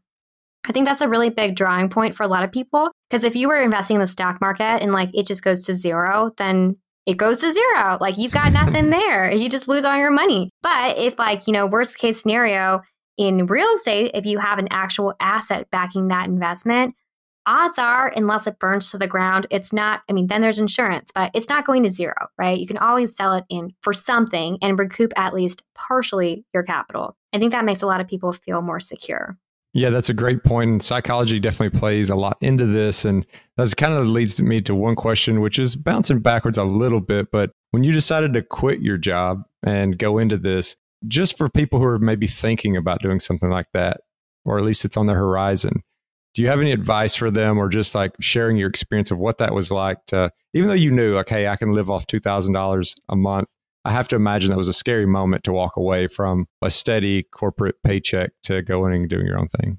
I 0.64 0.72
think 0.72 0.86
that's 0.86 1.00
a 1.02 1.08
really 1.08 1.30
big 1.30 1.54
drawing 1.54 1.88
point 1.88 2.14
for 2.14 2.24
a 2.24 2.28
lot 2.28 2.42
of 2.42 2.50
people 2.50 2.90
because 3.08 3.22
if 3.22 3.36
you 3.36 3.48
were 3.48 3.60
investing 3.60 3.96
in 3.96 4.00
the 4.00 4.06
stock 4.06 4.40
market 4.40 4.82
and 4.82 4.92
like 4.92 5.10
it 5.14 5.26
just 5.26 5.44
goes 5.44 5.64
to 5.66 5.74
zero, 5.74 6.32
then 6.38 6.76
it 7.06 7.16
goes 7.16 7.38
to 7.38 7.52
zero. 7.52 7.98
Like 8.00 8.18
you've 8.18 8.32
got 8.32 8.52
nothing 8.52 8.90
there. 8.90 9.30
You 9.30 9.48
just 9.48 9.68
lose 9.68 9.84
all 9.84 9.96
your 9.96 10.10
money. 10.10 10.50
But 10.62 10.98
if 10.98 11.18
like, 11.18 11.46
you 11.46 11.52
know, 11.52 11.66
worst 11.66 11.98
case 11.98 12.20
scenario 12.20 12.82
in 13.16 13.46
real 13.46 13.68
estate, 13.74 14.10
if 14.14 14.26
you 14.26 14.38
have 14.38 14.58
an 14.58 14.68
actual 14.70 15.14
asset 15.20 15.68
backing 15.70 16.08
that 16.08 16.26
investment, 16.26 16.94
odds 17.46 17.78
are, 17.78 18.12
unless 18.14 18.46
it 18.46 18.58
burns 18.58 18.90
to 18.90 18.98
the 18.98 19.06
ground, 19.06 19.46
it's 19.50 19.72
not, 19.72 20.02
I 20.08 20.12
mean, 20.12 20.26
then 20.26 20.40
there's 20.42 20.58
insurance, 20.58 21.10
but 21.14 21.30
it's 21.34 21.48
not 21.48 21.64
going 21.64 21.82
to 21.84 21.90
zero, 21.90 22.14
right? 22.38 22.58
You 22.58 22.66
can 22.66 22.78
always 22.78 23.16
sell 23.16 23.34
it 23.34 23.44
in 23.48 23.72
for 23.82 23.92
something 23.92 24.58
and 24.60 24.78
recoup 24.78 25.12
at 25.16 25.34
least 25.34 25.62
partially 25.74 26.44
your 26.52 26.62
capital. 26.62 27.16
I 27.32 27.38
think 27.38 27.52
that 27.52 27.64
makes 27.64 27.82
a 27.82 27.86
lot 27.86 28.00
of 28.00 28.08
people 28.08 28.32
feel 28.32 28.62
more 28.62 28.80
secure. 28.80 29.36
Yeah, 29.72 29.90
that's 29.90 30.08
a 30.08 30.14
great 30.14 30.42
point. 30.42 30.70
And 30.70 30.82
psychology 30.82 31.38
definitely 31.38 31.78
plays 31.78 32.08
a 32.08 32.16
lot 32.16 32.38
into 32.40 32.64
this. 32.64 33.04
And 33.04 33.26
that 33.58 33.76
kind 33.76 33.92
of 33.92 34.06
leads 34.06 34.40
me 34.40 34.62
to 34.62 34.74
one 34.74 34.96
question, 34.96 35.42
which 35.42 35.58
is 35.58 35.76
bouncing 35.76 36.20
backwards 36.20 36.56
a 36.56 36.64
little 36.64 37.00
bit. 37.00 37.30
But 37.30 37.50
when 37.72 37.84
you 37.84 37.92
decided 37.92 38.32
to 38.32 38.42
quit 38.42 38.80
your 38.80 38.96
job 38.96 39.42
and 39.62 39.98
go 39.98 40.16
into 40.16 40.38
this, 40.38 40.76
just 41.06 41.36
for 41.36 41.50
people 41.50 41.78
who 41.78 41.84
are 41.84 41.98
maybe 41.98 42.26
thinking 42.26 42.74
about 42.74 43.02
doing 43.02 43.20
something 43.20 43.50
like 43.50 43.66
that, 43.74 44.00
or 44.46 44.56
at 44.56 44.64
least 44.64 44.86
it's 44.86 44.96
on 44.96 45.04
the 45.04 45.12
horizon, 45.12 45.82
do 46.36 46.42
you 46.42 46.48
have 46.48 46.60
any 46.60 46.70
advice 46.70 47.14
for 47.14 47.30
them 47.30 47.58
or 47.58 47.68
just 47.68 47.94
like 47.94 48.14
sharing 48.20 48.58
your 48.58 48.68
experience 48.68 49.10
of 49.10 49.18
what 49.18 49.38
that 49.38 49.54
was 49.54 49.72
like 49.72 50.04
to 50.06 50.30
even 50.52 50.68
though 50.68 50.74
you 50.74 50.90
knew 50.90 51.20
hey 51.28 51.48
i 51.48 51.56
can 51.56 51.72
live 51.72 51.90
off 51.90 52.06
$2000 52.06 52.94
a 53.08 53.16
month 53.16 53.48
i 53.84 53.90
have 53.90 54.06
to 54.06 54.16
imagine 54.16 54.50
that 54.50 54.58
was 54.58 54.68
a 54.68 54.72
scary 54.72 55.06
moment 55.06 55.42
to 55.44 55.52
walk 55.52 55.76
away 55.76 56.06
from 56.06 56.46
a 56.62 56.70
steady 56.70 57.24
corporate 57.24 57.76
paycheck 57.82 58.30
to 58.42 58.62
going 58.62 58.94
and 58.94 59.08
doing 59.08 59.26
your 59.26 59.38
own 59.38 59.48
thing 59.48 59.78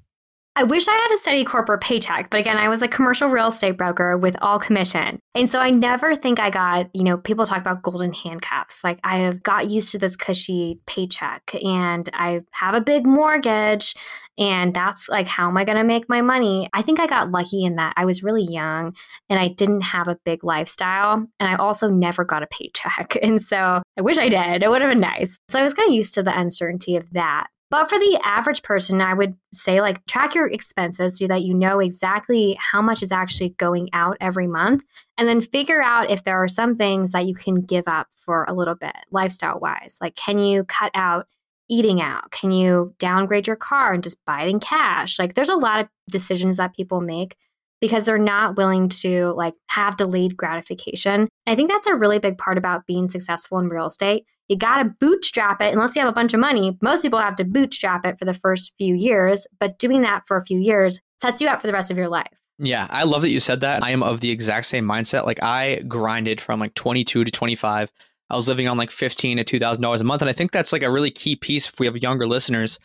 I 0.59 0.63
wish 0.63 0.87
I 0.87 0.91
had 0.91 1.13
a 1.13 1.19
steady 1.19 1.45
corporate 1.45 1.81
paycheck, 1.81 2.31
but 2.31 2.39
again, 2.39 2.57
I 2.57 2.67
was 2.67 2.81
a 2.81 2.87
commercial 2.87 3.29
real 3.29 3.49
estate 3.49 3.77
broker 3.77 4.17
with 4.17 4.35
all 4.41 4.57
commission. 4.57 5.19
And 5.35 5.47
so 5.47 5.59
I 5.59 5.69
never 5.69 6.15
think 6.15 6.39
I 6.39 6.49
got, 6.49 6.89
you 6.95 7.03
know, 7.03 7.15
people 7.15 7.45
talk 7.45 7.59
about 7.59 7.83
golden 7.83 8.11
handcuffs. 8.11 8.83
Like 8.83 8.99
I 9.03 9.17
have 9.17 9.43
got 9.43 9.69
used 9.69 9.91
to 9.91 9.99
this 9.99 10.15
cushy 10.15 10.79
paycheck 10.87 11.43
and 11.63 12.09
I 12.11 12.41
have 12.53 12.73
a 12.73 12.81
big 12.81 13.05
mortgage 13.05 13.93
and 14.39 14.73
that's 14.73 15.07
like, 15.07 15.27
how 15.27 15.47
am 15.47 15.57
I 15.57 15.63
going 15.63 15.77
to 15.77 15.83
make 15.83 16.09
my 16.09 16.23
money? 16.23 16.67
I 16.73 16.81
think 16.81 16.99
I 16.99 17.05
got 17.05 17.29
lucky 17.29 17.63
in 17.63 17.75
that 17.75 17.93
I 17.95 18.05
was 18.05 18.23
really 18.23 18.43
young 18.43 18.95
and 19.29 19.39
I 19.39 19.49
didn't 19.49 19.81
have 19.81 20.07
a 20.07 20.17
big 20.25 20.43
lifestyle. 20.43 21.23
And 21.39 21.49
I 21.51 21.55
also 21.57 21.87
never 21.87 22.25
got 22.25 22.41
a 22.41 22.47
paycheck. 22.47 23.15
And 23.27 23.39
so 23.39 23.83
I 23.97 24.01
wish 24.01 24.17
I 24.17 24.29
did. 24.29 24.63
It 24.63 24.69
would 24.69 24.81
have 24.81 24.89
been 24.89 24.99
nice. 24.99 25.37
So 25.49 25.59
I 25.59 25.63
was 25.63 25.75
kind 25.75 25.89
of 25.89 25.93
used 25.93 26.15
to 26.15 26.23
the 26.23 26.39
uncertainty 26.39 26.95
of 26.95 27.11
that. 27.11 27.47
But 27.69 27.89
for 27.89 27.99
the 27.99 28.19
average 28.23 28.63
person, 28.63 29.01
I 29.01 29.13
would 29.13 29.35
say 29.51 29.81
like 29.81 30.05
track 30.05 30.35
your 30.35 30.47
expenses 30.47 31.17
so 31.17 31.27
that 31.27 31.41
you 31.41 31.53
know 31.53 31.79
exactly 31.79 32.57
how 32.59 32.81
much 32.81 33.03
is 33.03 33.11
actually 33.11 33.49
going 33.49 33.89
out 33.91 34.15
every 34.21 34.47
month. 34.47 34.83
And 35.17 35.27
then 35.27 35.41
figure 35.41 35.81
out 35.81 36.09
if 36.09 36.23
there 36.23 36.41
are 36.41 36.47
some 36.47 36.75
things 36.75 37.11
that 37.11 37.25
you 37.25 37.35
can 37.35 37.55
give 37.55 37.83
up 37.87 38.07
for 38.15 38.45
a 38.47 38.53
little 38.53 38.75
bit, 38.75 38.95
lifestyle 39.11 39.59
wise. 39.59 39.97
Like, 39.99 40.15
can 40.15 40.39
you 40.39 40.63
cut 40.63 40.91
out 40.93 41.27
eating 41.69 42.01
out? 42.01 42.31
Can 42.31 42.51
you 42.51 42.93
downgrade 42.99 43.47
your 43.47 43.57
car 43.57 43.93
and 43.93 44.03
just 44.03 44.23
buy 44.23 44.43
it 44.43 44.49
in 44.49 44.61
cash? 44.61 45.19
Like, 45.19 45.33
there's 45.33 45.49
a 45.49 45.55
lot 45.55 45.81
of 45.81 45.87
decisions 46.09 46.55
that 46.57 46.73
people 46.73 47.01
make 47.01 47.35
because 47.81 48.05
they're 48.05 48.17
not 48.17 48.57
willing 48.57 48.89
to 48.89 49.33
like 49.33 49.53
have 49.67 49.97
delayed 49.97 50.37
gratification. 50.37 51.27
I 51.45 51.55
think 51.55 51.69
that's 51.71 51.87
a 51.87 51.95
really 51.95 52.19
big 52.19 52.37
part 52.37 52.57
about 52.57 52.87
being 52.87 53.09
successful 53.09 53.59
in 53.59 53.69
real 53.69 53.87
estate. 53.87 54.25
You 54.47 54.57
got 54.57 54.81
to 54.81 54.95
bootstrap 54.99 55.61
it 55.61 55.73
unless 55.73 55.95
you 55.95 56.01
have 56.01 56.09
a 56.09 56.13
bunch 56.13 56.33
of 56.33 56.39
money. 56.39 56.77
Most 56.81 57.01
people 57.01 57.19
have 57.19 57.35
to 57.35 57.43
bootstrap 57.43 58.05
it 58.05 58.17
for 58.17 58.25
the 58.25 58.33
first 58.33 58.73
few 58.77 58.95
years, 58.95 59.45
but 59.59 59.77
doing 59.77 60.01
that 60.03 60.25
for 60.25 60.37
a 60.37 60.45
few 60.45 60.59
years 60.59 61.01
sets 61.19 61.41
you 61.41 61.47
up 61.47 61.61
for 61.61 61.67
the 61.67 61.73
rest 61.73 61.91
of 61.91 61.97
your 61.97 62.07
life. 62.07 62.31
Yeah, 62.59 62.87
I 62.89 63.03
love 63.03 63.21
that 63.21 63.29
you 63.29 63.39
said 63.39 63.61
that. 63.61 63.83
I 63.83 63.91
am 63.91 64.01
of 64.01 64.21
the 64.21 64.31
exact 64.31 64.65
same 64.65 64.85
mindset. 64.85 65.25
Like 65.25 65.43
I 65.43 65.83
grinded 65.87 66.41
from 66.41 66.59
like 66.59 66.73
22 66.73 67.25
to 67.25 67.31
25. 67.31 67.91
I 68.29 68.35
was 68.35 68.47
living 68.47 68.67
on 68.67 68.77
like 68.77 68.91
15 68.91 69.37
to 69.37 69.43
2000 69.43 69.81
dollars 69.81 70.01
a 70.01 70.03
month 70.03 70.21
and 70.21 70.29
I 70.29 70.33
think 70.33 70.51
that's 70.51 70.73
like 70.73 70.83
a 70.83 70.91
really 70.91 71.11
key 71.11 71.35
piece 71.35 71.67
if 71.67 71.79
we 71.79 71.85
have 71.85 71.97
younger 71.97 72.27
listeners 72.27 72.79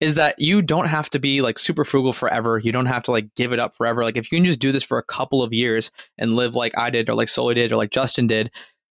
is 0.00 0.14
that 0.14 0.38
you 0.38 0.60
don't 0.60 0.88
have 0.88 1.08
to 1.10 1.18
be 1.18 1.40
like 1.40 1.58
super 1.58 1.84
frugal 1.84 2.12
forever. 2.12 2.58
You 2.58 2.72
don't 2.72 2.86
have 2.86 3.02
to 3.04 3.12
like 3.12 3.34
give 3.34 3.52
it 3.52 3.58
up 3.58 3.74
forever. 3.74 4.04
Like 4.04 4.16
if 4.16 4.30
you 4.30 4.38
can 4.38 4.44
just 4.44 4.60
do 4.60 4.72
this 4.72 4.84
for 4.84 4.98
a 4.98 5.02
couple 5.02 5.42
of 5.42 5.52
years 5.52 5.90
and 6.18 6.36
live 6.36 6.54
like 6.54 6.76
I 6.76 6.90
did 6.90 7.08
or 7.08 7.14
like 7.14 7.28
Soli 7.28 7.54
did 7.54 7.72
or 7.72 7.76
like 7.76 7.90
Justin 7.90 8.26
did, 8.26 8.50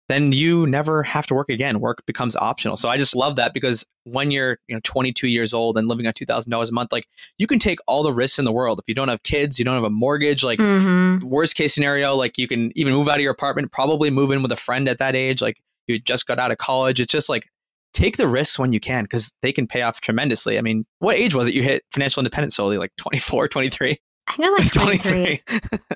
then 0.09 0.33
you 0.33 0.65
never 0.65 1.03
have 1.03 1.27
to 1.27 1.35
work 1.35 1.49
again. 1.49 1.79
Work 1.79 2.03
becomes 2.07 2.35
optional. 2.35 2.75
So 2.75 2.89
I 2.89 2.97
just 2.97 3.15
love 3.15 3.35
that 3.35 3.53
because 3.53 3.85
when 4.05 4.31
you're, 4.31 4.57
you 4.67 4.75
know, 4.75 4.81
22 4.83 5.27
years 5.27 5.53
old 5.53 5.77
and 5.77 5.87
living 5.87 6.07
on 6.07 6.13
$2,000 6.13 6.69
a 6.69 6.73
month, 6.73 6.91
like 6.91 7.07
you 7.37 7.45
can 7.45 7.59
take 7.59 7.77
all 7.87 8.01
the 8.01 8.11
risks 8.11 8.39
in 8.39 8.43
the 8.43 8.51
world. 8.51 8.79
If 8.79 8.85
you 8.87 8.95
don't 8.95 9.07
have 9.07 9.21
kids, 9.21 9.59
you 9.59 9.65
don't 9.65 9.75
have 9.75 9.83
a 9.83 9.89
mortgage, 9.89 10.43
like 10.43 10.57
mm-hmm. 10.57 11.25
worst 11.25 11.55
case 11.55 11.75
scenario, 11.75 12.15
like 12.15 12.39
you 12.39 12.47
can 12.47 12.75
even 12.75 12.93
move 12.93 13.07
out 13.07 13.17
of 13.17 13.21
your 13.21 13.31
apartment, 13.31 13.71
probably 13.71 14.09
move 14.09 14.31
in 14.31 14.41
with 14.41 14.51
a 14.51 14.57
friend 14.57 14.89
at 14.89 14.97
that 14.97 15.15
age. 15.15 15.43
Like 15.43 15.61
you 15.87 15.99
just 15.99 16.25
got 16.25 16.39
out 16.39 16.51
of 16.51 16.57
college. 16.57 16.99
It's 16.99 17.11
just 17.11 17.29
like 17.29 17.47
take 17.93 18.17
the 18.17 18.27
risks 18.27 18.59
when 18.59 18.73
you 18.73 18.79
can 18.79 19.03
because 19.03 19.33
they 19.41 19.51
can 19.51 19.67
pay 19.67 19.81
off 19.81 20.01
tremendously. 20.01 20.57
I 20.57 20.61
mean, 20.61 20.85
what 20.99 21.15
age 21.15 21.35
was 21.35 21.47
it 21.47 21.53
you 21.53 21.63
hit 21.63 21.83
financial 21.91 22.21
independence 22.21 22.55
Soli? 22.55 22.77
Like 22.77 22.91
24, 22.97 23.47
23? 23.47 23.99
I 24.29 24.33
think 24.33 24.59
like 24.59 24.71
23. 24.71 25.41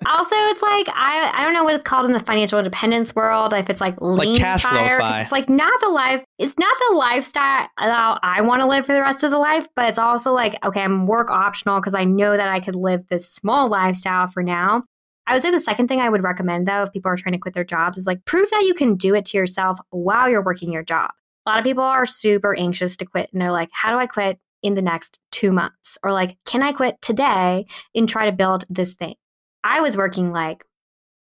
also, 0.08 0.36
it's 0.36 0.62
like 0.62 0.88
I 0.90 1.32
I 1.36 1.44
don't 1.44 1.54
know 1.54 1.64
what 1.64 1.76
it's 1.76 1.84
called 1.84 2.06
in 2.06 2.14
the 2.14 2.20
financial 2.20 2.58
independence 2.58 3.14
world. 3.16 3.54
If 3.54 3.70
it's 3.70 3.82
like 3.82 3.96
lean 4.02 4.34
like 4.34 4.38
cash 4.38 4.64
fire, 4.64 4.98
flow 4.98 5.20
it's 5.20 5.32
like 5.32 5.50
not 5.50 5.80
the 5.82 5.90
life. 5.90 6.24
It's 6.40 6.58
not 6.58 6.76
the 6.90 6.96
lifestyle 6.96 7.70
I 7.78 8.42
want 8.42 8.62
to 8.62 8.68
live 8.68 8.86
for 8.86 8.94
the 8.94 9.02
rest 9.02 9.24
of 9.24 9.32
the 9.32 9.38
life, 9.38 9.68
but 9.76 9.90
it's 9.90 10.00
also 10.00 10.34
like 10.34 10.56
okay, 10.66 10.82
I'm 10.82 11.06
work 11.06 11.30
optional 11.30 11.80
because 11.80 11.94
I 11.94 12.06
know 12.06 12.36
that 12.36 12.48
I 12.48 12.60
could 12.60 12.76
live 12.76 13.08
this 13.08 13.32
small 13.32 13.70
lifestyle 13.70 14.28
for 14.28 14.42
now. 14.42 14.84
I 15.28 15.34
would 15.34 15.42
say 15.42 15.52
the 15.52 15.60
second 15.60 15.88
thing 15.88 16.02
I 16.02 16.10
would 16.10 16.24
recommend 16.24 16.68
though, 16.68 16.84
if 16.84 16.92
people 16.92 17.12
are 17.12 17.16
trying 17.16 17.34
to 17.34 17.40
quit 17.40 17.54
their 17.54 17.64
jobs, 17.64 17.98
is 17.98 18.08
like 18.08 18.26
prove 18.26 18.50
that 18.50 18.64
you 18.64 18.74
can 18.74 18.96
do 18.96 19.14
it 19.14 19.26
to 19.26 19.38
yourself 19.38 19.78
while 19.92 20.28
you're 20.28 20.44
working 20.44 20.72
your 20.72 20.84
job. 20.84 21.12
A 21.46 21.50
lot 21.50 21.60
of 21.60 21.66
people 21.66 21.84
are 21.84 22.06
super 22.06 22.56
anxious 22.56 22.96
to 22.98 23.06
quit 23.06 23.30
and 23.34 23.42
they're 23.42 23.52
like, 23.52 23.70
how 23.74 23.92
do 23.92 23.98
I 23.98 24.08
quit? 24.08 24.40
in 24.64 24.74
the 24.74 24.82
next 24.82 25.20
two 25.32 25.52
months? 25.52 25.98
Or 26.02 26.12
like, 26.12 26.38
can 26.46 26.64
I 26.64 26.72
quit 26.72 27.02
today 27.02 27.66
and 27.94 28.10
try 28.10 28.26
to 28.26 28.32
build 28.32 28.64
this 28.70 28.96
thing? 28.96 29.16
I 29.64 29.82
was 29.82 29.96
working 29.96 30.32
like 30.32 30.64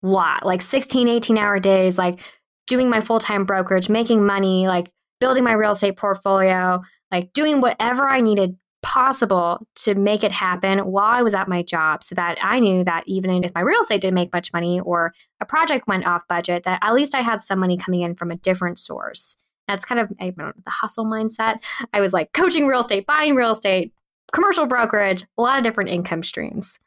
lot, 0.03 0.45
like 0.45 0.61
16, 0.61 1.07
18 1.07 1.37
hour 1.37 1.59
days, 1.59 1.97
like 1.97 2.19
doing 2.67 2.89
my 2.89 3.01
full 3.01 3.19
time 3.19 3.45
brokerage, 3.45 3.89
making 3.89 4.25
money, 4.25 4.67
like 4.67 4.91
building 5.19 5.43
my 5.43 5.53
real 5.53 5.71
estate 5.71 5.97
portfolio, 5.97 6.81
like 7.11 7.33
doing 7.33 7.61
whatever 7.61 8.07
I 8.07 8.21
needed 8.21 8.55
possible 8.81 9.67
to 9.75 9.93
make 9.93 10.23
it 10.23 10.31
happen 10.31 10.79
while 10.79 11.11
I 11.11 11.21
was 11.21 11.33
at 11.33 11.49
my 11.49 11.63
job 11.63 12.01
so 12.01 12.15
that 12.15 12.37
I 12.41 12.59
knew 12.59 12.85
that 12.85 13.03
even 13.07 13.43
if 13.43 13.53
my 13.53 13.59
real 13.59 13.81
estate 13.81 13.99
didn't 14.01 14.15
make 14.15 14.31
much 14.31 14.53
money 14.53 14.79
or 14.79 15.13
a 15.41 15.45
project 15.45 15.87
went 15.87 16.05
off 16.05 16.27
budget, 16.29 16.63
that 16.63 16.79
at 16.81 16.93
least 16.93 17.13
I 17.13 17.21
had 17.21 17.41
some 17.41 17.59
money 17.59 17.75
coming 17.75 18.01
in 18.01 18.15
from 18.15 18.31
a 18.31 18.37
different 18.37 18.79
source. 18.79 19.35
That's 19.69 19.85
kind 19.85 20.01
of 20.01 20.11
I 20.19 20.31
don't 20.31 20.37
know, 20.37 20.51
the 20.65 20.71
hustle 20.71 21.05
mindset. 21.05 21.59
I 21.93 22.01
was 22.01 22.11
like 22.11 22.33
coaching 22.33 22.67
real 22.67 22.81
estate, 22.81 23.05
buying 23.05 23.35
real 23.35 23.51
estate, 23.51 23.93
commercial 24.33 24.65
brokerage, 24.65 25.23
a 25.37 25.41
lot 25.41 25.57
of 25.57 25.63
different 25.63 25.89
income 25.89 26.23
streams. 26.23 26.79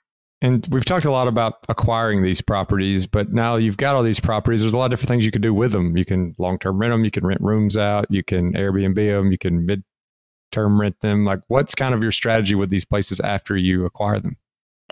And 0.42 0.66
we've 0.72 0.84
talked 0.84 1.04
a 1.04 1.12
lot 1.12 1.28
about 1.28 1.64
acquiring 1.68 2.24
these 2.24 2.40
properties, 2.40 3.06
but 3.06 3.32
now 3.32 3.54
you've 3.54 3.76
got 3.76 3.94
all 3.94 4.02
these 4.02 4.18
properties. 4.18 4.62
There's 4.62 4.74
a 4.74 4.78
lot 4.78 4.86
of 4.86 4.90
different 4.90 5.08
things 5.08 5.24
you 5.24 5.30
can 5.30 5.40
do 5.40 5.54
with 5.54 5.70
them. 5.70 5.96
You 5.96 6.04
can 6.04 6.34
long 6.36 6.58
term 6.58 6.78
rent 6.78 6.92
them, 6.92 7.04
you 7.04 7.12
can 7.12 7.24
rent 7.24 7.40
rooms 7.40 7.76
out, 7.76 8.06
you 8.10 8.24
can 8.24 8.52
Airbnb 8.54 8.96
them, 8.96 9.30
you 9.30 9.38
can 9.38 9.64
mid 9.64 9.84
term 10.50 10.80
rent 10.80 11.00
them. 11.00 11.24
Like, 11.24 11.42
what's 11.46 11.76
kind 11.76 11.94
of 11.94 12.02
your 12.02 12.10
strategy 12.10 12.56
with 12.56 12.70
these 12.70 12.84
places 12.84 13.20
after 13.20 13.56
you 13.56 13.84
acquire 13.84 14.18
them? 14.18 14.36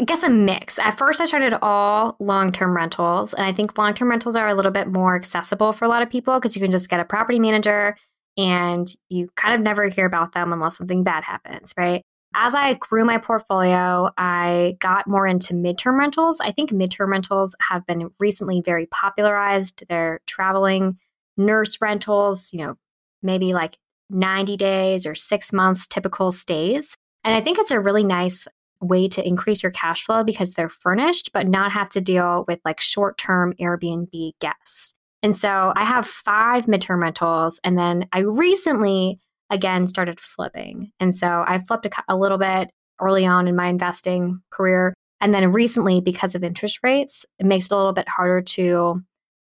I 0.01 0.05
guess 0.05 0.23
a 0.23 0.31
mix. 0.31 0.79
At 0.79 0.97
first, 0.97 1.21
I 1.21 1.27
started 1.27 1.53
all 1.61 2.17
long 2.21 2.53
term 2.53 2.75
rentals. 2.75 3.35
And 3.35 3.45
I 3.45 3.53
think 3.53 3.77
long 3.77 3.93
term 3.93 4.09
rentals 4.09 4.35
are 4.35 4.49
a 4.49 4.55
little 4.55 4.73
bit 4.73 4.89
more 4.89 5.15
accessible 5.15 5.75
for 5.75 5.85
a 5.85 5.89
lot 5.89 6.03
of 6.03 6.09
people 6.09 6.35
because 6.35 6.57
you 6.57 6.63
can 6.63 6.73
just 6.73 6.89
get 6.89 7.01
a 7.01 7.05
property 7.05 7.39
manager 7.39 7.97
and 8.39 8.89
you 9.11 9.29
kind 9.37 9.55
of 9.55 9.61
never 9.61 9.89
hear 9.89 10.07
about 10.07 10.33
them 10.33 10.55
unless 10.55 10.79
something 10.79 11.05
bad 11.05 11.23
happens, 11.25 11.75
right? 11.77 12.03
As 12.35 12.55
I 12.55 12.75
grew 12.75 13.05
my 13.05 13.19
portfolio, 13.19 14.09
I 14.17 14.77
got 14.79 15.07
more 15.07 15.27
into 15.27 15.53
midterm 15.53 15.99
rentals. 15.99 16.41
I 16.41 16.53
think 16.53 16.71
midterm 16.71 17.11
rentals 17.11 17.55
have 17.69 17.85
been 17.85 18.09
recently 18.19 18.63
very 18.65 18.87
popularized. 18.87 19.85
They're 19.89 20.21
traveling 20.27 20.97
nurse 21.37 21.77
rentals, 21.79 22.55
you 22.55 22.65
know, 22.65 22.77
maybe 23.23 23.53
like 23.53 23.77
90 24.09 24.57
days 24.57 25.05
or 25.05 25.15
six 25.15 25.53
months 25.53 25.87
typical 25.87 26.33
stays. 26.33 26.97
And 27.23 27.35
I 27.35 27.43
think 27.43 27.59
it's 27.59 27.71
a 27.71 27.81
really 27.81 28.05
nice 28.05 28.47
way 28.81 29.09
to 29.09 29.27
increase 29.27 29.63
your 29.63 29.73
cash 29.73 30.05
flow 30.05 30.25
because 30.25 30.55
they're 30.55 30.69
furnished, 30.69 31.31
but 31.33 31.47
not 31.47 31.73
have 31.73 31.89
to 31.91 32.01
deal 32.01 32.45
with 32.49 32.61
like 32.65 32.81
short 32.81 33.19
term 33.19 33.53
Airbnb 33.61 34.33
guests. 34.41 34.95
And 35.23 35.37
so 35.37 35.73
I 35.77 35.85
have 35.85 36.07
five 36.07 36.67
midterm 36.67 37.03
rentals. 37.03 37.61
And 37.63 37.79
then 37.79 38.07
I 38.13 38.21
recently 38.21 39.19
again 39.51 39.87
started 39.87 40.19
flipping. 40.21 40.93
And 40.99 41.15
so 41.15 41.45
I 41.47 41.59
flipped 41.59 41.87
a, 41.87 41.91
a 42.09 42.17
little 42.17 42.39
bit 42.39 42.71
early 43.01 43.27
on 43.27 43.49
in 43.49 43.57
my 43.57 43.67
investing 43.67 44.41
career. 44.51 44.95
And 45.21 45.35
then 45.35 45.53
recently, 45.53 46.01
because 46.01 46.35
of 46.35 46.43
interest 46.43 46.79
rates, 46.83 47.27
it 47.39 47.47
makes 47.47 47.67
it 47.67 47.73
a 47.73 47.77
little 47.77 47.93
bit 47.93 48.09
harder 48.09 48.41
to 48.41 49.03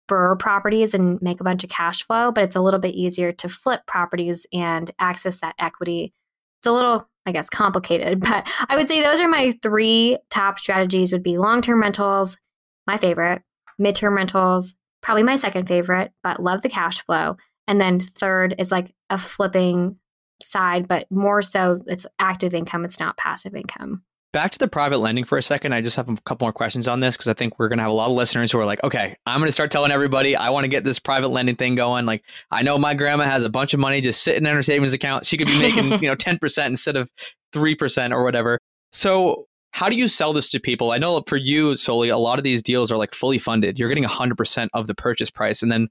BRRRR 0.09 0.39
properties 0.39 0.93
and 0.93 1.21
make 1.23 1.41
a 1.41 1.45
bunch 1.45 1.65
of 1.65 1.71
cash 1.71 2.03
flow, 2.03 2.31
but 2.31 2.45
it's 2.45 2.57
a 2.57 2.61
little 2.61 2.81
bit 2.81 2.95
easier 2.95 3.33
to 3.33 3.49
flip 3.49 3.81
properties 3.87 4.47
and 4.53 4.91
access 4.99 5.41
that 5.41 5.55
equity. 5.59 6.13
It's 6.61 6.67
a 6.67 6.73
little 6.73 7.09
I 7.27 7.33
guess 7.33 7.49
complicated, 7.49 8.21
but 8.29 8.49
I 8.69 8.77
would 8.77 8.89
say 8.89 9.03
those 9.03 9.21
are 9.21 9.29
my 9.29 9.59
three 9.63 10.19
top 10.31 10.59
strategies 10.59 11.13
would 11.13 11.23
be 11.23 11.39
long-term 11.39 11.81
rentals, 11.81 12.39
my 12.87 12.99
favorite, 12.99 13.43
midterm 13.81 14.17
rentals, 14.17 14.75
probably 15.03 15.23
my 15.23 15.37
second 15.37 15.67
favorite, 15.67 16.13
but 16.23 16.43
love 16.43 16.63
the 16.63 16.69
cash 16.69 17.03
flow. 17.03 17.37
And 17.67 17.81
then 17.81 18.01
third 18.01 18.55
is 18.59 18.71
like 18.71 18.95
a 19.11 19.19
flipping 19.19 19.97
side, 20.43 20.87
but 20.89 21.07
more 21.11 21.43
so 21.43 21.81
it's 21.87 22.07
active 22.19 22.55
income, 22.55 22.85
it's 22.85 23.01
not 23.01 23.17
passive 23.17 23.55
income. 23.55 24.03
Back 24.35 24.51
to 24.51 24.59
the 24.59 24.67
private 24.67 24.99
lending 24.99 25.23
for 25.23 25.39
a 25.39 25.43
second. 25.43 25.75
I 25.75 25.81
just 25.81 25.95
have 25.95 26.09
a 26.09 26.17
couple 26.23 26.45
more 26.45 26.53
questions 26.53 26.89
on 26.89 26.99
this 26.99 27.17
because 27.17 27.29
I 27.29 27.35
think 27.35 27.57
we're 27.57 27.69
going 27.69 27.79
to 27.79 27.85
have 27.85 27.93
a 27.93 27.95
lot 27.95 28.11
of 28.11 28.17
listeners 28.17 28.51
who 28.51 28.59
are 28.59 28.67
like, 28.67 28.83
okay, 28.83 29.17
I'm 29.27 29.39
going 29.39 29.47
to 29.47 29.53
start 29.53 29.71
telling 29.71 29.93
everybody 29.93 30.35
I 30.35 30.51
want 30.51 30.65
to 30.65 30.69
get 30.69 30.83
this 30.83 30.99
private 30.99 31.29
lending 31.29 31.55
thing 31.55 31.77
going. 31.77 32.05
Like, 32.05 32.25
I 32.51 32.63
know 32.63 32.77
my 32.77 32.95
grandma 32.95 33.27
has 33.27 33.45
a 33.45 33.49
bunch 33.49 33.75
of 33.75 33.81
money 33.81 34.01
just 34.01 34.25
sitting 34.25 34.45
in 34.45 34.53
her 34.53 34.65
savings 34.65 34.93
account. 34.93 35.25
She 35.25 35.37
could 35.37 35.47
be 35.47 35.61
making, 35.61 35.85
you 36.03 36.09
know, 36.09 36.17
10% 36.17 36.67
instead 36.67 36.97
of 36.97 37.13
3% 37.55 38.11
or 38.11 38.25
whatever. 38.25 38.59
So, 38.91 39.47
how 39.71 39.89
do 39.89 39.97
you 39.97 40.09
sell 40.09 40.33
this 40.33 40.51
to 40.51 40.59
people? 40.59 40.91
I 40.91 40.99
know 40.99 41.23
for 41.29 41.37
you, 41.37 41.77
Soli, 41.77 42.09
a 42.09 42.19
lot 42.19 42.39
of 42.41 42.43
these 42.43 42.61
deals 42.61 42.91
are 42.91 42.97
like 42.97 43.15
fully 43.15 43.39
funded. 43.39 43.79
You're 43.79 43.89
getting 43.89 44.03
100% 44.03 44.69
of 44.75 44.89
the 44.89 44.97
purchase 44.97 45.31
price. 45.31 45.63
And 45.63 45.71
then 45.71 45.87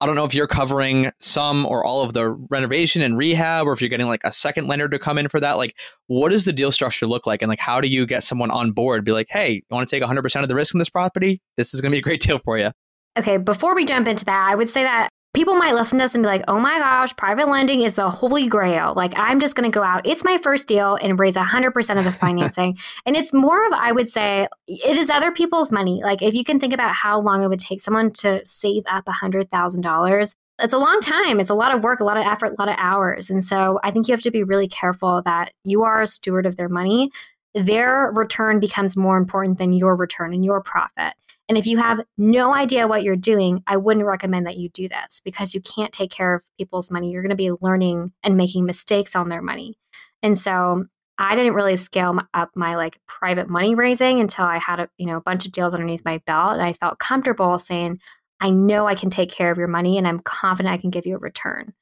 I 0.00 0.06
don't 0.06 0.14
know 0.14 0.24
if 0.24 0.34
you're 0.34 0.46
covering 0.46 1.10
some 1.18 1.66
or 1.66 1.84
all 1.84 2.02
of 2.02 2.12
the 2.12 2.28
renovation 2.28 3.02
and 3.02 3.18
rehab, 3.18 3.66
or 3.66 3.72
if 3.72 3.80
you're 3.80 3.88
getting 3.88 4.06
like 4.06 4.20
a 4.24 4.30
second 4.30 4.68
lender 4.68 4.88
to 4.88 4.98
come 4.98 5.18
in 5.18 5.28
for 5.28 5.40
that. 5.40 5.58
Like, 5.58 5.74
what 6.06 6.28
does 6.28 6.44
the 6.44 6.52
deal 6.52 6.70
structure 6.70 7.06
look 7.06 7.26
like? 7.26 7.42
And 7.42 7.48
like, 7.48 7.58
how 7.58 7.80
do 7.80 7.88
you 7.88 8.06
get 8.06 8.22
someone 8.22 8.50
on 8.50 8.70
board? 8.70 9.04
Be 9.04 9.12
like, 9.12 9.26
hey, 9.28 9.54
you 9.54 9.62
want 9.70 9.88
to 9.88 9.96
take 9.96 10.02
100% 10.08 10.42
of 10.42 10.48
the 10.48 10.54
risk 10.54 10.74
in 10.74 10.78
this 10.78 10.88
property? 10.88 11.40
This 11.56 11.74
is 11.74 11.80
going 11.80 11.90
to 11.90 11.94
be 11.94 11.98
a 11.98 12.02
great 12.02 12.20
deal 12.20 12.38
for 12.38 12.58
you. 12.58 12.70
Okay, 13.18 13.38
before 13.38 13.74
we 13.74 13.84
jump 13.84 14.06
into 14.06 14.24
that, 14.26 14.48
I 14.48 14.54
would 14.54 14.68
say 14.68 14.84
that 14.84 15.08
people 15.38 15.54
might 15.54 15.76
listen 15.76 16.00
to 16.00 16.04
us 16.04 16.16
and 16.16 16.24
be 16.24 16.26
like, 16.26 16.42
oh 16.48 16.58
my 16.58 16.80
gosh, 16.80 17.14
private 17.14 17.46
lending 17.46 17.82
is 17.82 17.94
the 17.94 18.10
holy 18.10 18.48
grail. 18.48 18.92
Like, 18.96 19.12
I'm 19.16 19.38
just 19.38 19.54
going 19.54 19.70
to 19.70 19.72
go 19.72 19.84
out. 19.84 20.04
It's 20.04 20.24
my 20.24 20.36
first 20.36 20.66
deal 20.66 20.96
and 20.96 21.16
raise 21.16 21.36
100% 21.36 21.96
of 21.96 22.04
the 22.04 22.10
financing. 22.10 22.76
and 23.06 23.14
it's 23.14 23.32
more 23.32 23.64
of, 23.64 23.72
I 23.72 23.92
would 23.92 24.08
say, 24.08 24.48
it 24.66 24.98
is 24.98 25.10
other 25.10 25.30
people's 25.30 25.70
money. 25.70 26.00
Like, 26.02 26.22
if 26.22 26.34
you 26.34 26.42
can 26.42 26.58
think 26.58 26.72
about 26.72 26.92
how 26.92 27.20
long 27.20 27.44
it 27.44 27.46
would 27.46 27.60
take 27.60 27.80
someone 27.80 28.10
to 28.14 28.44
save 28.44 28.82
up 28.88 29.04
$100,000, 29.04 30.34
it's 30.60 30.74
a 30.74 30.78
long 30.78 30.98
time. 31.00 31.38
It's 31.38 31.50
a 31.50 31.54
lot 31.54 31.72
of 31.72 31.84
work, 31.84 32.00
a 32.00 32.04
lot 32.04 32.16
of 32.16 32.26
effort, 32.26 32.54
a 32.58 32.60
lot 32.60 32.68
of 32.68 32.74
hours. 32.76 33.30
And 33.30 33.44
so 33.44 33.78
I 33.84 33.92
think 33.92 34.08
you 34.08 34.14
have 34.14 34.22
to 34.22 34.32
be 34.32 34.42
really 34.42 34.66
careful 34.66 35.22
that 35.22 35.52
you 35.62 35.84
are 35.84 36.02
a 36.02 36.06
steward 36.08 36.46
of 36.46 36.56
their 36.56 36.68
money. 36.68 37.12
Their 37.54 38.10
return 38.12 38.58
becomes 38.58 38.96
more 38.96 39.16
important 39.16 39.58
than 39.58 39.72
your 39.72 39.94
return 39.94 40.34
and 40.34 40.44
your 40.44 40.60
profit. 40.60 41.14
And 41.48 41.56
if 41.56 41.66
you 41.66 41.78
have 41.78 42.04
no 42.18 42.54
idea 42.54 42.86
what 42.86 43.02
you're 43.02 43.16
doing, 43.16 43.62
I 43.66 43.78
wouldn't 43.78 44.06
recommend 44.06 44.46
that 44.46 44.58
you 44.58 44.68
do 44.68 44.88
this 44.88 45.20
because 45.24 45.54
you 45.54 45.60
can't 45.62 45.92
take 45.92 46.10
care 46.10 46.34
of 46.34 46.42
people's 46.58 46.90
money. 46.90 47.10
You're 47.10 47.22
going 47.22 47.30
to 47.30 47.36
be 47.36 47.52
learning 47.60 48.12
and 48.22 48.36
making 48.36 48.66
mistakes 48.66 49.16
on 49.16 49.30
their 49.30 49.40
money. 49.40 49.78
And 50.22 50.36
so 50.36 50.84
I 51.18 51.34
didn't 51.34 51.54
really 51.54 51.76
scale 51.76 52.18
up 52.32 52.50
my 52.54 52.76
like 52.76 53.00
private 53.06 53.48
money 53.48 53.74
raising 53.74 54.20
until 54.20 54.44
I 54.44 54.58
had 54.58 54.78
a 54.78 54.88
you 54.98 55.06
know 55.06 55.16
a 55.16 55.22
bunch 55.22 55.46
of 55.46 55.52
deals 55.52 55.74
underneath 55.74 56.04
my 56.04 56.18
belt 56.26 56.52
and 56.52 56.62
I 56.62 56.74
felt 56.74 56.98
comfortable 56.98 57.58
saying 57.58 57.98
I 58.40 58.50
know 58.50 58.86
I 58.86 58.94
can 58.94 59.10
take 59.10 59.30
care 59.30 59.50
of 59.50 59.58
your 59.58 59.66
money 59.66 59.98
and 59.98 60.06
I'm 60.06 60.20
confident 60.20 60.72
I 60.72 60.78
can 60.78 60.90
give 60.90 61.06
you 61.06 61.16
a 61.16 61.18
return. 61.18 61.74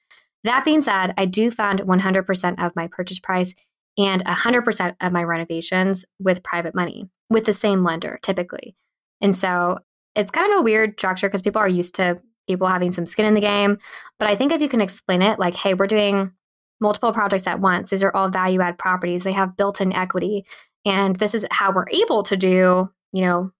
That 0.44 0.64
being 0.64 0.80
said, 0.80 1.12
I 1.18 1.26
do 1.26 1.50
fund 1.50 1.80
100% 1.80 2.64
of 2.64 2.76
my 2.76 2.88
purchase 2.88 3.18
price 3.18 3.54
and 3.98 4.24
100% 4.24 4.96
of 5.00 5.12
my 5.12 5.24
renovations 5.24 6.04
with 6.18 6.42
private 6.42 6.74
money. 6.74 7.10
with 7.28 7.44
the 7.44 7.52
same 7.52 7.82
lender 7.82 8.20
typically. 8.22 8.76
And 9.20 9.34
so 9.34 9.78
it's 10.14 10.30
kind 10.30 10.52
of 10.52 10.60
a 10.60 10.62
weird 10.62 10.98
structure 10.98 11.28
because 11.28 11.42
people 11.42 11.60
are 11.60 11.68
used 11.68 11.94
to 11.96 12.20
people 12.46 12.66
having 12.66 12.92
some 12.92 13.06
skin 13.06 13.26
in 13.26 13.34
the 13.34 13.40
game. 13.40 13.78
But 14.18 14.28
I 14.28 14.36
think 14.36 14.52
if 14.52 14.60
you 14.60 14.68
can 14.68 14.80
explain 14.80 15.22
it 15.22 15.38
like, 15.38 15.56
hey, 15.56 15.74
we're 15.74 15.86
doing 15.86 16.32
multiple 16.80 17.12
projects 17.12 17.46
at 17.46 17.60
once, 17.60 17.90
these 17.90 18.02
are 18.02 18.14
all 18.14 18.28
value 18.28 18.60
add 18.60 18.78
properties, 18.78 19.24
they 19.24 19.32
have 19.32 19.56
built 19.56 19.80
in 19.80 19.92
equity. 19.92 20.44
And 20.84 21.16
this 21.16 21.34
is 21.34 21.46
how 21.50 21.72
we're 21.72 21.88
able 21.90 22.22
to 22.24 22.36
do, 22.36 22.90
you 23.12 23.22
know, 23.22 23.50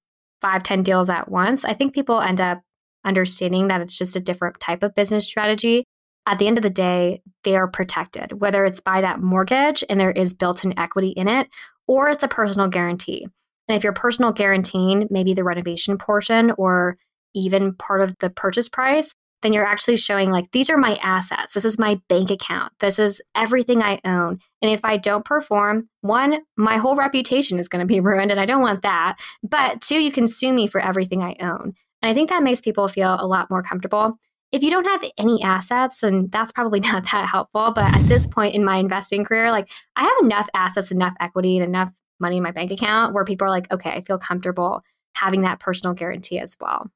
five, 0.40 0.62
10 0.62 0.82
deals 0.82 1.10
at 1.10 1.30
once. 1.30 1.64
I 1.64 1.74
think 1.74 1.94
people 1.94 2.20
end 2.20 2.40
up 2.40 2.62
understanding 3.04 3.68
that 3.68 3.80
it's 3.80 3.96
just 3.96 4.16
a 4.16 4.20
different 4.20 4.60
type 4.60 4.82
of 4.82 4.94
business 4.94 5.26
strategy. 5.26 5.84
At 6.26 6.38
the 6.38 6.48
end 6.48 6.58
of 6.58 6.62
the 6.62 6.70
day, 6.70 7.22
they 7.44 7.56
are 7.56 7.68
protected, 7.68 8.40
whether 8.40 8.64
it's 8.64 8.80
by 8.80 9.00
that 9.00 9.20
mortgage 9.20 9.84
and 9.88 9.98
there 9.98 10.10
is 10.10 10.34
built 10.34 10.64
in 10.64 10.78
equity 10.78 11.10
in 11.10 11.28
it, 11.28 11.48
or 11.86 12.08
it's 12.08 12.24
a 12.24 12.28
personal 12.28 12.68
guarantee. 12.68 13.28
And 13.68 13.76
if 13.76 13.84
you're 13.84 13.92
personal 13.92 14.32
guaranteeing 14.32 15.08
maybe 15.10 15.34
the 15.34 15.44
renovation 15.44 15.98
portion 15.98 16.52
or 16.56 16.98
even 17.34 17.74
part 17.74 18.00
of 18.00 18.16
the 18.18 18.30
purchase 18.30 18.68
price, 18.68 19.12
then 19.42 19.52
you're 19.52 19.66
actually 19.66 19.96
showing 19.96 20.30
like, 20.30 20.50
these 20.52 20.70
are 20.70 20.78
my 20.78 20.98
assets. 21.02 21.54
This 21.54 21.64
is 21.64 21.78
my 21.78 22.00
bank 22.08 22.30
account. 22.30 22.72
This 22.80 22.98
is 22.98 23.20
everything 23.34 23.82
I 23.82 24.00
own. 24.04 24.38
And 24.62 24.70
if 24.70 24.80
I 24.84 24.96
don't 24.96 25.24
perform, 25.24 25.88
one, 26.00 26.40
my 26.56 26.78
whole 26.78 26.96
reputation 26.96 27.58
is 27.58 27.68
going 27.68 27.80
to 27.80 27.86
be 27.86 28.00
ruined 28.08 28.30
and 28.30 28.40
I 28.40 28.46
don't 28.46 28.62
want 28.62 28.82
that. 28.82 29.18
But 29.42 29.82
two, 29.82 30.00
you 30.00 30.10
can 30.10 30.26
sue 30.26 30.52
me 30.52 30.68
for 30.68 30.80
everything 30.80 31.22
I 31.22 31.36
own. 31.40 31.74
And 32.02 32.10
I 32.10 32.14
think 32.14 32.30
that 32.30 32.42
makes 32.42 32.60
people 32.60 32.88
feel 32.88 33.16
a 33.18 33.26
lot 33.26 33.50
more 33.50 33.62
comfortable. 33.62 34.18
If 34.52 34.62
you 34.62 34.70
don't 34.70 34.84
have 34.84 35.10
any 35.18 35.42
assets, 35.42 35.98
then 35.98 36.28
that's 36.30 36.52
probably 36.52 36.80
not 36.92 37.04
that 37.12 37.28
helpful. 37.28 37.72
But 37.72 37.94
at 37.94 38.08
this 38.08 38.26
point 38.26 38.54
in 38.54 38.64
my 38.64 38.76
investing 38.76 39.24
career, 39.24 39.50
like 39.50 39.68
I 39.96 40.04
have 40.04 40.14
enough 40.22 40.48
assets, 40.54 40.90
enough 40.90 41.14
equity, 41.20 41.58
and 41.58 41.66
enough 41.66 41.92
money 42.20 42.38
in 42.38 42.42
my 42.42 42.50
bank 42.50 42.70
account 42.70 43.14
where 43.14 43.24
people 43.24 43.46
are 43.46 43.50
like, 43.50 43.70
okay, 43.72 43.90
I 43.90 44.02
feel 44.02 44.18
comfortable 44.18 44.82
having 45.14 45.42
that 45.42 45.60
personal 45.60 45.94
guarantee 45.94 46.38
as 46.38 46.56
well. 46.60 46.90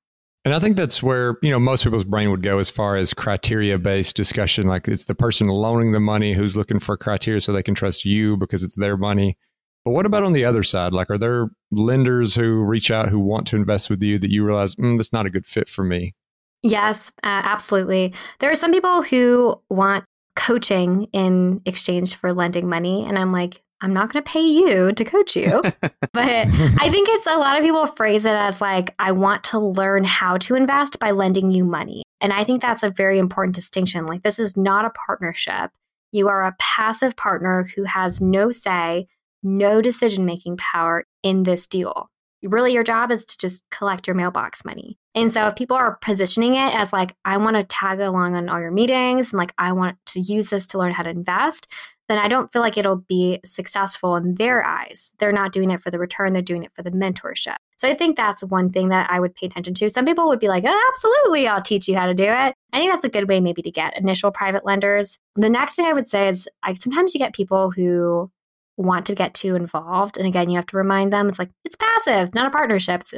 And 0.45 0.55
I 0.55 0.59
think 0.59 0.77
that's 0.77 1.03
where, 1.03 1.37
you 1.43 1.51
know, 1.51 1.59
most 1.59 1.85
people's 1.85 2.05
brain 2.05 2.31
would 2.31 2.43
go 2.43 2.59
as 2.59 2.71
far 2.71 2.97
as 2.97 3.13
criteria 3.13 3.79
based 3.79 4.17
discussion. 4.17 4.67
Like 4.67 4.89
it's 4.89 5.05
the 5.05 5.15
person 5.15 5.49
loaning 5.49 5.93
the 5.93 6.01
money 6.01 6.33
who's 6.33 6.57
looking 6.57 6.81
for 6.81 6.97
criteria 6.97 7.41
so 7.41 7.53
they 7.53 7.63
can 7.63 7.75
trust 7.75 8.05
you 8.05 8.37
because 8.37 8.63
it's 8.63 8.75
their 8.77 8.97
money. 8.97 9.37
But 9.85 9.93
what 9.93 10.07
about 10.07 10.25
on 10.25 10.33
the 10.33 10.45
other 10.45 10.63
side? 10.63 10.93
Like, 10.93 11.11
are 11.11 11.19
there 11.19 11.49
lenders 11.71 12.35
who 12.35 12.63
reach 12.63 12.91
out 12.91 13.09
who 13.09 13.19
want 13.19 13.47
to 13.49 13.57
invest 13.57 13.89
with 13.89 14.03
you 14.03 14.19
that 14.19 14.31
you 14.31 14.45
realize, 14.45 14.75
mm, 14.75 14.99
that's 14.99 15.13
not 15.13 15.27
a 15.27 15.31
good 15.31 15.47
fit 15.47 15.69
for 15.69 15.85
me? 15.85 16.15
Yes, 16.63 17.11
uh, 17.23 17.41
absolutely. 17.45 18.13
There 18.41 18.51
are 18.51 18.57
some 18.57 18.73
people 18.73 19.03
who 19.03 19.61
want 19.71 20.05
coaching 20.37 21.05
in 21.13 21.63
exchange 21.65 22.15
for 22.15 22.33
lending 22.33 22.69
money. 22.69 23.07
And 23.07 23.19
I'm 23.19 23.33
like, 23.33 23.63
I'm 23.81 23.93
not 23.93 24.13
going 24.13 24.23
to 24.23 24.31
pay 24.31 24.43
you 24.43 24.93
to 24.93 25.05
coach 25.05 25.37
you. 25.37 25.63
but 25.83 26.15
I 26.15 26.91
think 26.91 27.09
it's 27.09 27.27
a 27.27 27.37
lot 27.37 27.57
of 27.57 27.65
people 27.65 27.87
phrase 27.87 28.25
it 28.25 28.35
as 28.35 28.61
like, 28.61 28.95
I 28.99 29.13
want 29.13 29.45
to 29.45 29.59
learn 29.59 30.05
how 30.05 30.37
to 30.39 30.55
invest 30.55 30.99
by 30.99 31.13
lending 31.13 31.51
you 31.51 31.65
money. 31.65 32.03
And 32.21 32.33
I 32.33 32.45
think 32.45 32.61
that's 32.61 32.83
a 32.83 32.91
very 32.91 33.19
important 33.19 33.55
distinction. 33.55 34.07
Like, 34.07 34.23
this 34.23 34.39
is 34.39 34.57
not 34.57 34.85
a 34.85 34.91
partnership. 34.91 35.71
You 36.13 36.29
are 36.29 36.45
a 36.45 36.57
passive 36.59 37.17
partner 37.17 37.65
who 37.75 37.85
has 37.85 38.21
no 38.21 38.51
say, 38.51 39.07
no 39.43 39.81
decision 39.81 40.27
making 40.27 40.59
power 40.59 41.05
in 41.23 41.45
this 41.45 41.67
deal. 41.67 42.11
Really, 42.43 42.73
your 42.73 42.85
job 42.85 43.11
is 43.11 43.25
to 43.27 43.39
just 43.39 43.63
collect 43.71 44.07
your 44.07 44.17
mailbox 44.17 44.65
money. 44.65 44.99
And 45.15 45.31
so, 45.31 45.47
if 45.47 45.57
people 45.57 45.77
are 45.77 45.99
positioning 46.01 46.55
it 46.55 46.75
as 46.75 46.93
like, 46.93 47.15
I 47.25 47.37
want 47.37 47.57
to 47.57 47.65
tag 47.65 48.01
along 48.01 48.35
on 48.35 48.49
all 48.49 48.61
your 48.61 48.71
meetings 48.71 49.33
and 49.33 49.39
like, 49.39 49.53
I 49.59 49.73
want 49.73 49.99
to 50.07 50.21
use 50.21 50.49
this 50.49 50.67
to 50.69 50.79
learn 50.79 50.93
how 50.93 51.03
to 51.03 51.11
invest, 51.11 51.67
then 52.11 52.19
I 52.19 52.27
don't 52.27 52.53
feel 52.53 52.61
like 52.61 52.77
it'll 52.77 53.05
be 53.09 53.39
successful 53.45 54.17
in 54.17 54.35
their 54.35 54.65
eyes. 54.65 55.13
They're 55.19 55.33
not 55.33 55.53
doing 55.53 55.71
it 55.71 55.81
for 55.81 55.93
the 55.93 55.99
return, 55.99 56.33
they're 56.33 56.43
doing 56.43 56.65
it 56.65 56.73
for 56.75 56.83
the 56.83 56.91
mentorship. 56.91 57.55
So 57.79 57.89
I 57.89 57.95
think 57.95 58.17
that's 58.17 58.43
one 58.43 58.71
thing 58.71 58.89
that 58.89 59.09
I 59.11 59.21
would 59.21 59.35
pay 59.35 59.47
attention 59.47 59.75
to. 59.75 59.89
Some 59.89 60.05
people 60.05 60.27
would 60.27 60.41
be 60.41 60.49
like, 60.49 60.65
oh, 60.67 60.91
absolutely, 60.93 61.47
I'll 61.47 61.63
teach 61.63 61.87
you 61.87 61.97
how 61.97 62.07
to 62.07 62.15
do 62.15 62.25
it. 62.25 62.55
I 62.73 62.79
think 62.79 62.91
that's 62.91 63.05
a 63.05 63.09
good 63.09 63.29
way 63.29 63.41
maybe 63.41 63.63
to 63.63 63.71
get 63.71 63.97
initial 63.97 64.33
private 64.33 64.67
lenders. 64.67 65.19
The 65.37 65.49
next 65.49 65.77
thing 65.77 65.87
I 65.87 65.93
would 65.93 66.09
say 66.09 66.29
is 66.29 66.49
I, 66.65 66.75
sometimes 66.75 67.15
you 67.15 67.21
get 67.21 67.33
people 67.33 67.71
who 67.71 68.31
want 68.77 69.07
to 69.07 69.15
get 69.15 69.33
too 69.33 69.55
involved. 69.55 70.17
And 70.17 70.27
again, 70.27 70.51
you 70.51 70.57
have 70.57 70.67
to 70.67 70.77
remind 70.77 71.13
them 71.13 71.29
it's 71.29 71.39
like, 71.39 71.51
it's 71.65 71.77
passive, 71.77 72.35
not 72.35 72.47
a 72.47 72.51
partnership. 72.51 73.03
It's, 73.03 73.15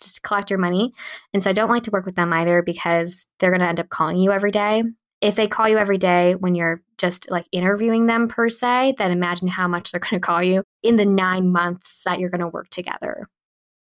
just 0.00 0.24
collect 0.24 0.50
your 0.50 0.58
money. 0.58 0.92
And 1.32 1.40
so 1.40 1.50
I 1.50 1.52
don't 1.52 1.70
like 1.70 1.84
to 1.84 1.92
work 1.92 2.04
with 2.04 2.16
them 2.16 2.32
either 2.32 2.60
because 2.60 3.24
they're 3.38 3.52
going 3.52 3.60
to 3.60 3.68
end 3.68 3.78
up 3.78 3.88
calling 3.88 4.16
you 4.16 4.32
every 4.32 4.50
day 4.50 4.82
if 5.22 5.36
they 5.36 5.46
call 5.46 5.68
you 5.68 5.78
every 5.78 5.98
day 5.98 6.34
when 6.34 6.54
you're 6.54 6.82
just 6.98 7.30
like 7.30 7.46
interviewing 7.52 8.06
them 8.06 8.28
per 8.28 8.48
se, 8.50 8.96
then 8.98 9.12
imagine 9.12 9.48
how 9.48 9.68
much 9.68 9.92
they're 9.92 10.00
going 10.10 10.20
to 10.20 10.20
call 10.20 10.42
you 10.42 10.64
in 10.82 10.96
the 10.96 11.06
nine 11.06 11.50
months 11.50 12.02
that 12.04 12.18
you're 12.18 12.28
going 12.28 12.40
to 12.40 12.48
work 12.48 12.68
together. 12.68 13.28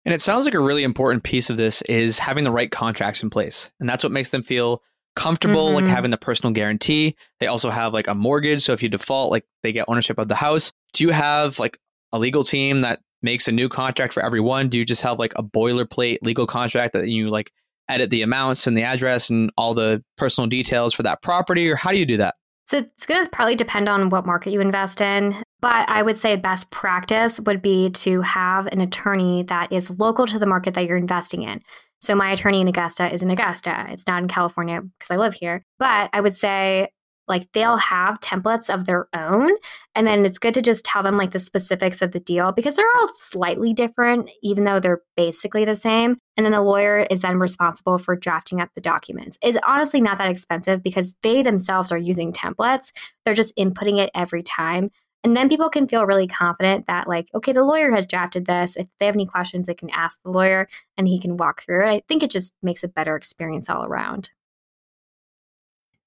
And 0.03 0.13
it 0.13 0.21
sounds 0.21 0.45
like 0.45 0.55
a 0.55 0.59
really 0.59 0.83
important 0.83 1.23
piece 1.23 1.49
of 1.49 1.57
this 1.57 1.81
is 1.83 2.19
having 2.19 2.43
the 2.43 2.51
right 2.51 2.71
contracts 2.71 3.23
in 3.23 3.29
place. 3.29 3.69
And 3.79 3.87
that's 3.87 4.03
what 4.03 4.11
makes 4.11 4.31
them 4.31 4.43
feel 4.43 4.81
comfortable, 5.15 5.67
mm-hmm. 5.67 5.85
like 5.85 5.95
having 5.95 6.11
the 6.11 6.17
personal 6.17 6.53
guarantee. 6.53 7.15
They 7.39 7.47
also 7.47 7.69
have 7.69 7.93
like 7.93 8.07
a 8.07 8.15
mortgage. 8.15 8.63
So 8.63 8.73
if 8.73 8.81
you 8.81 8.89
default, 8.89 9.31
like 9.31 9.45
they 9.63 9.71
get 9.71 9.85
ownership 9.87 10.17
of 10.17 10.27
the 10.27 10.35
house. 10.35 10.73
Do 10.93 11.03
you 11.03 11.11
have 11.11 11.59
like 11.59 11.77
a 12.11 12.19
legal 12.19 12.43
team 12.43 12.81
that 12.81 12.99
makes 13.21 13.47
a 13.47 13.51
new 13.51 13.69
contract 13.69 14.13
for 14.13 14.23
everyone? 14.23 14.69
Do 14.69 14.77
you 14.79 14.85
just 14.85 15.03
have 15.03 15.19
like 15.19 15.33
a 15.35 15.43
boilerplate 15.43 16.17
legal 16.23 16.47
contract 16.47 16.93
that 16.93 17.07
you 17.07 17.29
like 17.29 17.51
edit 17.91 18.09
the 18.09 18.21
amounts 18.21 18.67
and 18.67 18.75
the 18.75 18.83
address 18.83 19.29
and 19.29 19.51
all 19.57 19.73
the 19.73 20.03
personal 20.17 20.47
details 20.47 20.93
for 20.93 21.03
that 21.03 21.21
property, 21.21 21.69
or 21.69 21.75
how 21.75 21.91
do 21.91 21.97
you 21.97 22.05
do 22.05 22.17
that? 22.17 22.35
So 22.65 22.77
it's 22.77 23.05
going 23.05 23.23
to 23.23 23.29
probably 23.29 23.55
depend 23.55 23.89
on 23.89 24.09
what 24.09 24.25
market 24.25 24.51
you 24.51 24.61
invest 24.61 25.01
in. 25.01 25.35
But 25.59 25.89
I 25.89 26.03
would 26.03 26.17
say 26.17 26.37
best 26.37 26.71
practice 26.71 27.39
would 27.41 27.61
be 27.61 27.89
to 27.89 28.21
have 28.21 28.67
an 28.67 28.79
attorney 28.79 29.43
that 29.43 29.71
is 29.73 29.99
local 29.99 30.25
to 30.27 30.39
the 30.39 30.45
market 30.45 30.73
that 30.75 30.85
you're 30.85 30.97
investing 30.97 31.43
in. 31.43 31.61
So 31.99 32.15
my 32.15 32.31
attorney 32.31 32.61
in 32.61 32.67
Augusta 32.67 33.13
is 33.13 33.21
in 33.21 33.29
Augusta. 33.29 33.87
It's 33.89 34.07
not 34.07 34.21
in 34.23 34.27
California 34.27 34.81
because 34.81 35.11
I 35.11 35.17
live 35.17 35.33
here. 35.33 35.65
But 35.77 36.09
I 36.13 36.21
would 36.21 36.35
say 36.35 36.89
like 37.27 37.51
they'll 37.53 37.77
have 37.77 38.19
templates 38.19 38.73
of 38.73 38.85
their 38.85 39.07
own 39.13 39.51
and 39.95 40.05
then 40.05 40.25
it's 40.25 40.39
good 40.39 40.53
to 40.53 40.61
just 40.61 40.83
tell 40.83 41.03
them 41.03 41.17
like 41.17 41.31
the 41.31 41.39
specifics 41.39 42.01
of 42.01 42.11
the 42.11 42.19
deal 42.19 42.51
because 42.51 42.75
they're 42.75 42.85
all 42.99 43.07
slightly 43.07 43.73
different 43.73 44.29
even 44.41 44.63
though 44.63 44.79
they're 44.79 45.01
basically 45.15 45.65
the 45.65 45.75
same 45.75 46.17
and 46.37 46.45
then 46.45 46.51
the 46.51 46.61
lawyer 46.61 47.07
is 47.09 47.21
then 47.21 47.39
responsible 47.39 47.97
for 47.97 48.15
drafting 48.15 48.59
up 48.59 48.69
the 48.73 48.81
documents. 48.81 49.37
It's 49.41 49.57
honestly 49.65 50.01
not 50.01 50.17
that 50.17 50.29
expensive 50.29 50.81
because 50.83 51.15
they 51.23 51.43
themselves 51.43 51.91
are 51.91 51.97
using 51.97 52.31
templates. 52.31 52.91
They're 53.25 53.33
just 53.33 53.55
inputting 53.57 53.99
it 53.99 54.11
every 54.13 54.43
time 54.43 54.89
and 55.23 55.37
then 55.37 55.49
people 55.49 55.69
can 55.69 55.87
feel 55.87 56.07
really 56.07 56.27
confident 56.27 56.87
that 56.87 57.07
like 57.07 57.27
okay 57.35 57.51
the 57.51 57.63
lawyer 57.63 57.91
has 57.91 58.07
drafted 58.07 58.45
this. 58.45 58.75
If 58.75 58.87
they 58.99 59.05
have 59.05 59.15
any 59.15 59.25
questions 59.25 59.67
they 59.67 59.75
can 59.75 59.89
ask 59.91 60.19
the 60.23 60.31
lawyer 60.31 60.67
and 60.97 61.07
he 61.07 61.19
can 61.19 61.37
walk 61.37 61.61
through 61.61 61.85
it. 61.85 61.89
I 61.89 62.01
think 62.07 62.23
it 62.23 62.31
just 62.31 62.53
makes 62.61 62.83
a 62.83 62.87
better 62.87 63.15
experience 63.15 63.69
all 63.69 63.85
around 63.85 64.31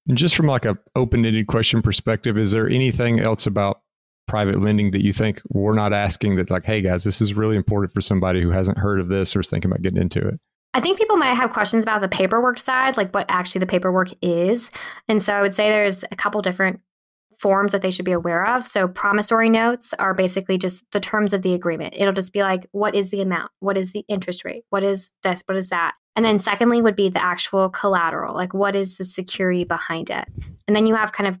and 0.07 0.17
just 0.17 0.35
from 0.35 0.45
like 0.45 0.65
a 0.65 0.77
open-ended 0.95 1.47
question 1.47 1.81
perspective, 1.81 2.37
is 2.37 2.51
there 2.51 2.67
anything 2.67 3.19
else 3.19 3.47
about 3.47 3.81
private 4.27 4.59
lending 4.59 4.91
that 4.91 5.03
you 5.03 5.13
think 5.13 5.41
we're 5.49 5.75
not 5.75 5.93
asking 5.93 6.35
that 6.35 6.49
like, 6.49 6.65
hey 6.65 6.81
guys, 6.81 7.03
this 7.03 7.21
is 7.21 7.33
really 7.33 7.55
important 7.55 7.93
for 7.93 8.01
somebody 8.01 8.41
who 8.41 8.49
hasn't 8.49 8.77
heard 8.77 8.99
of 8.99 9.07
this 9.07 9.35
or 9.35 9.41
is 9.41 9.49
thinking 9.49 9.69
about 9.69 9.81
getting 9.81 10.01
into 10.01 10.19
it? 10.27 10.39
I 10.73 10.81
think 10.81 10.97
people 10.97 11.15
might 11.15 11.35
have 11.35 11.51
questions 11.51 11.83
about 11.83 12.01
the 12.01 12.09
paperwork 12.09 12.59
side, 12.59 12.97
like 12.97 13.13
what 13.13 13.25
actually 13.29 13.59
the 13.59 13.67
paperwork 13.67 14.09
is. 14.21 14.71
And 15.07 15.21
so 15.21 15.33
I 15.33 15.41
would 15.41 15.55
say 15.55 15.69
there's 15.69 16.03
a 16.11 16.15
couple 16.15 16.41
different 16.41 16.81
forms 17.39 17.71
that 17.71 17.81
they 17.81 17.91
should 17.91 18.05
be 18.05 18.11
aware 18.11 18.45
of. 18.45 18.65
So 18.65 18.87
promissory 18.87 19.49
notes 19.49 19.93
are 19.99 20.13
basically 20.13 20.57
just 20.57 20.85
the 20.91 20.99
terms 20.99 21.33
of 21.33 21.43
the 21.43 21.53
agreement. 21.53 21.93
It'll 21.97 22.13
just 22.13 22.33
be 22.33 22.41
like, 22.41 22.67
what 22.71 22.95
is 22.95 23.09
the 23.09 23.21
amount? 23.21 23.51
What 23.59 23.77
is 23.77 23.91
the 23.93 24.03
interest 24.07 24.43
rate? 24.43 24.63
What 24.69 24.83
is 24.83 25.11
this? 25.23 25.43
What 25.45 25.57
is 25.57 25.69
that? 25.69 25.93
And 26.15 26.23
then 26.23 26.39
secondly 26.39 26.81
would 26.81 26.95
be 26.95 27.09
the 27.09 27.23
actual 27.23 27.69
collateral, 27.69 28.35
like 28.35 28.53
what 28.53 28.75
is 28.75 28.97
the 28.97 29.05
security 29.05 29.65
behind 29.65 30.09
it? 30.09 30.25
And 30.67 30.75
then 30.75 30.85
you 30.85 30.95
have 30.95 31.11
kind 31.11 31.27
of 31.27 31.39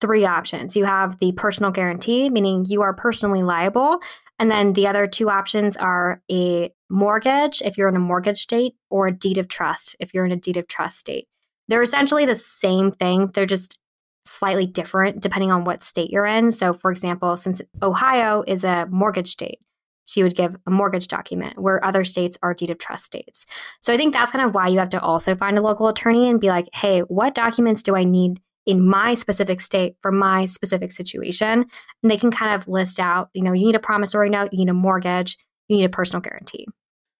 three 0.00 0.24
options. 0.24 0.76
You 0.76 0.84
have 0.84 1.18
the 1.18 1.32
personal 1.32 1.70
guarantee, 1.70 2.28
meaning 2.30 2.64
you 2.66 2.82
are 2.82 2.94
personally 2.94 3.42
liable. 3.42 3.98
And 4.38 4.50
then 4.50 4.72
the 4.72 4.88
other 4.88 5.06
two 5.06 5.30
options 5.30 5.76
are 5.76 6.22
a 6.30 6.72
mortgage 6.90 7.62
if 7.62 7.78
you're 7.78 7.88
in 7.88 7.96
a 7.96 8.00
mortgage 8.00 8.38
state 8.38 8.74
or 8.90 9.06
a 9.06 9.12
deed 9.12 9.38
of 9.38 9.48
trust 9.48 9.94
if 10.00 10.12
you're 10.12 10.24
in 10.24 10.32
a 10.32 10.36
deed 10.36 10.56
of 10.56 10.66
trust 10.66 10.98
state. 10.98 11.28
They're 11.68 11.82
essentially 11.82 12.26
the 12.26 12.34
same 12.34 12.90
thing. 12.90 13.30
They're 13.32 13.46
just 13.46 13.78
slightly 14.24 14.66
different 14.66 15.20
depending 15.20 15.50
on 15.52 15.64
what 15.64 15.82
state 15.82 16.10
you're 16.10 16.26
in. 16.26 16.50
So, 16.50 16.72
for 16.72 16.90
example, 16.90 17.36
since 17.36 17.60
Ohio 17.82 18.42
is 18.46 18.64
a 18.64 18.86
mortgage 18.90 19.28
state, 19.28 19.60
so 20.04 20.20
you 20.20 20.24
would 20.24 20.36
give 20.36 20.56
a 20.66 20.70
mortgage 20.70 21.08
document 21.08 21.58
where 21.58 21.84
other 21.84 22.04
states 22.04 22.36
are 22.42 22.54
deed 22.54 22.70
of 22.70 22.78
trust 22.78 23.04
states. 23.04 23.46
So 23.80 23.92
I 23.92 23.96
think 23.96 24.12
that's 24.12 24.30
kind 24.30 24.44
of 24.44 24.54
why 24.54 24.68
you 24.68 24.78
have 24.78 24.90
to 24.90 25.00
also 25.00 25.34
find 25.34 25.58
a 25.58 25.62
local 25.62 25.88
attorney 25.88 26.28
and 26.28 26.40
be 26.40 26.48
like, 26.48 26.68
hey, 26.74 27.00
what 27.00 27.34
documents 27.34 27.82
do 27.82 27.96
I 27.96 28.04
need 28.04 28.40
in 28.66 28.86
my 28.86 29.14
specific 29.14 29.60
state 29.60 29.96
for 30.02 30.12
my 30.12 30.46
specific 30.46 30.92
situation? 30.92 31.66
And 32.02 32.10
they 32.10 32.16
can 32.16 32.30
kind 32.30 32.54
of 32.54 32.68
list 32.68 33.00
out, 33.00 33.30
you 33.34 33.42
know, 33.42 33.52
you 33.52 33.66
need 33.66 33.76
a 33.76 33.80
promissory 33.80 34.30
note, 34.30 34.52
you 34.52 34.58
need 34.58 34.68
a 34.68 34.74
mortgage, 34.74 35.36
you 35.68 35.76
need 35.76 35.84
a 35.84 35.88
personal 35.88 36.20
guarantee. 36.20 36.66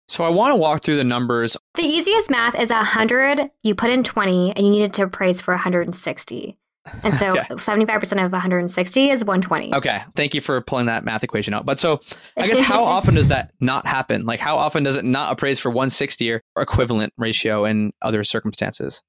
So 0.08 0.24
I 0.24 0.28
want 0.28 0.52
to 0.52 0.56
walk 0.56 0.82
through 0.82 0.96
the 0.96 1.04
numbers. 1.04 1.56
The 1.74 1.84
easiest 1.84 2.30
math 2.30 2.54
is 2.54 2.70
100, 2.70 3.50
you 3.62 3.74
put 3.74 3.90
in 3.90 4.04
20, 4.04 4.52
and 4.54 4.66
you 4.66 4.70
need 4.70 4.82
it 4.82 4.92
to 4.94 5.04
appraise 5.04 5.40
for 5.40 5.54
160. 5.54 6.58
And 7.04 7.14
so 7.14 7.30
okay. 7.30 7.42
75% 7.50 8.24
of 8.24 8.32
160 8.32 9.10
is 9.10 9.24
120. 9.24 9.74
Okay. 9.74 10.02
Thank 10.16 10.34
you 10.34 10.40
for 10.40 10.60
pulling 10.60 10.86
that 10.86 11.04
math 11.04 11.22
equation 11.22 11.54
out. 11.54 11.64
But 11.64 11.78
so 11.78 12.00
I 12.36 12.46
guess 12.46 12.58
how 12.60 12.82
often 12.82 13.14
does 13.14 13.28
that 13.28 13.52
not 13.60 13.86
happen? 13.86 14.26
Like 14.26 14.40
how 14.40 14.56
often 14.56 14.82
does 14.82 14.96
it 14.96 15.04
not 15.04 15.32
appraise 15.32 15.60
for 15.60 15.70
160 15.70 16.30
or 16.32 16.42
equivalent 16.58 17.12
ratio 17.16 17.64
in 17.64 17.92
other 18.02 18.24
circumstances? 18.24 19.02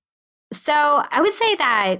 So 0.51 0.73
I 0.73 1.21
would 1.21 1.33
say 1.33 1.55
that 1.55 1.97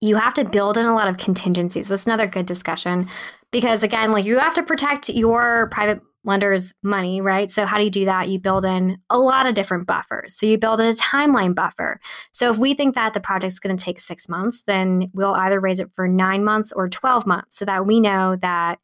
you 0.00 0.16
have 0.16 0.34
to 0.34 0.44
build 0.44 0.76
in 0.78 0.86
a 0.86 0.94
lot 0.94 1.08
of 1.08 1.18
contingencies. 1.18 1.88
That's 1.88 2.06
another 2.06 2.26
good 2.26 2.46
discussion 2.46 3.08
because 3.50 3.82
again, 3.82 4.12
like 4.12 4.24
you 4.24 4.38
have 4.38 4.54
to 4.54 4.62
protect 4.62 5.08
your 5.08 5.68
private 5.70 6.00
lender's 6.26 6.74
money, 6.82 7.20
right? 7.20 7.50
So 7.50 7.64
how 7.64 7.78
do 7.78 7.84
you 7.84 7.90
do 7.90 8.04
that? 8.04 8.28
You 8.28 8.38
build 8.38 8.64
in 8.64 8.98
a 9.08 9.18
lot 9.18 9.46
of 9.46 9.54
different 9.54 9.86
buffers. 9.86 10.36
So 10.36 10.44
you 10.44 10.58
build 10.58 10.80
in 10.80 10.86
a 10.86 10.92
timeline 10.92 11.54
buffer. 11.54 12.00
So 12.32 12.50
if 12.50 12.58
we 12.58 12.74
think 12.74 12.94
that 12.96 13.14
the 13.14 13.20
project's 13.20 13.58
going 13.58 13.76
to 13.76 13.82
take 13.82 14.00
6 14.00 14.28
months, 14.28 14.64
then 14.66 15.10
we'll 15.14 15.34
either 15.34 15.60
raise 15.60 15.80
it 15.80 15.90
for 15.94 16.08
9 16.08 16.44
months 16.44 16.72
or 16.72 16.88
12 16.88 17.26
months 17.26 17.58
so 17.58 17.64
that 17.64 17.86
we 17.86 18.00
know 18.00 18.36
that 18.36 18.78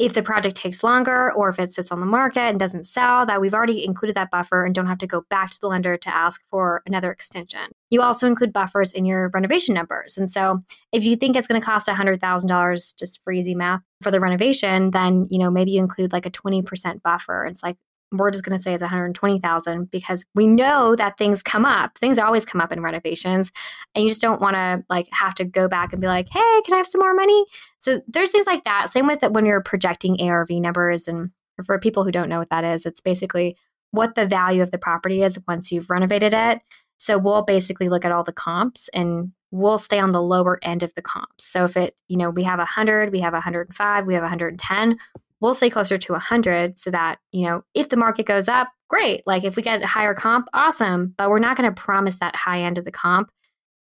if 0.00 0.14
the 0.14 0.22
project 0.22 0.56
takes 0.56 0.82
longer 0.82 1.30
or 1.30 1.50
if 1.50 1.58
it 1.58 1.74
sits 1.74 1.92
on 1.92 2.00
the 2.00 2.06
market 2.06 2.40
and 2.40 2.58
doesn't 2.58 2.84
sell, 2.84 3.26
that 3.26 3.38
we've 3.38 3.52
already 3.52 3.84
included 3.84 4.16
that 4.16 4.30
buffer 4.30 4.64
and 4.64 4.74
don't 4.74 4.86
have 4.86 4.96
to 4.96 5.06
go 5.06 5.26
back 5.28 5.50
to 5.50 5.60
the 5.60 5.68
lender 5.68 5.98
to 5.98 6.08
ask 6.08 6.42
for 6.50 6.82
another 6.86 7.12
extension. 7.12 7.60
You 7.90 8.00
also 8.00 8.26
include 8.26 8.50
buffers 8.50 8.92
in 8.92 9.04
your 9.04 9.28
renovation 9.34 9.74
numbers. 9.74 10.16
And 10.16 10.30
so 10.30 10.64
if 10.90 11.04
you 11.04 11.16
think 11.16 11.36
it's 11.36 11.46
going 11.46 11.60
to 11.60 11.64
cost 11.64 11.86
$100,000 11.86 12.98
just 12.98 13.22
for 13.22 13.30
easy 13.30 13.54
math 13.54 13.82
for 14.00 14.10
the 14.10 14.20
renovation, 14.20 14.90
then, 14.90 15.26
you 15.28 15.38
know, 15.38 15.50
maybe 15.50 15.72
you 15.72 15.80
include 15.82 16.14
like 16.14 16.24
a 16.24 16.30
20% 16.30 17.02
buffer. 17.02 17.44
It's 17.44 17.62
like 17.62 17.76
we're 18.12 18.30
just 18.30 18.44
going 18.44 18.56
to 18.56 18.62
say 18.62 18.74
it's 18.74 18.82
120,000 18.82 19.90
because 19.90 20.24
we 20.34 20.46
know 20.46 20.96
that 20.96 21.16
things 21.16 21.42
come 21.42 21.64
up. 21.64 21.96
Things 21.98 22.18
always 22.18 22.44
come 22.44 22.60
up 22.60 22.72
in 22.72 22.82
renovations 22.82 23.52
and 23.94 24.02
you 24.02 24.08
just 24.08 24.20
don't 24.20 24.40
want 24.40 24.56
to 24.56 24.84
like 24.88 25.08
have 25.12 25.34
to 25.36 25.44
go 25.44 25.68
back 25.68 25.92
and 25.92 26.00
be 26.00 26.08
like, 26.08 26.28
"Hey, 26.28 26.60
can 26.64 26.74
I 26.74 26.78
have 26.78 26.86
some 26.86 27.00
more 27.00 27.14
money?" 27.14 27.46
So 27.78 28.00
there's 28.08 28.32
things 28.32 28.46
like 28.46 28.64
that. 28.64 28.90
Same 28.90 29.06
with 29.06 29.22
when 29.22 29.46
you're 29.46 29.62
projecting 29.62 30.20
ARV 30.20 30.50
numbers 30.50 31.06
and 31.08 31.30
for 31.64 31.78
people 31.78 32.04
who 32.04 32.12
don't 32.12 32.28
know 32.28 32.38
what 32.38 32.50
that 32.50 32.64
is, 32.64 32.86
it's 32.86 33.00
basically 33.00 33.56
what 33.90 34.14
the 34.14 34.26
value 34.26 34.62
of 34.62 34.70
the 34.70 34.78
property 34.78 35.22
is 35.22 35.38
once 35.46 35.72
you've 35.72 35.90
renovated 35.90 36.32
it. 36.32 36.60
So 36.98 37.18
we'll 37.18 37.42
basically 37.42 37.88
look 37.88 38.04
at 38.04 38.12
all 38.12 38.22
the 38.22 38.32
comps 38.32 38.88
and 38.94 39.32
we'll 39.50 39.78
stay 39.78 39.98
on 39.98 40.10
the 40.10 40.22
lower 40.22 40.58
end 40.62 40.82
of 40.82 40.94
the 40.94 41.02
comps. 41.02 41.44
So 41.44 41.64
if 41.64 41.76
it, 41.76 41.96
you 42.08 42.16
know, 42.16 42.30
we 42.30 42.44
have 42.44 42.58
100, 42.58 43.10
we 43.10 43.20
have 43.20 43.32
105, 43.32 44.06
we 44.06 44.14
have 44.14 44.22
110, 44.22 44.98
we'll 45.40 45.54
stay 45.54 45.70
closer 45.70 45.98
to 45.98 46.12
100 46.12 46.78
so 46.78 46.90
that, 46.90 47.18
you 47.32 47.46
know, 47.46 47.62
if 47.74 47.88
the 47.88 47.96
market 47.96 48.26
goes 48.26 48.48
up, 48.48 48.68
great. 48.88 49.22
Like 49.26 49.44
if 49.44 49.56
we 49.56 49.62
get 49.62 49.82
a 49.82 49.86
higher 49.86 50.14
comp, 50.14 50.48
awesome. 50.52 51.14
But 51.16 51.30
we're 51.30 51.38
not 51.38 51.56
going 51.56 51.72
to 51.72 51.80
promise 51.80 52.18
that 52.18 52.36
high 52.36 52.62
end 52.62 52.78
of 52.78 52.84
the 52.84 52.92
comp. 52.92 53.30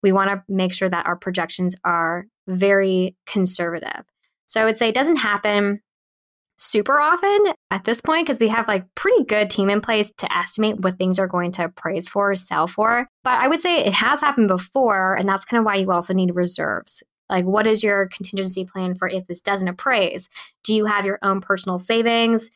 We 0.02 0.12
want 0.12 0.30
to 0.30 0.44
make 0.48 0.74
sure 0.74 0.90
that 0.90 1.06
our 1.06 1.16
projections 1.16 1.76
are 1.84 2.26
very 2.48 3.18
conservative. 3.26 4.06
So 4.48 4.62
I 4.62 4.66
would 4.66 4.78
say 4.78 4.90
it 4.90 4.96
doesn't 4.96 5.18
happen 5.18 5.82
super 6.58 7.00
often 7.00 7.54
at 7.72 7.86
this 7.86 8.02
point 8.02 8.28
because 8.28 8.40
we 8.40 8.50
have 8.50 8.68
like 8.68 8.84
pretty 8.96 9.24
good 9.24 9.50
team 9.50 9.70
in 9.70 9.80
place 9.82 10.12
to 10.18 10.38
estimate 10.38 10.80
what 10.82 10.98
things 10.98 11.18
are 11.18 11.28
going 11.28 11.52
to 11.54 11.66
appraise 11.66 12.08
for 12.10 12.32
or 12.32 12.36
sell 12.36 12.68
for. 12.68 13.08
But 13.24 13.34
I 13.34 13.48
would 13.48 13.62
say 13.62 13.80
it 13.80 13.94
has 13.94 14.22
happened 14.22 14.50
before, 14.50 15.16
and 15.16 15.28
that's 15.28 15.46
kind 15.46 15.60
of 15.60 15.66
why 15.66 15.76
you 15.76 15.92
also 15.92 16.14
need 16.14 16.36
reserves. 16.36 17.02
Like, 17.30 17.46
what 17.46 17.68
is 17.68 17.84
your 17.84 18.08
contingency 18.08 18.66
plan 18.66 18.96
for 18.96 19.08
if 19.08 19.28
this 19.28 19.40
doesn't 19.40 19.68
appraise? 19.68 20.30
Do 20.64 20.74
you 20.74 20.86
have 20.86 21.06
your 21.06 21.20
own 21.22 21.42
personal 21.42 21.80
savings? 21.80 22.52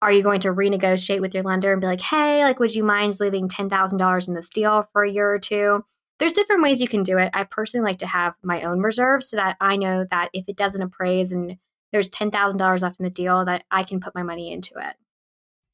Are 0.00 0.12
you 0.12 0.22
going 0.22 0.40
to 0.40 0.48
renegotiate 0.48 1.20
with 1.20 1.34
your 1.34 1.42
lender 1.42 1.72
and 1.72 1.80
be 1.80 1.86
like, 1.86 2.00
hey, 2.00 2.44
like, 2.44 2.60
would 2.60 2.74
you 2.74 2.84
mind 2.84 3.18
leaving 3.18 3.48
$10,000 3.48 4.28
in 4.28 4.34
this 4.34 4.48
deal 4.48 4.88
for 4.92 5.02
a 5.02 5.10
year 5.10 5.32
or 5.32 5.38
two? 5.38 5.84
There's 6.18 6.32
different 6.32 6.62
ways 6.62 6.80
you 6.80 6.88
can 6.88 7.02
do 7.02 7.18
it. 7.18 7.30
I 7.32 7.44
personally 7.44 7.84
like 7.84 7.98
to 7.98 8.06
have 8.06 8.34
my 8.42 8.62
own 8.62 8.80
reserves 8.80 9.28
so 9.28 9.36
that 9.36 9.56
I 9.60 9.76
know 9.76 10.04
that 10.10 10.30
if 10.32 10.48
it 10.48 10.56
doesn't 10.56 10.82
appraise 10.82 11.32
and 11.32 11.58
there's 11.92 12.10
$10,000 12.10 12.82
left 12.82 13.00
in 13.00 13.04
the 13.04 13.10
deal, 13.10 13.44
that 13.44 13.64
I 13.70 13.82
can 13.82 14.00
put 14.00 14.14
my 14.14 14.22
money 14.22 14.52
into 14.52 14.74
it. 14.76 14.96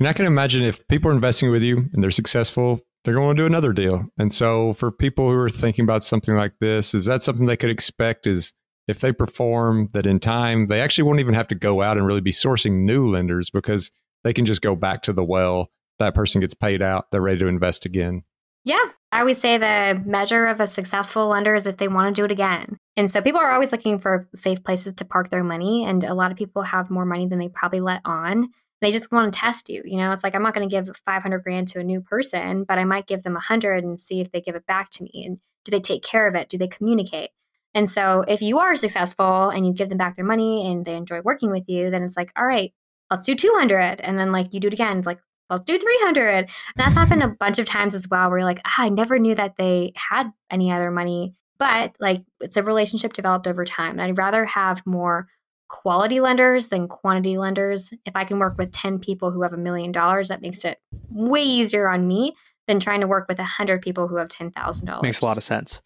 And 0.00 0.08
I 0.08 0.12
can 0.12 0.26
imagine 0.26 0.64
if 0.64 0.86
people 0.88 1.10
are 1.10 1.14
investing 1.14 1.50
with 1.50 1.62
you 1.62 1.88
and 1.92 2.02
they're 2.02 2.10
successful, 2.10 2.80
they're 3.04 3.14
going 3.14 3.36
to 3.36 3.42
do 3.42 3.46
another 3.46 3.72
deal. 3.72 4.06
And 4.18 4.32
so 4.32 4.72
for 4.72 4.90
people 4.90 5.30
who 5.30 5.38
are 5.38 5.50
thinking 5.50 5.84
about 5.84 6.02
something 6.02 6.34
like 6.34 6.54
this, 6.60 6.94
is 6.94 7.04
that 7.04 7.22
something 7.22 7.46
they 7.46 7.56
could 7.56 7.70
expect 7.70 8.26
is 8.26 8.52
if 8.88 9.00
they 9.00 9.12
perform 9.12 9.90
that 9.92 10.06
in 10.06 10.20
time, 10.20 10.66
they 10.66 10.80
actually 10.80 11.04
won't 11.04 11.20
even 11.20 11.34
have 11.34 11.48
to 11.48 11.54
go 11.54 11.82
out 11.82 11.96
and 11.96 12.06
really 12.06 12.20
be 12.20 12.32
sourcing 12.32 12.84
new 12.84 13.08
lenders 13.08 13.50
because 13.50 13.90
they 14.24 14.32
can 14.32 14.46
just 14.46 14.62
go 14.62 14.74
back 14.74 15.02
to 15.02 15.12
the 15.12 15.24
well. 15.24 15.70
That 15.98 16.14
person 16.14 16.40
gets 16.40 16.54
paid 16.54 16.82
out. 16.82 17.06
They're 17.10 17.20
ready 17.20 17.38
to 17.38 17.46
invest 17.46 17.86
again. 17.86 18.24
Yeah. 18.64 18.84
I 19.12 19.20
always 19.20 19.38
say 19.38 19.58
the 19.58 20.02
measure 20.04 20.46
of 20.46 20.60
a 20.60 20.66
successful 20.66 21.28
lender 21.28 21.54
is 21.54 21.66
if 21.66 21.76
they 21.76 21.86
want 21.86 22.14
to 22.14 22.20
do 22.20 22.24
it 22.24 22.32
again. 22.32 22.78
And 22.96 23.10
so 23.10 23.22
people 23.22 23.40
are 23.40 23.52
always 23.52 23.70
looking 23.70 23.98
for 23.98 24.28
safe 24.34 24.64
places 24.64 24.94
to 24.94 25.04
park 25.04 25.30
their 25.30 25.44
money. 25.44 25.84
And 25.84 26.02
a 26.02 26.14
lot 26.14 26.32
of 26.32 26.36
people 26.36 26.62
have 26.62 26.90
more 26.90 27.04
money 27.04 27.28
than 27.28 27.38
they 27.38 27.48
probably 27.48 27.80
let 27.80 28.00
on 28.04 28.48
they 28.84 28.90
just 28.90 29.10
want 29.10 29.32
to 29.32 29.38
test 29.38 29.68
you. 29.68 29.82
You 29.84 29.98
know, 29.98 30.12
it's 30.12 30.24
like 30.24 30.34
I'm 30.34 30.42
not 30.42 30.54
going 30.54 30.68
to 30.68 30.74
give 30.74 30.90
500 31.04 31.42
grand 31.42 31.68
to 31.68 31.80
a 31.80 31.84
new 31.84 32.00
person, 32.00 32.64
but 32.64 32.78
I 32.78 32.84
might 32.84 33.06
give 33.06 33.22
them 33.22 33.34
100 33.34 33.84
and 33.84 34.00
see 34.00 34.20
if 34.20 34.30
they 34.30 34.40
give 34.40 34.54
it 34.54 34.66
back 34.66 34.90
to 34.90 35.04
me. 35.04 35.24
And 35.26 35.38
do 35.64 35.70
they 35.70 35.80
take 35.80 36.02
care 36.02 36.28
of 36.28 36.34
it? 36.34 36.48
Do 36.48 36.58
they 36.58 36.68
communicate? 36.68 37.30
And 37.74 37.90
so 37.90 38.24
if 38.28 38.40
you 38.40 38.58
are 38.60 38.76
successful 38.76 39.50
and 39.50 39.66
you 39.66 39.72
give 39.72 39.88
them 39.88 39.98
back 39.98 40.16
their 40.16 40.24
money 40.24 40.70
and 40.70 40.84
they 40.84 40.96
enjoy 40.96 41.20
working 41.22 41.50
with 41.50 41.64
you, 41.66 41.90
then 41.90 42.02
it's 42.02 42.16
like, 42.16 42.32
all 42.36 42.46
right, 42.46 42.72
let's 43.10 43.26
do 43.26 43.34
200. 43.34 44.00
And 44.00 44.18
then 44.18 44.30
like 44.30 44.54
you 44.54 44.60
do 44.60 44.68
it 44.68 44.74
again. 44.74 44.98
It's 44.98 45.06
like, 45.06 45.20
let's 45.50 45.64
do 45.64 45.76
300. 45.76 46.28
And 46.28 46.48
that's 46.76 46.94
happened 46.94 47.22
a 47.22 47.28
bunch 47.28 47.58
of 47.58 47.66
times 47.66 47.94
as 47.94 48.08
well, 48.08 48.30
where 48.30 48.38
you're 48.38 48.46
like, 48.46 48.60
ah, 48.64 48.74
I 48.78 48.88
never 48.90 49.18
knew 49.18 49.34
that 49.34 49.56
they 49.56 49.92
had 49.96 50.30
any 50.50 50.70
other 50.70 50.90
money. 50.90 51.34
But 51.58 51.96
like 51.98 52.22
it's 52.40 52.56
a 52.56 52.62
relationship 52.62 53.12
developed 53.12 53.46
over 53.46 53.64
time. 53.64 53.92
And 53.92 54.02
I'd 54.02 54.18
rather 54.18 54.44
have 54.44 54.86
more 54.86 55.28
quality 55.68 56.20
lenders 56.20 56.68
than 56.68 56.88
quantity 56.88 57.38
lenders. 57.38 57.92
If 58.04 58.14
I 58.14 58.24
can 58.24 58.38
work 58.38 58.56
with 58.58 58.72
10 58.72 58.98
people 58.98 59.30
who 59.30 59.42
have 59.42 59.52
a 59.52 59.58
million 59.58 59.92
dollars, 59.92 60.28
that 60.28 60.42
makes 60.42 60.64
it 60.64 60.78
way 61.10 61.42
easier 61.42 61.88
on 61.88 62.06
me 62.06 62.34
than 62.66 62.80
trying 62.80 63.00
to 63.00 63.06
work 63.06 63.26
with 63.28 63.38
100 63.38 63.82
people 63.82 64.08
who 64.08 64.16
have 64.16 64.28
$10,000. 64.28 65.02
Makes 65.02 65.20
a 65.20 65.24
lot 65.24 65.36
of 65.36 65.42
sense. 65.42 65.82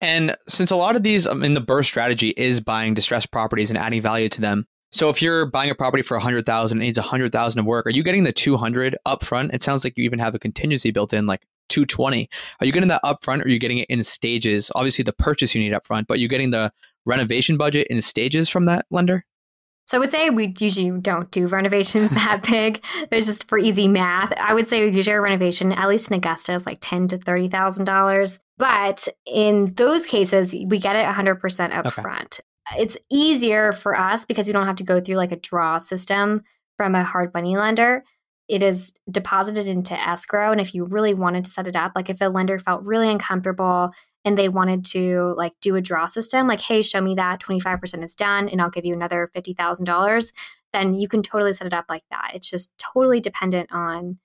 And 0.00 0.36
since 0.48 0.70
a 0.70 0.76
lot 0.76 0.96
of 0.96 1.02
these 1.02 1.26
um, 1.26 1.42
in 1.42 1.54
the 1.54 1.62
BRRRR 1.62 1.84
strategy 1.84 2.34
is 2.36 2.60
buying 2.60 2.94
distressed 2.94 3.30
properties 3.30 3.70
and 3.70 3.78
adding 3.78 4.00
value 4.00 4.28
to 4.28 4.40
them, 4.40 4.66
so 4.92 5.08
if 5.08 5.20
you're 5.20 5.46
buying 5.46 5.70
a 5.70 5.74
property 5.74 6.04
for 6.04 6.16
100,000 6.16 6.76
and 6.76 6.82
it 6.82 6.86
needs 6.86 6.98
100,000 6.98 7.58
of 7.58 7.66
work, 7.66 7.86
are 7.86 7.90
you 7.90 8.04
getting 8.04 8.22
the 8.22 8.32
200 8.32 8.96
upfront? 9.06 9.52
It 9.52 9.62
sounds 9.62 9.82
like 9.82 9.94
you 9.96 10.04
even 10.04 10.20
have 10.20 10.36
a 10.36 10.38
contingency 10.38 10.92
built 10.92 11.12
in 11.12 11.26
like 11.26 11.44
220. 11.68 12.28
Are 12.60 12.66
you 12.66 12.72
getting 12.72 12.88
that 12.88 13.02
upfront 13.04 13.40
or 13.40 13.44
are 13.44 13.48
you 13.48 13.58
getting 13.58 13.78
it 13.78 13.88
in 13.88 14.02
stages? 14.02 14.70
Obviously 14.74 15.02
the 15.02 15.12
purchase 15.12 15.54
you 15.54 15.60
need 15.60 15.72
upfront, 15.72 16.06
but 16.06 16.18
you're 16.18 16.28
getting 16.28 16.50
the 16.50 16.72
renovation 17.04 17.56
budget 17.56 17.86
in 17.88 18.00
stages 18.00 18.48
from 18.48 18.66
that 18.66 18.86
lender? 18.90 19.24
So 19.86 19.98
I 19.98 20.00
would 20.00 20.10
say 20.10 20.30
we 20.30 20.54
usually 20.58 20.98
don't 21.00 21.30
do 21.30 21.46
renovations 21.46 22.10
that 22.14 22.42
big. 22.48 22.82
It's 23.10 23.26
just 23.26 23.48
for 23.48 23.58
easy 23.58 23.88
math. 23.88 24.32
I 24.38 24.54
would 24.54 24.68
say 24.68 24.88
usually 24.88 25.14
a 25.14 25.20
renovation, 25.20 25.72
at 25.72 25.88
least 25.88 26.10
in 26.10 26.16
Augusta, 26.16 26.54
is 26.54 26.66
like 26.66 26.78
ten 26.80 27.06
to 27.08 27.18
thirty 27.18 27.48
thousand 27.48 27.84
dollars. 27.84 28.40
But 28.56 29.08
in 29.26 29.74
those 29.74 30.06
cases, 30.06 30.54
we 30.68 30.78
get 30.78 30.96
it 30.96 31.06
100% 31.06 31.40
upfront. 31.72 32.40
Okay. 32.40 32.82
It's 32.82 32.96
easier 33.10 33.72
for 33.72 33.98
us 33.98 34.24
because 34.24 34.46
we 34.46 34.52
don't 34.52 34.66
have 34.66 34.76
to 34.76 34.84
go 34.84 35.00
through 35.00 35.16
like 35.16 35.32
a 35.32 35.36
draw 35.36 35.78
system 35.78 36.42
from 36.76 36.94
a 36.94 37.02
hard 37.02 37.34
money 37.34 37.56
lender. 37.56 38.04
It 38.48 38.62
is 38.62 38.92
deposited 39.10 39.66
into 39.66 39.98
escrow. 39.98 40.52
And 40.52 40.60
if 40.60 40.74
you 40.74 40.84
really 40.84 41.14
wanted 41.14 41.44
to 41.44 41.50
set 41.50 41.66
it 41.66 41.76
up, 41.76 41.92
like 41.94 42.10
if 42.10 42.20
a 42.20 42.28
lender 42.28 42.58
felt 42.58 42.82
really 42.82 43.10
uncomfortable 43.10 43.92
and 44.24 44.38
they 44.38 44.48
wanted 44.48 44.84
to 44.86 45.34
like 45.36 45.52
do 45.60 45.76
a 45.76 45.80
draw 45.80 46.06
system 46.06 46.46
like 46.46 46.60
hey 46.60 46.82
show 46.82 47.00
me 47.00 47.14
that 47.14 47.40
25% 47.40 48.04
is 48.04 48.14
done 48.14 48.48
and 48.48 48.60
i'll 48.60 48.70
give 48.70 48.84
you 48.84 48.94
another 48.94 49.30
$50000 49.36 50.32
then 50.72 50.94
you 50.94 51.08
can 51.08 51.22
totally 51.22 51.52
set 51.52 51.66
it 51.66 51.74
up 51.74 51.86
like 51.88 52.04
that 52.10 52.32
it's 52.34 52.50
just 52.50 52.72
totally 52.78 53.20
dependent 53.20 53.70
on 53.70 54.18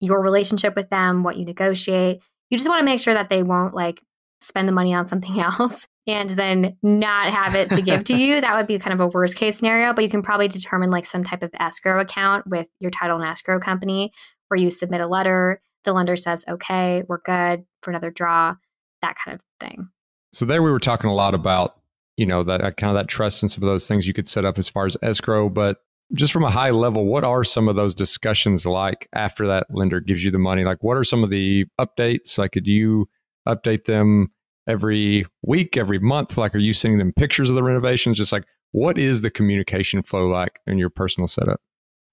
your 0.00 0.22
relationship 0.22 0.76
with 0.76 0.90
them 0.90 1.22
what 1.22 1.36
you 1.36 1.44
negotiate 1.44 2.20
you 2.50 2.58
just 2.58 2.68
want 2.68 2.80
to 2.80 2.84
make 2.84 3.00
sure 3.00 3.14
that 3.14 3.30
they 3.30 3.42
won't 3.42 3.74
like 3.74 4.02
spend 4.40 4.68
the 4.68 4.72
money 4.72 4.94
on 4.94 5.06
something 5.06 5.40
else 5.40 5.88
and 6.10 6.30
then 6.30 6.76
not 6.82 7.32
have 7.32 7.54
it 7.54 7.70
to 7.70 7.82
give 7.82 8.04
to 8.04 8.16
you 8.16 8.40
that 8.40 8.56
would 8.56 8.66
be 8.66 8.78
kind 8.78 8.92
of 8.92 9.00
a 9.00 9.08
worst 9.08 9.36
case 9.36 9.58
scenario 9.58 9.92
but 9.92 10.04
you 10.04 10.10
can 10.10 10.22
probably 10.22 10.48
determine 10.48 10.90
like 10.90 11.06
some 11.06 11.24
type 11.24 11.42
of 11.42 11.50
escrow 11.58 12.00
account 12.00 12.46
with 12.46 12.68
your 12.80 12.90
title 12.90 13.16
and 13.16 13.26
escrow 13.26 13.58
company 13.58 14.12
where 14.48 14.58
you 14.58 14.70
submit 14.70 15.00
a 15.00 15.06
letter 15.06 15.62
the 15.84 15.92
lender 15.92 16.16
says 16.16 16.44
okay 16.48 17.02
we're 17.08 17.20
good 17.20 17.64
for 17.82 17.90
another 17.90 18.10
draw 18.10 18.54
that 19.02 19.16
kind 19.22 19.34
of 19.34 19.40
thing. 19.60 19.88
So 20.32 20.44
there 20.44 20.62
we 20.62 20.70
were 20.70 20.78
talking 20.80 21.10
a 21.10 21.14
lot 21.14 21.34
about, 21.34 21.76
you 22.16 22.26
know, 22.26 22.42
that 22.44 22.76
kind 22.76 22.90
of 22.90 22.94
that 22.94 23.08
trust 23.08 23.42
and 23.42 23.50
some 23.50 23.62
of 23.62 23.68
those 23.68 23.86
things 23.86 24.06
you 24.06 24.14
could 24.14 24.28
set 24.28 24.44
up 24.44 24.58
as 24.58 24.68
far 24.68 24.86
as 24.86 24.96
escrow, 25.02 25.48
but 25.48 25.78
just 26.14 26.32
from 26.32 26.44
a 26.44 26.50
high 26.50 26.70
level, 26.70 27.06
what 27.06 27.24
are 27.24 27.44
some 27.44 27.68
of 27.68 27.76
those 27.76 27.94
discussions 27.94 28.66
like 28.66 29.08
after 29.14 29.46
that 29.46 29.66
lender 29.70 30.00
gives 30.00 30.24
you 30.24 30.30
the 30.30 30.38
money? 30.38 30.64
Like 30.64 30.82
what 30.82 30.96
are 30.96 31.04
some 31.04 31.24
of 31.24 31.30
the 31.30 31.66
updates? 31.80 32.38
Like 32.38 32.52
could 32.52 32.66
you 32.66 33.08
update 33.48 33.84
them 33.84 34.28
every 34.70 35.26
week, 35.42 35.76
every 35.76 35.98
month? 35.98 36.38
Like 36.38 36.54
are 36.54 36.58
you 36.58 36.72
sending 36.72 36.98
them 36.98 37.12
pictures 37.12 37.50
of 37.50 37.56
the 37.56 37.62
renovations? 37.62 38.16
Just 38.16 38.32
like 38.32 38.44
what 38.72 38.98
is 38.98 39.22
the 39.22 39.30
communication 39.30 40.02
flow 40.02 40.26
like 40.28 40.60
in 40.66 40.78
your 40.78 40.90
personal 40.90 41.26
setup? 41.26 41.60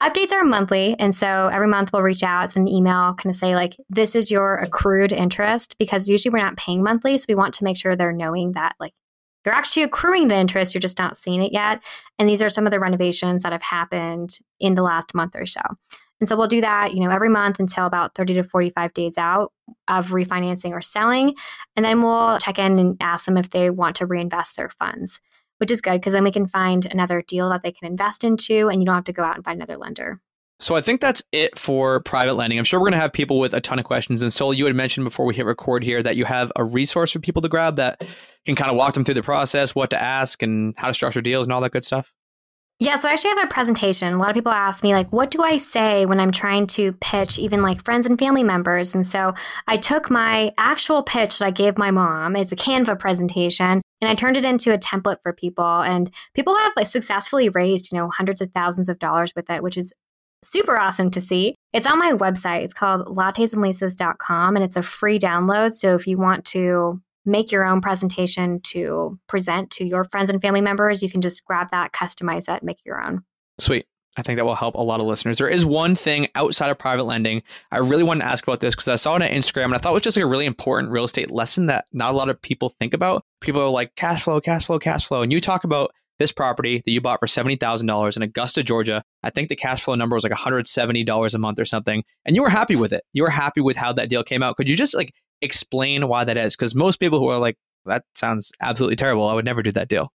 Updates 0.02 0.32
are 0.32 0.44
monthly. 0.44 0.96
And 1.00 1.16
so 1.16 1.50
every 1.52 1.68
month 1.68 1.92
we'll 1.92 2.04
reach 2.04 2.22
out, 2.22 2.52
send 2.52 2.68
an 2.68 2.74
email, 2.74 3.16
kind 3.16 3.34
of 3.34 3.36
say, 3.36 3.56
like, 3.56 3.78
this 3.90 4.16
is 4.16 4.30
your 4.30 4.58
accrued 4.58 5.12
interest 5.12 5.76
because 5.80 6.08
usually 6.08 6.32
we're 6.32 6.44
not 6.44 6.56
paying 6.56 6.84
monthly. 6.84 7.18
So 7.18 7.26
we 7.28 7.36
want 7.36 7.56
to 7.56 7.64
make 7.64 7.78
sure 7.78 7.96
they're 7.96 8.14
knowing 8.14 8.52
that, 8.52 8.76
like, 8.80 8.94
you're 9.44 9.56
actually 9.56 9.84
accruing 9.84 10.28
the 10.28 10.36
interest, 10.36 10.76
you're 10.76 10.82
just 10.82 11.00
not 11.00 11.18
seeing 11.18 11.42
it 11.42 11.52
yet. 11.52 11.82
And 12.20 12.30
these 12.30 12.42
are 12.42 12.50
some 12.50 12.68
of 12.68 12.72
the 12.72 12.80
renovations 12.80 13.44
that 13.44 13.54
have 13.54 13.64
happened 13.64 14.38
in 14.60 14.76
the 14.76 14.84
last 14.84 15.16
month 15.16 15.36
or 15.36 15.46
so. 15.46 15.62
And 16.20 16.28
so 16.28 16.36
we'll 16.36 16.48
do 16.48 16.62
that, 16.62 16.94
you 16.94 17.04
know, 17.04 17.12
every 17.12 17.30
month 17.30 17.60
until 17.60 17.86
about 17.86 18.16
30 18.16 18.36
to 18.36 18.44
45 18.44 18.94
days 18.94 19.18
out 19.18 19.52
of 19.88 20.10
refinancing 20.10 20.72
or 20.72 20.82
selling. 20.82 21.36
And 21.76 21.86
then 21.86 22.02
we'll 22.02 22.40
check 22.40 22.58
in 22.58 22.80
and 22.80 22.98
ask 23.00 23.26
them 23.26 23.38
if 23.38 23.52
they 23.52 23.70
want 23.70 23.96
to 23.98 24.06
reinvest 24.06 24.56
their 24.56 24.70
funds, 24.70 25.20
which 25.60 25.72
is 25.72 25.82
good 25.82 26.00
because 26.00 26.14
then 26.14 26.24
we 26.24 26.32
can 26.32 26.48
find 26.48 26.86
another 26.86 27.22
deal 27.22 27.50
that 27.50 27.62
they 27.64 27.72
can 27.72 27.88
invest 27.88 28.24
into 28.24 28.68
and 28.68 28.82
you 28.82 28.86
don't 28.86 28.96
have 28.96 29.04
to 29.06 29.14
go 29.14 29.24
out 29.24 29.36
and 29.36 29.46
find 29.46 29.58
another 29.58 29.78
lender. 29.78 30.20
So 30.60 30.76
I 30.76 30.82
think 30.82 31.02
that's 31.02 31.22
it 31.32 31.58
for 31.58 32.00
private 32.00 32.34
lending. 32.34 32.58
I'm 32.58 32.66
sure 32.66 32.80
we're 32.80 32.86
going 32.86 32.94
to 32.94 33.00
have 33.00 33.14
people 33.14 33.38
with 33.40 33.54
a 33.54 33.62
ton 33.62 33.78
of 33.78 33.86
questions. 33.86 34.24
And 34.24 34.34
Sol, 34.34 34.56
you 34.56 34.66
had 34.66 34.76
mentioned 34.76 35.04
before 35.04 35.28
we 35.28 35.36
hit 35.36 35.46
record 35.46 35.84
here 35.84 36.02
that 36.02 36.18
you 36.18 36.26
have 36.26 36.52
a 36.56 36.64
resource 36.66 37.12
for 37.12 37.20
people 37.20 37.44
to 37.44 37.48
grab 37.48 37.76
that 37.76 38.04
can 38.44 38.56
kind 38.56 38.72
of 38.72 38.76
walk 38.76 38.96
them 38.96 39.06
through 39.06 39.14
the 39.14 39.22
process, 39.22 39.76
what 39.76 39.92
to 39.92 40.02
ask, 40.02 40.42
and 40.42 40.74
how 40.76 40.88
to 40.88 40.96
structure 40.96 41.22
deals 41.22 41.46
and 41.46 41.54
all 41.54 41.62
that 41.62 41.74
good 41.74 41.86
stuff. 41.86 42.12
Yeah, 42.80 42.96
so 42.98 43.10
I 43.10 43.14
actually 43.14 43.32
have 43.32 43.46
a 43.46 43.48
presentation. 43.48 44.14
A 44.14 44.20
lot 44.20 44.30
of 44.30 44.36
people 44.36 44.52
ask 44.52 44.84
me, 44.84 44.94
like, 44.94 45.12
what 45.12 45.32
do 45.32 45.42
I 45.42 45.58
say 45.58 46.06
when 46.06 46.20
I'm 46.20 46.32
trying 46.32 46.68
to 46.68 46.94
pitch 46.94 47.40
even 47.40 47.64
like 47.64 47.84
friends 47.84 48.06
and 48.06 48.20
family 48.20 48.44
members? 48.44 48.94
And 48.94 49.06
so 49.06 49.34
I 49.68 49.78
took 49.78 50.12
my 50.12 50.52
actual 50.60 51.02
pitch 51.02 51.40
that 51.40 51.46
I 51.46 51.52
gave 51.52 51.80
my 51.80 51.90
mom. 51.90 52.36
It's 52.36 52.52
a 52.52 52.56
Canva 52.56 53.00
presentation, 53.00 53.82
and 54.00 54.10
I 54.10 54.14
turned 54.14 54.38
it 54.38 54.46
into 54.46 54.74
a 54.74 54.78
template 54.78 55.24
for 55.24 55.34
people. 55.34 55.82
And 55.82 56.12
people 56.36 56.56
have 56.56 56.74
like 56.76 56.86
successfully 56.86 57.50
raised, 57.50 57.92
you 57.92 57.98
know, 57.98 58.10
hundreds 58.12 58.42
of 58.42 58.52
thousands 58.52 58.90
of 58.90 59.00
dollars 59.00 59.34
with 59.36 59.50
it, 59.50 59.64
which 59.64 59.78
is 59.78 59.92
super 60.44 60.78
awesome 60.78 61.10
to 61.12 61.20
see. 61.20 61.56
It's 61.74 61.88
on 61.88 61.98
my 61.98 62.12
website. 62.12 62.64
It's 62.64 62.76
called 62.76 63.08
lattesandleases.com 63.08 64.56
and 64.56 64.64
it's 64.64 64.78
a 64.78 64.84
free 64.84 65.18
download. 65.18 65.74
So 65.74 65.96
if 65.96 66.06
you 66.06 66.20
want 66.20 66.46
to 66.46 67.02
make 67.28 67.52
your 67.52 67.66
own 67.66 67.82
presentation 67.82 68.62
to 68.64 69.20
present 69.28 69.70
to 69.72 69.86
your 69.86 70.06
friends 70.06 70.30
and 70.30 70.42
family 70.42 70.62
members, 70.62 71.04
you 71.04 71.10
can 71.10 71.22
just 71.22 71.46
grab 71.46 71.70
that, 71.72 71.92
customize 71.92 72.46
that, 72.46 72.64
make 72.64 72.84
your 72.86 73.04
own. 73.04 73.24
Sweet. 73.60 73.86
I 74.18 74.24
think 74.24 74.38
that 74.38 74.46
will 74.46 74.56
help 74.56 74.74
a 74.74 74.82
lot 74.82 75.00
of 75.00 75.06
listeners. 75.06 75.38
There 75.38 75.48
is 75.48 75.64
one 75.64 75.96
thing 75.96 76.28
outside 76.34 76.72
of 76.72 76.80
private 76.80 77.04
lending 77.04 77.44
I 77.72 77.78
really 77.78 78.02
wanted 78.02 78.22
to 78.22 78.32
ask 78.32 78.44
about 78.44 78.62
this 78.62 78.74
because 78.74 78.88
I 78.88 78.96
saw 78.96 79.16
it 79.16 79.22
on 79.22 79.30
Instagram 79.30 79.66
and 79.66 79.76
I 79.76 79.78
thought 79.78 79.92
it 79.92 79.94
was 79.94 80.02
just 80.02 80.18
like 80.18 80.24
a 80.24 80.28
really 80.28 80.48
important 80.48 80.92
real 80.92 81.04
estate 81.04 81.30
lesson 81.30 81.68
that 81.68 81.86
not 81.94 82.16
a 82.16 82.18
lot 82.18 82.30
of 82.30 82.42
people 82.42 82.70
think 82.70 82.96
about. 82.96 83.24
People 83.42 83.62
are 83.62 83.70
like 83.70 83.96
cash 83.96 84.24
flow, 84.24 84.42
cash 84.42 84.66
flow, 84.66 84.80
cash 84.80 85.06
flow, 85.06 85.22
and 85.22 85.32
you 85.32 85.40
talk 85.40 85.64
about 85.64 85.92
this 86.20 86.32
property 86.32 86.82
that 86.84 86.92
you 86.92 87.00
bought 87.00 87.20
for 87.20 87.28
$70,000 87.28 88.16
in 88.16 88.22
Augusta, 88.24 88.64
Georgia. 88.64 89.04
I 89.22 89.30
think 89.30 89.50
the 89.50 89.56
cash 89.56 89.84
flow 89.84 89.94
number 89.94 90.16
was 90.16 90.24
like 90.24 90.34
$170 90.34 91.34
a 91.34 91.38
month 91.38 91.60
or 91.60 91.66
something. 91.66 92.04
And 92.26 92.36
you 92.36 92.42
were 92.42 92.50
happy 92.50 92.76
with 92.76 92.92
it. 92.92 93.04
You 93.14 93.22
were 93.22 93.30
happy 93.30 93.62
with 93.62 93.78
how 93.78 93.94
that 93.94 94.10
deal 94.10 94.24
came 94.24 94.42
out. 94.42 94.58
Could 94.58 94.68
you 94.68 94.76
just 94.76 94.96
like 94.96 95.14
explain 95.42 96.08
why 96.08 96.24
that 96.24 96.38
is? 96.38 96.56
Because 96.56 96.76
most 96.76 97.00
people 97.00 97.20
who 97.20 97.28
are 97.28 97.40
like, 97.40 97.56
that 97.86 98.04
sounds 98.16 98.52
absolutely 98.62 98.96
terrible. 98.96 99.28
I 99.28 99.34
would 99.34 99.46
never 99.46 99.64
do 99.64 99.72
that 99.74 99.88
deal. 99.88 100.12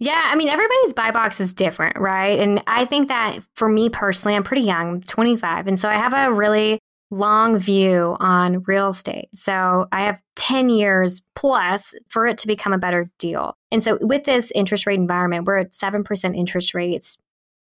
Yeah, 0.00 0.22
I 0.24 0.36
mean, 0.36 0.48
everybody's 0.48 0.94
buy 0.94 1.10
box 1.10 1.40
is 1.40 1.52
different, 1.52 1.98
right? 1.98 2.38
And 2.38 2.62
I 2.68 2.84
think 2.84 3.08
that 3.08 3.40
for 3.54 3.68
me 3.68 3.88
personally, 3.88 4.36
I'm 4.36 4.44
pretty 4.44 4.62
young, 4.62 4.88
I'm 4.88 5.02
25. 5.02 5.66
And 5.66 5.78
so 5.78 5.88
I 5.88 5.94
have 5.94 6.14
a 6.14 6.32
really 6.32 6.78
long 7.10 7.58
view 7.58 8.16
on 8.20 8.62
real 8.64 8.90
estate. 8.90 9.28
So 9.32 9.86
I 9.90 10.02
have 10.02 10.20
10 10.36 10.68
years 10.68 11.22
plus 11.34 11.94
for 12.08 12.26
it 12.26 12.38
to 12.38 12.46
become 12.46 12.72
a 12.72 12.78
better 12.78 13.10
deal. 13.18 13.56
And 13.72 13.82
so 13.82 13.98
with 14.02 14.24
this 14.24 14.52
interest 14.54 14.86
rate 14.86 15.00
environment, 15.00 15.46
we're 15.46 15.58
at 15.58 15.72
7% 15.72 16.36
interest 16.36 16.74
rates, 16.74 17.18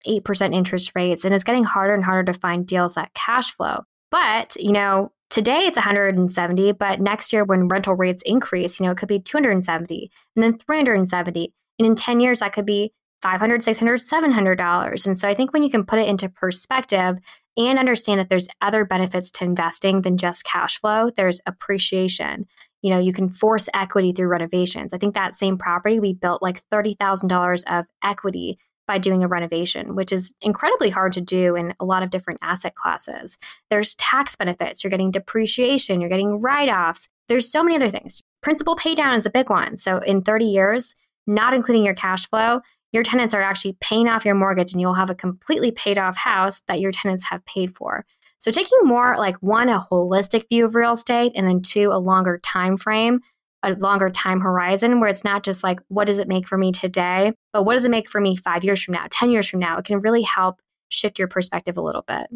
8% 0.06 0.54
interest 0.54 0.92
rates, 0.94 1.24
and 1.24 1.34
it's 1.34 1.44
getting 1.44 1.64
harder 1.64 1.92
and 1.92 2.04
harder 2.04 2.32
to 2.32 2.38
find 2.38 2.66
deals 2.66 2.94
that 2.94 3.12
cash 3.14 3.50
flow. 3.50 3.82
But, 4.10 4.56
you 4.56 4.72
know, 4.72 5.12
today 5.32 5.60
it's 5.60 5.76
170, 5.76 6.72
but 6.72 7.00
next 7.00 7.32
year 7.32 7.42
when 7.42 7.66
rental 7.66 7.94
rates 7.94 8.22
increase, 8.26 8.78
you 8.78 8.84
know, 8.84 8.92
it 8.92 8.98
could 8.98 9.08
be 9.08 9.18
270 9.18 10.10
and 10.36 10.42
then 10.42 10.58
370. 10.58 11.52
And 11.78 11.86
in 11.86 11.94
10 11.94 12.20
years, 12.20 12.40
that 12.40 12.52
could 12.52 12.66
be 12.66 12.92
500 13.22 13.62
600 13.62 14.00
$700. 14.00 15.06
And 15.06 15.18
so 15.18 15.28
I 15.28 15.34
think 15.34 15.54
when 15.54 15.62
you 15.62 15.70
can 15.70 15.86
put 15.86 15.98
it 15.98 16.08
into 16.08 16.28
perspective, 16.28 17.16
and 17.56 17.78
understand 17.78 18.18
that 18.18 18.28
there's 18.30 18.48
other 18.60 18.84
benefits 18.84 19.30
to 19.30 19.44
investing 19.44 20.02
than 20.02 20.16
just 20.16 20.44
cash 20.44 20.80
flow. 20.80 21.10
There's 21.10 21.40
appreciation. 21.46 22.46
You 22.80 22.90
know, 22.90 22.98
you 22.98 23.12
can 23.12 23.28
force 23.28 23.68
equity 23.74 24.12
through 24.12 24.28
renovations. 24.28 24.94
I 24.94 24.98
think 24.98 25.14
that 25.14 25.36
same 25.36 25.58
property, 25.58 26.00
we 26.00 26.14
built 26.14 26.42
like 26.42 26.62
$30,000 26.70 27.62
of 27.70 27.86
equity 28.02 28.58
by 28.86 28.98
doing 28.98 29.22
a 29.22 29.28
renovation, 29.28 29.94
which 29.94 30.12
is 30.12 30.34
incredibly 30.40 30.90
hard 30.90 31.12
to 31.12 31.20
do 31.20 31.54
in 31.54 31.74
a 31.80 31.84
lot 31.84 32.02
of 32.02 32.10
different 32.10 32.40
asset 32.42 32.74
classes. 32.74 33.38
There's 33.70 33.94
tax 33.94 34.36
benefits, 34.36 34.82
you're 34.82 34.90
getting 34.90 35.10
depreciation, 35.10 36.00
you're 36.00 36.10
getting 36.10 36.40
write 36.40 36.68
offs. 36.68 37.08
There's 37.28 37.50
so 37.50 37.62
many 37.62 37.76
other 37.76 37.90
things. 37.90 38.22
Principal 38.42 38.76
pay 38.76 38.94
down 38.94 39.16
is 39.16 39.26
a 39.26 39.30
big 39.30 39.48
one. 39.48 39.76
So 39.76 39.98
in 39.98 40.22
30 40.22 40.44
years, 40.46 40.94
not 41.26 41.54
including 41.54 41.84
your 41.84 41.94
cash 41.94 42.28
flow, 42.28 42.60
your 42.92 43.02
tenants 43.02 43.34
are 43.34 43.40
actually 43.40 43.76
paying 43.80 44.08
off 44.08 44.24
your 44.24 44.34
mortgage 44.34 44.72
and 44.72 44.80
you'll 44.80 44.94
have 44.94 45.10
a 45.10 45.14
completely 45.14 45.72
paid 45.72 45.98
off 45.98 46.16
house 46.16 46.60
that 46.68 46.80
your 46.80 46.92
tenants 46.92 47.24
have 47.24 47.44
paid 47.46 47.74
for. 47.74 48.04
So 48.38 48.50
taking 48.50 48.78
more 48.82 49.16
like 49.18 49.36
one 49.36 49.68
a 49.68 49.78
holistic 49.78 50.48
view 50.48 50.64
of 50.64 50.74
real 50.74 50.92
estate 50.92 51.32
and 51.36 51.48
then 51.48 51.62
two 51.62 51.90
a 51.92 51.98
longer 51.98 52.38
time 52.42 52.76
frame, 52.76 53.20
a 53.62 53.74
longer 53.74 54.10
time 54.10 54.40
horizon 54.40 55.00
where 55.00 55.08
it's 55.08 55.24
not 55.24 55.44
just 55.44 55.62
like 55.62 55.80
what 55.88 56.06
does 56.06 56.18
it 56.18 56.28
make 56.28 56.46
for 56.46 56.58
me 56.58 56.72
today, 56.72 57.32
but 57.52 57.64
what 57.64 57.74
does 57.74 57.84
it 57.84 57.90
make 57.90 58.08
for 58.08 58.20
me 58.20 58.36
5 58.36 58.64
years 58.64 58.82
from 58.82 58.94
now, 58.94 59.06
10 59.10 59.30
years 59.30 59.48
from 59.48 59.60
now? 59.60 59.78
It 59.78 59.84
can 59.84 60.00
really 60.00 60.22
help 60.22 60.60
shift 60.88 61.18
your 61.18 61.28
perspective 61.28 61.76
a 61.76 61.82
little 61.82 62.02
bit. 62.02 62.28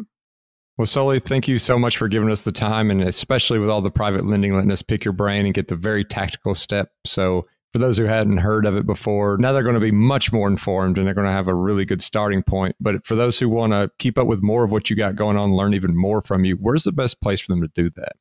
Well, 0.77 0.85
Soli, 0.85 1.19
thank 1.19 1.47
you 1.47 1.57
so 1.57 1.79
much 1.79 1.97
for 1.97 2.07
giving 2.07 2.29
us 2.29 2.43
the 2.43 2.51
time 2.51 2.91
and 2.91 3.01
especially 3.01 3.57
with 3.57 3.69
all 3.69 3.81
the 3.81 3.89
private 3.89 4.27
lending, 4.27 4.53
letting 4.53 4.71
us 4.71 4.83
pick 4.83 5.03
your 5.03 5.11
brain 5.11 5.45
and 5.45 5.53
get 5.53 5.69
the 5.69 5.75
very 5.75 6.05
tactical 6.05 6.53
step. 6.53 6.91
So 7.03 7.47
for 7.73 7.79
those 7.79 7.97
who 7.97 8.05
hadn't 8.05 8.37
heard 8.37 8.65
of 8.65 8.77
it 8.77 8.85
before, 8.85 9.37
now 9.37 9.51
they're 9.51 9.63
going 9.63 9.73
to 9.73 9.79
be 9.79 9.91
much 9.91 10.31
more 10.31 10.47
informed 10.47 10.97
and 10.97 11.07
they're 11.07 11.15
going 11.15 11.27
to 11.27 11.33
have 11.33 11.47
a 11.47 11.53
really 11.53 11.83
good 11.83 12.01
starting 12.01 12.43
point. 12.43 12.75
But 12.79 13.05
for 13.05 13.15
those 13.15 13.39
who 13.39 13.49
want 13.49 13.73
to 13.73 13.89
keep 13.97 14.17
up 14.17 14.27
with 14.27 14.43
more 14.43 14.63
of 14.63 14.71
what 14.71 14.89
you 14.89 14.95
got 14.95 15.15
going 15.15 15.35
on, 15.35 15.55
learn 15.55 15.73
even 15.73 15.97
more 15.97 16.21
from 16.21 16.45
you, 16.45 16.55
where's 16.55 16.83
the 16.83 16.91
best 16.91 17.21
place 17.21 17.41
for 17.41 17.51
them 17.51 17.61
to 17.61 17.69
do 17.73 17.89
that? 17.95 18.13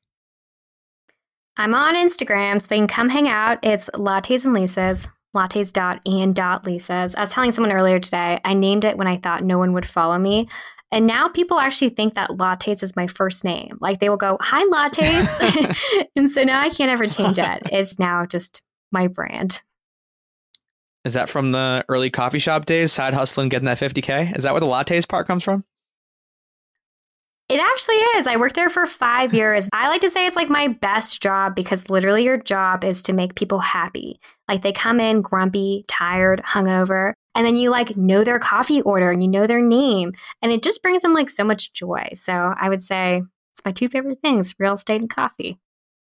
I'm 1.58 1.74
on 1.74 1.94
Instagram, 1.94 2.60
so 2.60 2.66
they 2.66 2.76
can 2.76 2.86
come 2.86 3.08
hang 3.08 3.28
out. 3.28 3.58
It's 3.62 3.88
lattes 3.94 4.44
and 4.44 4.52
Leases, 4.52 5.08
lattes 5.34 5.72
dot 5.72 6.00
and 6.04 6.34
dot 6.34 6.64
Leases. 6.64 7.14
I 7.14 7.20
was 7.22 7.30
telling 7.30 7.52
someone 7.52 7.72
earlier 7.72 7.98
today, 7.98 8.40
I 8.44 8.52
named 8.54 8.84
it 8.84 8.98
when 8.98 9.06
I 9.06 9.16
thought 9.16 9.42
no 9.42 9.58
one 9.58 9.72
would 9.72 9.86
follow 9.86 10.18
me. 10.18 10.48
And 10.92 11.06
now 11.06 11.28
people 11.28 11.58
actually 11.58 11.90
think 11.90 12.14
that 12.14 12.30
lattes 12.30 12.82
is 12.82 12.94
my 12.94 13.06
first 13.06 13.42
name. 13.42 13.78
Like 13.80 14.00
they 14.00 14.08
will 14.08 14.16
go, 14.16 14.36
hi, 14.40 14.64
lattes. 14.66 16.06
and 16.16 16.30
so 16.30 16.44
now 16.44 16.60
I 16.60 16.68
can't 16.68 16.90
ever 16.90 17.06
change 17.06 17.38
it. 17.38 17.62
It's 17.72 17.98
now 17.98 18.26
just 18.26 18.62
my 18.92 19.08
brand. 19.08 19.62
Is 21.04 21.14
that 21.14 21.28
from 21.28 21.52
the 21.52 21.84
early 21.88 22.10
coffee 22.10 22.38
shop 22.38 22.66
days, 22.66 22.92
side 22.92 23.14
hustling, 23.14 23.48
getting 23.48 23.66
that 23.66 23.78
50K? 23.78 24.36
Is 24.36 24.42
that 24.42 24.52
where 24.52 24.60
the 24.60 24.66
lattes 24.66 25.08
part 25.08 25.26
comes 25.26 25.42
from? 25.42 25.64
It 27.48 27.60
actually 27.60 27.96
is. 28.18 28.26
I 28.26 28.38
worked 28.38 28.56
there 28.56 28.68
for 28.68 28.86
five 28.86 29.32
years. 29.32 29.68
I 29.72 29.88
like 29.88 30.00
to 30.00 30.10
say 30.10 30.26
it's 30.26 30.34
like 30.34 30.48
my 30.48 30.66
best 30.66 31.22
job 31.22 31.54
because 31.54 31.88
literally 31.88 32.24
your 32.24 32.38
job 32.38 32.82
is 32.82 33.04
to 33.04 33.12
make 33.12 33.36
people 33.36 33.60
happy. 33.60 34.18
Like 34.48 34.62
they 34.62 34.72
come 34.72 34.98
in 34.98 35.22
grumpy, 35.22 35.84
tired, 35.86 36.42
hungover, 36.42 37.12
and 37.36 37.46
then 37.46 37.54
you 37.54 37.70
like 37.70 37.96
know 37.96 38.24
their 38.24 38.40
coffee 38.40 38.82
order 38.82 39.12
and 39.12 39.22
you 39.22 39.28
know 39.28 39.46
their 39.46 39.62
name. 39.62 40.12
And 40.42 40.50
it 40.50 40.64
just 40.64 40.82
brings 40.82 41.02
them 41.02 41.14
like 41.14 41.30
so 41.30 41.44
much 41.44 41.72
joy. 41.72 42.08
So 42.14 42.32
I 42.32 42.68
would 42.68 42.82
say 42.82 43.22
it's 43.54 43.64
my 43.64 43.70
two 43.70 43.88
favorite 43.88 44.18
things 44.20 44.56
real 44.58 44.74
estate 44.74 45.00
and 45.00 45.10
coffee. 45.10 45.56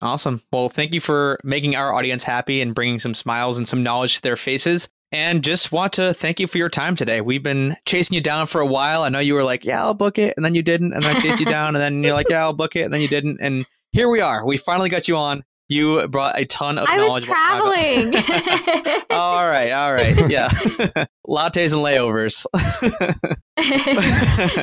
Awesome. 0.01 0.41
Well, 0.51 0.67
thank 0.67 0.93
you 0.93 0.99
for 0.99 1.39
making 1.45 1.77
our 1.77 1.93
audience 1.93 2.23
happy 2.23 2.59
and 2.61 2.75
bringing 2.75 2.99
some 2.99 3.13
smiles 3.13 3.57
and 3.57 3.67
some 3.67 3.83
knowledge 3.83 4.15
to 4.15 4.21
their 4.21 4.35
faces. 4.35 4.89
And 5.11 5.43
just 5.43 5.71
want 5.71 5.93
to 5.93 6.13
thank 6.13 6.39
you 6.39 6.47
for 6.47 6.57
your 6.57 6.69
time 6.69 6.95
today. 6.95 7.19
We've 7.19 7.43
been 7.43 7.75
chasing 7.85 8.15
you 8.15 8.21
down 8.21 8.47
for 8.47 8.61
a 8.61 8.65
while. 8.65 9.03
I 9.03 9.09
know 9.09 9.19
you 9.19 9.33
were 9.33 9.43
like, 9.43 9.65
yeah, 9.65 9.83
I'll 9.83 9.93
book 9.93 10.17
it. 10.17 10.33
And 10.37 10.45
then 10.45 10.55
you 10.55 10.61
didn't. 10.61 10.93
And 10.93 11.03
then 11.03 11.15
I 11.15 11.19
chased 11.19 11.39
you 11.39 11.45
down. 11.45 11.75
And 11.75 11.83
then 11.83 12.01
you're 12.01 12.13
like, 12.13 12.29
yeah, 12.29 12.41
I'll 12.41 12.53
book 12.53 12.77
it. 12.77 12.83
And 12.83 12.93
then 12.93 13.01
you 13.01 13.09
didn't. 13.09 13.39
And 13.41 13.65
here 13.91 14.09
we 14.09 14.21
are. 14.21 14.45
We 14.45 14.55
finally 14.55 14.89
got 14.89 15.09
you 15.09 15.17
on. 15.17 15.43
You 15.67 16.07
brought 16.07 16.37
a 16.37 16.45
ton 16.45 16.77
of 16.77 16.87
I 16.89 16.97
knowledge. 16.97 17.29
I 17.29 17.59
was 17.59 18.13
traveling. 18.13 19.03
all 19.09 19.47
right. 19.47 19.71
All 19.71 19.93
right. 19.93 20.29
Yeah. 20.29 20.49
Lattes 21.27 21.71
and 21.71 21.81
layovers. 21.81 22.45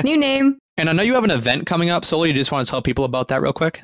New 0.05 0.17
name. 0.17 0.59
And 0.77 0.89
I 0.89 0.93
know 0.93 1.03
you 1.03 1.15
have 1.15 1.25
an 1.25 1.31
event 1.31 1.67
coming 1.67 1.91
up. 1.91 2.05
Soli, 2.05 2.29
you 2.29 2.35
just 2.35 2.53
want 2.53 2.67
to 2.67 2.71
tell 2.71 2.83
people 2.83 3.05
about 3.05 3.29
that 3.29 3.41
real 3.41 3.55
quick? 3.55 3.83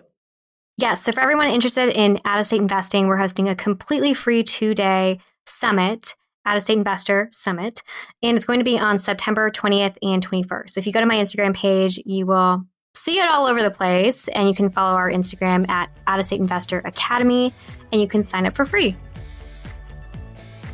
Yes. 0.77 1.03
So, 1.03 1.13
for 1.13 1.21
everyone 1.21 1.49
interested 1.49 1.89
in 1.91 2.21
out 2.25 2.41
of 2.41 2.47
state 2.47 2.61
investing, 2.61 3.07
we're 3.07 3.17
hosting 3.17 3.49
a 3.49 3.57
completely 3.57 4.13
free 4.13 4.43
two 4.43 4.75
day 4.75 5.19
summit, 5.47 6.15
out 6.45 6.57
of 6.57 6.63
state 6.63 6.79
investor 6.79 7.29
summit. 7.31 7.83
And 8.23 8.37
it's 8.37 8.47
going 8.47 8.61
to 8.61 8.65
be 8.65 8.79
on 8.79 8.99
September 8.99 9.51
20th 9.51 9.97
and 10.03 10.27
21st. 10.27 10.71
So, 10.71 10.79
if 10.81 10.87
you 10.87 10.93
go 10.93 11.01
to 11.01 11.07
my 11.07 11.17
Instagram 11.17 11.55
page, 11.55 11.99
you 12.05 12.27
will 12.27 12.65
see 12.95 13.19
it 13.19 13.29
all 13.29 13.47
over 13.47 13.63
the 13.63 13.71
place. 13.71 14.29
And 14.29 14.49
you 14.49 14.55
can 14.55 14.71
follow 14.71 14.97
our 14.97 15.11
Instagram 15.11 15.69
at 15.69 15.91
out 16.07 16.19
of 16.19 16.27
state 16.27 16.41
investor 16.41 16.81
academy 16.85 17.53
and 17.93 18.01
you 18.01 18.09
can 18.09 18.23
sign 18.23 18.47
up 18.47 18.55
for 18.55 18.65
free. 18.65 18.97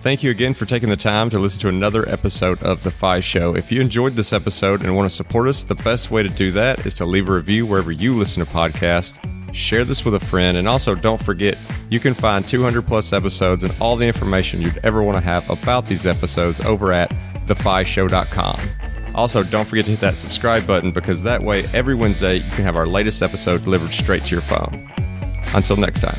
Thank 0.00 0.22
you 0.22 0.30
again 0.30 0.54
for 0.54 0.64
taking 0.64 0.88
the 0.88 0.96
time 0.96 1.28
to 1.28 1.38
listen 1.38 1.60
to 1.60 1.68
another 1.68 2.08
episode 2.08 2.62
of 2.62 2.82
The 2.82 2.90
FI 2.90 3.20
Show. 3.20 3.54
If 3.54 3.70
you 3.70 3.82
enjoyed 3.82 4.16
this 4.16 4.32
episode 4.32 4.82
and 4.82 4.96
want 4.96 5.10
to 5.10 5.14
support 5.14 5.46
us, 5.46 5.62
the 5.62 5.74
best 5.74 6.10
way 6.10 6.22
to 6.22 6.28
do 6.30 6.50
that 6.52 6.86
is 6.86 6.96
to 6.96 7.04
leave 7.04 7.28
a 7.28 7.32
review 7.32 7.66
wherever 7.66 7.92
you 7.92 8.16
listen 8.16 8.42
to 8.42 8.50
podcasts 8.50 9.22
share 9.52 9.84
this 9.84 10.04
with 10.04 10.14
a 10.14 10.20
friend, 10.20 10.56
and 10.56 10.68
also 10.68 10.94
don't 10.94 11.22
forget 11.22 11.58
you 11.88 12.00
can 12.00 12.14
find 12.14 12.46
200 12.46 12.86
plus 12.86 13.12
episodes 13.12 13.62
and 13.62 13.74
all 13.80 13.96
the 13.96 14.06
information 14.06 14.62
you'd 14.62 14.78
ever 14.84 15.02
want 15.02 15.16
to 15.16 15.24
have 15.24 15.48
about 15.50 15.86
these 15.86 16.06
episodes 16.06 16.60
over 16.60 16.92
at 16.92 17.10
thefishow.com. 17.46 18.60
Also, 19.14 19.42
don't 19.42 19.66
forget 19.66 19.84
to 19.84 19.90
hit 19.90 20.00
that 20.00 20.18
subscribe 20.18 20.66
button 20.66 20.92
because 20.92 21.22
that 21.22 21.42
way 21.42 21.64
every 21.72 21.94
Wednesday 21.94 22.36
you 22.36 22.50
can 22.52 22.64
have 22.64 22.76
our 22.76 22.86
latest 22.86 23.22
episode 23.22 23.64
delivered 23.64 23.92
straight 23.92 24.24
to 24.26 24.34
your 24.34 24.42
phone. 24.42 24.88
Until 25.54 25.76
next 25.76 26.00
time. 26.00 26.18